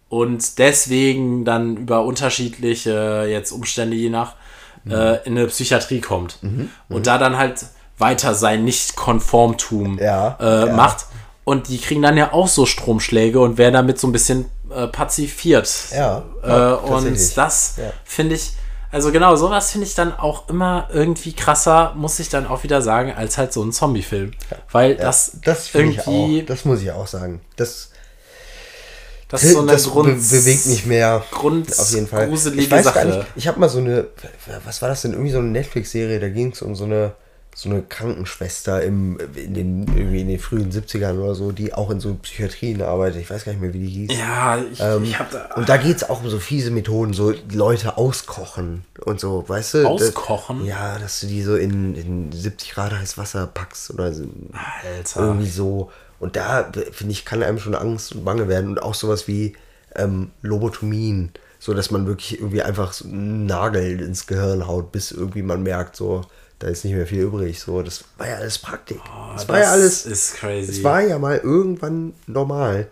[0.09, 4.35] und deswegen dann über unterschiedliche jetzt Umstände je nach
[4.89, 6.39] äh, in eine Psychiatrie kommt
[6.89, 7.65] und da dann halt
[7.97, 10.73] weiter sein Nicht-Konformtum Ja, äh, ja.
[10.73, 11.05] macht.
[11.43, 14.87] Und die kriegen dann ja auch so Stromschläge und werden damit so ein bisschen äh,
[14.87, 15.69] pazifiert.
[15.95, 18.53] Ja, äh, und das finde ich,
[18.91, 22.81] also genau, sowas finde ich dann auch immer irgendwie krasser, muss ich dann auch wieder
[22.81, 24.31] sagen, als halt so ein Zombie-Film.
[24.71, 26.45] Weil das, Das finde ich irgendwie, auch.
[26.47, 27.41] Das muss ich auch sagen.
[27.57, 27.91] Das,
[29.35, 31.23] das ist so eine das Grund, be bewegt mich mehr.
[31.31, 32.31] Grund auf jeden Fall.
[32.33, 32.99] ich weiß Sache.
[32.99, 33.27] gar nicht.
[33.35, 34.07] Ich habe mal so eine,
[34.65, 35.11] was war das denn?
[35.11, 36.19] Irgendwie so eine Netflix-Serie.
[36.19, 37.13] Da ging es um so eine,
[37.57, 41.89] so eine Krankenschwester im, in den, irgendwie in den frühen 70ern oder so, die auch
[41.89, 43.21] in so Psychiatrien arbeitet.
[43.21, 44.11] Ich weiß gar nicht mehr, wie die hieß.
[44.17, 45.55] Ja, ich, Ähm, ich habe da.
[45.55, 49.73] und da geht es auch um so fiese Methoden, so Leute auskochen und so, weißt
[49.75, 49.87] du?
[49.87, 50.59] Auskochen?
[50.59, 54.25] Das, ja, dass du die so in, in 70 Grad heiß Wasser packst oder so,
[54.97, 55.21] Alter.
[55.21, 55.89] irgendwie so.
[56.19, 58.69] Und da, finde ich, kann einem schon Angst und Bange werden.
[58.71, 59.55] Und auch sowas wie
[59.95, 65.11] ähm, Lobotomien, so dass man wirklich irgendwie einfach so einen Nagel ins Gehirn haut, bis
[65.11, 66.21] irgendwie man merkt, so,
[66.59, 67.59] da ist nicht mehr viel übrig.
[67.59, 68.99] So, das war ja alles Praktik.
[69.33, 70.05] das war ja alles.
[70.05, 70.71] Oh, ist crazy.
[70.71, 72.87] Es war ja mal irgendwann normal.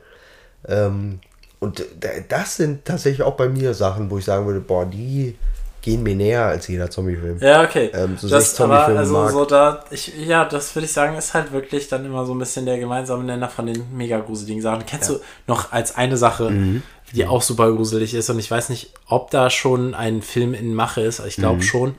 [0.67, 1.19] Ähm,
[1.59, 5.37] und da- das sind tatsächlich auch bei mir Sachen, wo ich sagen würde, boah, die
[5.83, 7.37] gehen mir näher als jeder Zombie-Film.
[7.41, 7.91] Ja, okay.
[7.93, 9.31] Ähm, so das, Zombie-Filme also mag.
[9.31, 12.39] so da, ich, ja, das würde ich sagen, ist halt wirklich dann immer so ein
[12.39, 14.85] bisschen der gemeinsame Nenner von den mega gruseligen Sachen.
[14.87, 16.81] Kennst du noch als eine Sache, Mhm.
[17.13, 20.73] die auch super gruselig ist und ich weiß nicht, ob da schon ein Film in
[20.73, 21.61] Mache ist, ich glaube Mhm.
[21.61, 21.95] schon.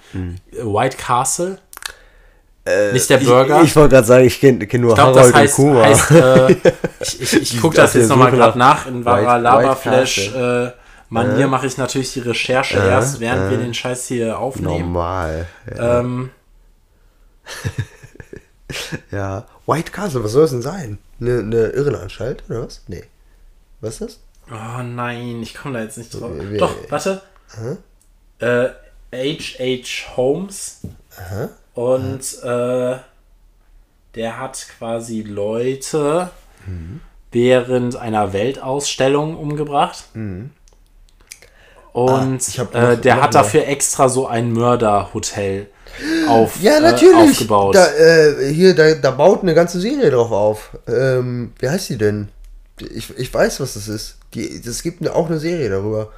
[0.50, 1.58] White Castle.
[2.94, 3.58] nicht der Burger.
[3.60, 5.64] Ich, ich wollte gerade sagen, ich kenne kenn nur Ich glaube, Harold das heißt, und
[5.66, 5.84] Kuma.
[5.84, 6.52] heißt äh,
[7.00, 8.86] ich, ich, ich gucke das jetzt nochmal gerade nach.
[8.86, 10.74] In wahrer White- White
[11.14, 11.30] Castle.
[11.30, 13.50] äh, Manier mache ich natürlich die Recherche Äh, erst, während äh.
[13.50, 14.92] wir den Scheiß hier aufnehmen.
[14.92, 15.46] Normal.
[15.74, 16.00] Ja.
[16.00, 16.30] Ähm,
[19.10, 19.46] ja.
[19.66, 20.98] White Castle, was soll das denn sein?
[21.20, 22.82] Eine, eine Irrenanstalt oder was?
[22.88, 23.04] Nee.
[23.80, 24.20] Was ist das?
[24.50, 26.30] Oh nein, ich komme da jetzt nicht drauf.
[26.38, 27.22] Wie- Doch, warte.
[28.40, 28.68] Äh,
[29.12, 30.16] H.H.
[30.16, 30.80] Holmes.
[31.74, 32.96] Und äh,
[34.14, 36.30] der hat quasi Leute
[37.32, 40.04] während einer Weltausstellung umgebracht.
[41.94, 42.40] Und
[42.72, 45.68] Ah, äh, der hat dafür extra so ein Mörderhotel
[46.28, 47.14] auf, Ja, äh, natürlich.
[47.30, 47.76] aufgebaut.
[47.76, 50.76] Da, äh, hier, da, da baut eine ganze Serie drauf auf.
[50.88, 52.28] Ähm, wie heißt die denn?
[52.80, 54.16] Ich, ich weiß, was das ist.
[54.34, 56.10] Es gibt auch eine Serie darüber.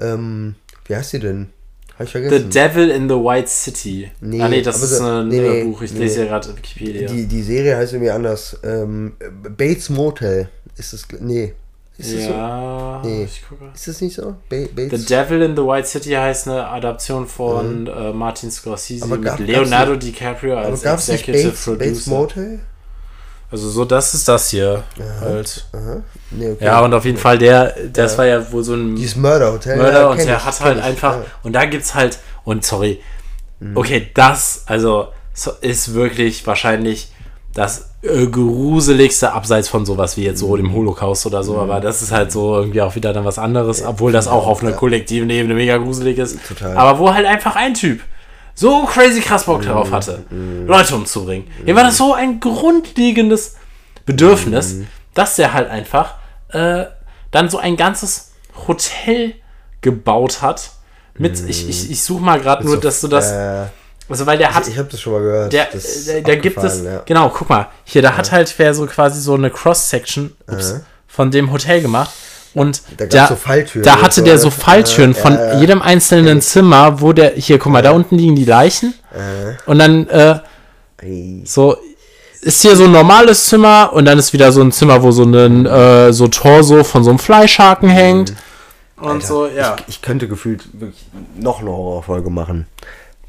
[0.00, 0.54] Ähm,
[0.86, 1.50] wie heißt die denn?
[1.94, 2.50] Habe ich The vergessen.
[2.50, 4.12] Devil in the White City.
[4.20, 5.82] Nee, ah nee, das ist ein nee, nee, Buch.
[5.82, 6.00] Ich nee.
[6.04, 7.08] lese hier gerade Wikipedia.
[7.10, 8.56] die, die Serie heißt irgendwie anders.
[8.62, 9.14] Ähm,
[9.56, 10.48] Bates Motel.
[10.76, 11.04] Ist das.
[11.18, 11.54] Nee.
[11.98, 12.30] Ist das so?
[12.30, 13.24] ja, Nee.
[13.24, 13.64] ich gucke.
[13.74, 14.36] Ist das nicht so?
[14.48, 15.04] Ba The?
[15.06, 19.48] Devil in the White City heißt eine Adaption von äh, Martin Scorsese Aber gab- mit
[19.48, 21.78] Leonardo nicht- DiCaprio Aber als nicht Executive Bates, Producer.
[21.84, 22.60] Bates Motel?
[23.50, 24.82] Also so, das ist das hier
[25.20, 25.66] halt.
[25.72, 26.02] Aha.
[26.32, 26.64] Nee, okay.
[26.64, 29.76] Ja, und auf jeden Fall der, das war ja wohl so ein Dieses Mörderhotel.
[29.76, 31.24] Mörder ja, und der ich, hat halt ich, einfach, ja.
[31.44, 33.00] und da gibt's halt, und sorry,
[33.60, 33.76] Mhm.
[33.76, 37.10] okay, das, also, so ist wirklich wahrscheinlich
[37.56, 40.56] das äh, gruseligste abseits von sowas wie jetzt so Mhm.
[40.58, 43.82] dem Holocaust oder so, aber das ist halt so irgendwie auch wieder dann was anderes,
[43.82, 46.38] obwohl das auch auf einer kollektiven Ebene mega gruselig ist.
[46.46, 46.76] Total.
[46.76, 48.00] Aber wo halt einfach ein Typ
[48.54, 49.66] so crazy krass Bock Mhm.
[49.68, 50.24] drauf hatte,
[50.66, 51.46] Leute umzubringen.
[51.64, 53.56] Ihm war das so ein grundlegendes
[54.04, 54.86] Bedürfnis, Mhm.
[55.14, 56.14] dass der halt einfach
[56.52, 56.84] äh,
[57.30, 58.32] dann so ein ganzes
[58.68, 59.34] Hotel
[59.80, 60.70] gebaut hat.
[61.18, 63.32] Mit, ich, ich, ich suche mal gerade nur, so, dass du das.
[63.32, 63.64] Äh,
[64.08, 64.68] Also, weil der hat.
[64.68, 65.52] ich habe das schon mal gehört.
[65.52, 66.82] Der, ist der, gibt es.
[66.84, 67.02] ja.
[67.04, 67.68] Genau, guck mal.
[67.84, 72.10] Hier, da hat halt wer so quasi so eine Cross-Section ups, von dem Hotel gemacht.
[72.54, 73.36] Und Da da, so
[73.82, 74.38] da hatte so, der ne?
[74.40, 75.60] so Falltüren Ja, von ja, ja.
[75.60, 77.32] jedem einzelnen Zimmer, wo der.
[77.32, 78.94] Hier, guck mal, da unten liegen die Leichen.
[79.66, 80.40] Und dann äh,
[81.44, 81.76] so
[82.42, 85.24] ist hier so ein normales Zimmer und dann ist wieder so ein Zimmer, wo so
[85.24, 88.34] ein äh, so Torso von so einem Fleischhaken hängt.
[88.96, 89.76] Und Alter, so, ja.
[89.80, 91.04] Ich, ich könnte gefühlt wirklich
[91.36, 92.66] noch eine Horrorfolge machen.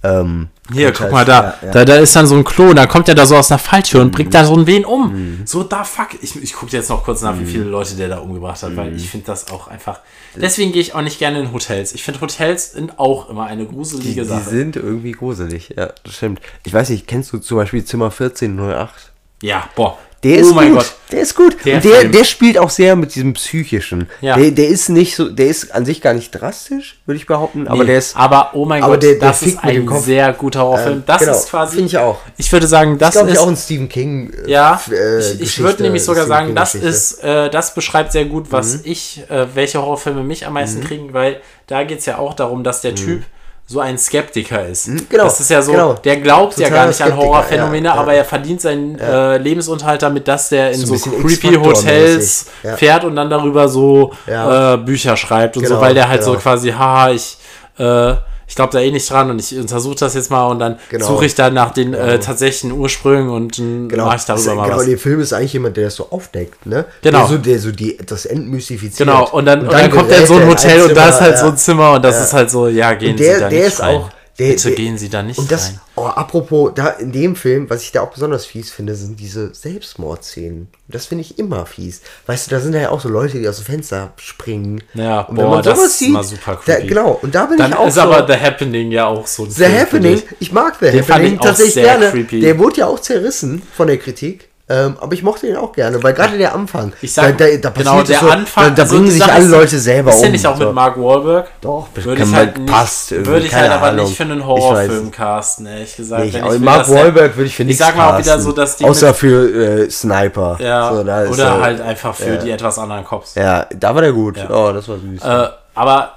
[0.03, 1.41] Ähm, Hier, guck heißt, mal da.
[1.41, 1.71] ja, ja.
[1.71, 1.85] da.
[1.85, 4.11] Da ist dann so ein Klo, da kommt er da so aus einer Falltür und
[4.11, 5.41] bringt da so ein wen um.
[5.45, 6.09] So, da fuck.
[6.21, 8.95] Ich, ich gucke jetzt noch kurz nach, wie viele Leute der da umgebracht hat, weil
[8.95, 9.99] ich finde das auch einfach.
[10.35, 11.93] Deswegen gehe ich auch nicht gerne in Hotels.
[11.93, 14.49] Ich finde Hotels sind auch immer eine Die, gruselige die Sache.
[14.49, 16.41] sind irgendwie gruselig, ja, das stimmt.
[16.63, 19.11] Ich weiß nicht, kennst du zum Beispiel Zimmer 1408?
[19.41, 20.79] Ja, boah, Der Oh ist mein gut.
[20.79, 20.93] Gott.
[21.11, 21.55] Der ist gut.
[21.63, 22.11] Der und der, Film.
[22.11, 24.09] der spielt auch sehr mit diesem psychischen.
[24.19, 24.35] Ja.
[24.35, 27.67] Der, der ist nicht so, der ist an sich gar nicht drastisch, würde ich behaupten,
[27.67, 28.17] aber Nee, der ist.
[28.17, 30.97] aber oh mein aber Gott, der- der das ist ein sehr guter Horrorfilm.
[30.97, 31.75] Ähm, das genau, ist quasi.
[31.75, 32.17] finde ich auch.
[32.35, 33.35] Ich würde sagen, das glaube ist.
[33.35, 34.33] ich auch ein Stephen King.
[34.45, 36.87] äh, ja, äh, ich, ich würde nämlich sogar Stephen sagen, King das Geschichte.
[36.87, 36.93] Mhm.
[36.93, 41.13] ist, äh, das beschreibt sehr gut, was ich, äh, welche Horrorfilme mich am meisten kriegen,
[41.13, 43.23] weil da geht es ja auch darum, dass der Typ
[43.69, 44.89] so ein Skeptiker ist.
[45.09, 45.93] genau, das ist ja so, genau.
[45.93, 47.99] der glaubt ja Totaler gar nicht an Skeptiker, Horrorphänomene, ja, ja.
[48.01, 52.77] aber er verdient seinen äh, Lebensunterhalt damit, dass der in So so, creepy Hotels ja.
[52.77, 54.75] fährt und dann darüber so Ja.
[54.75, 56.41] äh, Bücher schreibt und so, Genau, weil der halt so genau.
[56.43, 57.37] quasi, haha, ich,
[57.77, 58.13] äh,
[58.47, 61.05] ich glaube da eh nicht dran und ich untersuche das jetzt mal und dann Genau.
[61.05, 64.55] suche ich dann nach den äh, tatsächlichen Ursprüngen und dann Genau, mache ich darüber das,
[64.55, 64.85] mal genau, was.
[64.85, 66.85] der Film ist eigentlich jemand, der das so aufdeckt, ne?
[67.01, 67.19] Genau.
[67.19, 69.07] Der so, der so die, das entmystifiziert.
[69.07, 71.09] Genau, und dann, und dann, kommt er in gerät so ein Hotel und da Zimmer,
[71.09, 71.37] ist halt ja.
[71.37, 73.59] so ein Zimmer und das ist halt so, ja, gehen Und der, Sie da der
[73.59, 73.97] nicht ist rein.
[73.97, 74.09] auch.
[74.39, 75.81] Der, Bitte der, gehen Sie da nicht Und das, rein.
[75.95, 79.51] oh, apropos, da in dem Film, was ich da auch besonders fies finde, sind diese
[79.53, 80.67] Selbstmordszenen.
[80.87, 82.01] Das finde ich immer fies.
[82.27, 84.83] Weißt du, da sind ja auch so Leute, die aus dem Fenster springen.
[84.93, 86.87] Ja, und boah, das ist immer super da, creepy.
[86.87, 89.45] genau, und da bin Dann ich auch ist so, aber The Happening ja auch so
[89.45, 90.25] ein The Film Happening, dich.
[90.39, 92.11] ich mag The Den fand Happening ich auch tatsächlich sehr gerne.
[92.11, 92.39] creepy.
[92.41, 94.49] Der wurde ja auch zerrissen von der Kritik.
[94.69, 97.55] Ähm, aber ich mochte den auch gerne, weil gerade der Anfang, Ich sag, da, da,
[97.57, 100.09] da genau, der so, Anfang, da, da also bringen die sich alle ist- Leute selber
[100.09, 100.21] Ist um.
[100.23, 100.65] der nicht auch so.
[100.65, 101.47] mit Mark Wahlberg?
[101.61, 104.05] Doch, Würde ich halt nicht, passt würde ich halt aber Ahnung.
[104.05, 106.33] nicht für einen Ich Horrorfilm casten, ehrlich gesagt.
[106.33, 108.51] Wenn aber ich Mark Wahlberg würde ich für Ich nichts sag mal auch wieder so,
[108.51, 110.57] dass die Außer mit- für äh, Sniper.
[110.59, 113.35] Ja, So, ist oder er- halt einfach für die etwas anderen Cops.
[113.35, 114.35] Ja, da war der gut.
[114.49, 115.23] Oh, das war süß.
[115.23, 116.11] Äh, aber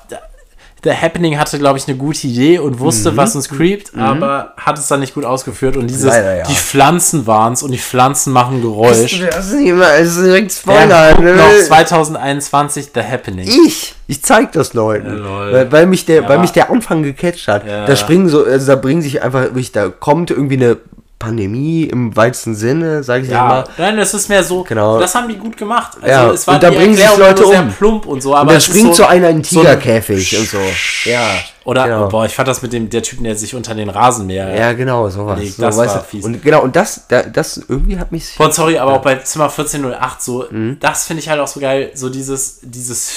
[0.83, 2.81] The Happening hatte, glaube ich, eine gute Idee und Mhm.
[2.81, 5.77] wusste, was uns creept, aber hat es dann nicht gut ausgeführt.
[5.77, 6.45] Und dieses, Leider, ja.
[6.47, 9.21] die Pflanzen waren es und die Pflanzen machen Geräusch.
[9.31, 11.13] das ist immer, es ist direkt Ja, Spoiler.
[11.15, 11.35] guck ne?
[11.37, 13.47] noch 2021 The Happening.
[13.67, 15.53] Ich, ich zeig das Leuten, lol.
[15.53, 17.67] weil, weil mich der, weil aber- mich der Anfang gecatcht hat.
[17.67, 17.85] Ja.
[17.87, 20.77] Da springen so, also da bringen sich einfach, da kommt irgendwie eine
[21.21, 23.65] Pandemie im weitesten Sinne, sage ich Ja, mal.
[23.79, 24.99] nein, das ist mehr so, Genau.
[24.99, 25.93] das haben die gut gemacht.
[26.01, 27.69] Also Ja, es war und da bringen sich Leute um.
[27.73, 30.49] plump und so, aber Und ist springt so, einer in einen so ein- Tigerkäfig und
[30.49, 30.59] so.
[31.05, 31.29] Ja.
[31.71, 32.09] Oder, Genau.
[32.09, 34.53] boah, ich fand das mit dem, der Typen, der sich unter den Rasenmäher.
[34.57, 35.39] Ja, genau, sowas.
[35.39, 36.01] Nee, so, das war du.
[36.03, 36.25] fies.
[36.25, 38.35] Und genau, und das, da, das irgendwie hat mich.
[38.37, 40.79] Boah, sorry, aber auch bei Zimmer 1408 so, Mhm.
[40.81, 43.09] das finde ich halt auch so geil, so dieses, dieses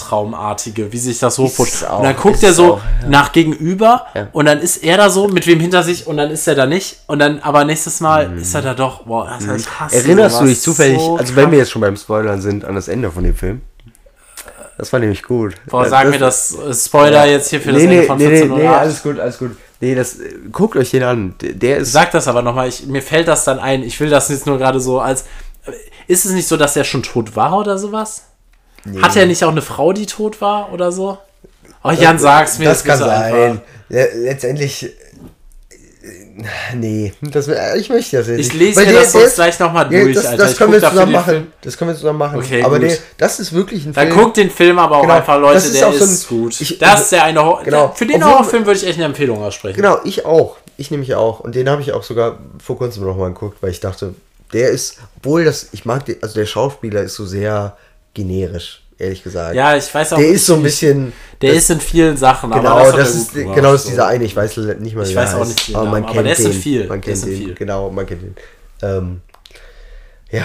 [0.00, 1.82] Fiebertraumartige, wie sich das hochpusht.
[1.84, 4.28] Und dann guckt er so auch, nach gegenüber Ja.
[4.32, 6.66] und dann ist er da so mit wem hinter sich und dann ist er da
[6.66, 9.04] nicht und dann aber nächstes Mal ist er da doch.
[9.04, 10.02] Boah, das heißt, ich hasse Mhm.
[10.06, 11.52] Erinnerst du dich zufällig, so also wenn krass.
[11.52, 13.60] wir jetzt schon beim Spoilern sind, an das Ende von dem Film?
[14.78, 15.54] Das war nämlich gut.
[15.66, 18.18] Boah, Das- sag mir das äh, Spoiler jetzt hier für das nee, Ende nee, von
[18.18, 18.62] nee, nee, 1408.
[18.70, 19.56] nee, alles gut, alles gut.
[19.80, 21.34] Nee, das, äh, guckt euch den an.
[21.40, 23.82] Der- ist, Sag das aber nochmal, mir fällt das dann ein.
[23.82, 25.24] Ich will das jetzt nur gerade so als.
[26.06, 28.24] Ist es nicht so, dass er schon tot war oder sowas?
[29.02, 31.18] Hat er nicht auch eine Frau, die tot war oder so?
[31.82, 32.66] Oh, Jan, sag's mir.
[32.66, 33.32] das jetzt kann sein.
[33.34, 33.62] einfach.
[33.88, 34.88] Le letztendlich, äh,
[36.74, 38.40] nee, das, äh, ich möchte das nicht.
[38.40, 40.42] Ich lese Weil mir das sonst ist- gleich nochmal durch, das, Alter.
[40.44, 41.52] das Ich können wir zusammen machen.
[41.62, 42.38] Das können wir zusammen machen.
[42.38, 42.90] Okay, Aber gut.
[42.90, 44.18] der, das ist wirklich ein Dann Film.
[44.20, 46.28] guckt den Film aber auch Genau, einfach, Leute, das ist der auch so ein- ist
[46.28, 46.60] gut.
[46.60, 47.92] ich- das ist der eine Hor Genau.
[47.94, 49.76] Für den Horrorfilm würde ich echt eine Empfehlung aussprechen.
[49.76, 50.56] Genau, ich auch.
[50.76, 51.40] Ich nämlich auch.
[51.40, 54.14] Und den habe ich auch sogar vor kurzem noch mal geguckt, weil ich dachte,
[54.52, 57.76] der ist, obwohl das, ich mag den, also der Schauspieler ist so sehr
[58.14, 59.54] generisch, ehrlich gesagt.
[59.54, 61.12] Ja, ich weiß auch Der ist so ein bisschen.
[61.42, 64.06] Der das, ist in vielen Sachen, Genau, das, das, ist, gemacht, genau das ist dieser
[64.06, 66.32] eine, ich weiß nicht mehr, Ich weiß auch heißt, nicht aber man aber kennt der
[66.32, 66.52] ist den.
[66.52, 66.86] in viel.
[66.86, 67.54] Man kennt ist den, viel.
[67.54, 68.36] genau, man kennt den.
[68.82, 69.20] Ähm,
[70.30, 70.44] ja,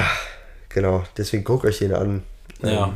[0.70, 2.24] genau, deswegen guckt euch den an.
[2.62, 2.86] Ja.
[2.86, 2.94] Ähm,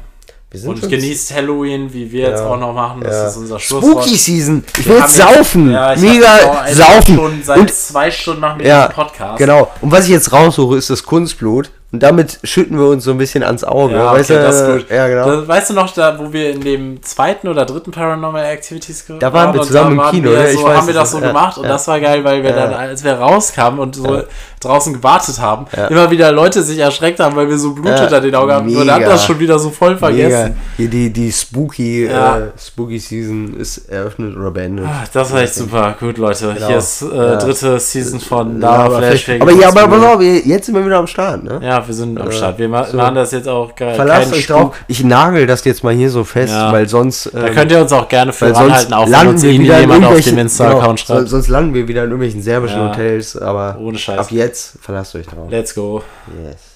[0.52, 2.48] wir sind Und genießt Halloween, wie wir jetzt Ja.
[2.48, 3.02] auch noch machen.
[3.02, 3.28] Das Ja.
[3.28, 4.04] ist unser Schlusswort.
[4.04, 4.64] Spooky Season.
[4.78, 5.72] Ich will jetzt jetzt- saufen.
[5.72, 7.14] Ja, ich Mega jetzt saufen.
[7.16, 9.38] Stunde, seit Und zwei Stunden machen wir ja, Podcast.
[9.38, 9.72] genau.
[9.82, 11.72] Und was ich jetzt raussuche, ist das Kunstblut.
[11.96, 13.94] Und damit schütten wir uns so ein bisschen ans Auge.
[13.96, 14.46] Ja, weißt okay, du?
[14.46, 14.90] das gut.
[14.92, 15.26] Ja, genau.
[15.28, 19.18] Da, weißt du noch, da, wo wir in dem zweiten oder dritten Paranormal Activities ge-
[19.18, 21.00] Da waren wir zusammen im waren Kino, Wir ja, ich so, weiß haben wir es
[21.00, 24.24] das so gemacht und das war geil, weil wir dann, als wir rauskamen und so.
[24.66, 25.88] Draußen gewartet haben, Ja.
[25.88, 28.76] immer wieder Leute sich erschreckt haben, weil wir so Blut Ja, unter den Augen haben.
[28.76, 30.56] Und haben das schon wieder so voll vergessen.
[30.78, 32.38] Hier die, die Spooky, Ja.
[32.40, 34.86] äh, Spooky Season ist eröffnet oder beendet.
[34.88, 35.96] Ah, Das war echt super.
[36.00, 36.54] Gut, Leute.
[36.54, 36.68] Genau.
[36.68, 37.06] Hier ist äh,
[37.38, 39.42] dritte Season von Lava aber Flashback.
[39.42, 41.60] aber ja, aber auf, jetzt sind wir wieder am Start, ne?
[41.64, 42.58] Ja, wir sind am Äh, Start.
[42.58, 42.98] Wir ma so.
[42.98, 43.96] machen das jetzt auch geil.
[43.96, 44.56] Verlasst euch Spuk.
[44.58, 44.76] drauf.
[44.88, 47.30] Ich nagel das jetzt mal hier so fest, weil sonst.
[47.34, 50.20] Da ähm, könnt ihr uns auch gerne für ranhalten, auch wenn uns irgendwie jemand auf
[50.22, 51.30] dem Insta-Account genau, schreibt.
[51.30, 52.90] Sonst landen wir wieder in irgendwelchen serbischen.
[52.90, 54.20] Hotels, aber Ohne Scheiß.
[54.20, 55.50] ab jetzt verlasst euch drauf.
[55.50, 56.04] Let's go.
[56.44, 56.74] Yes.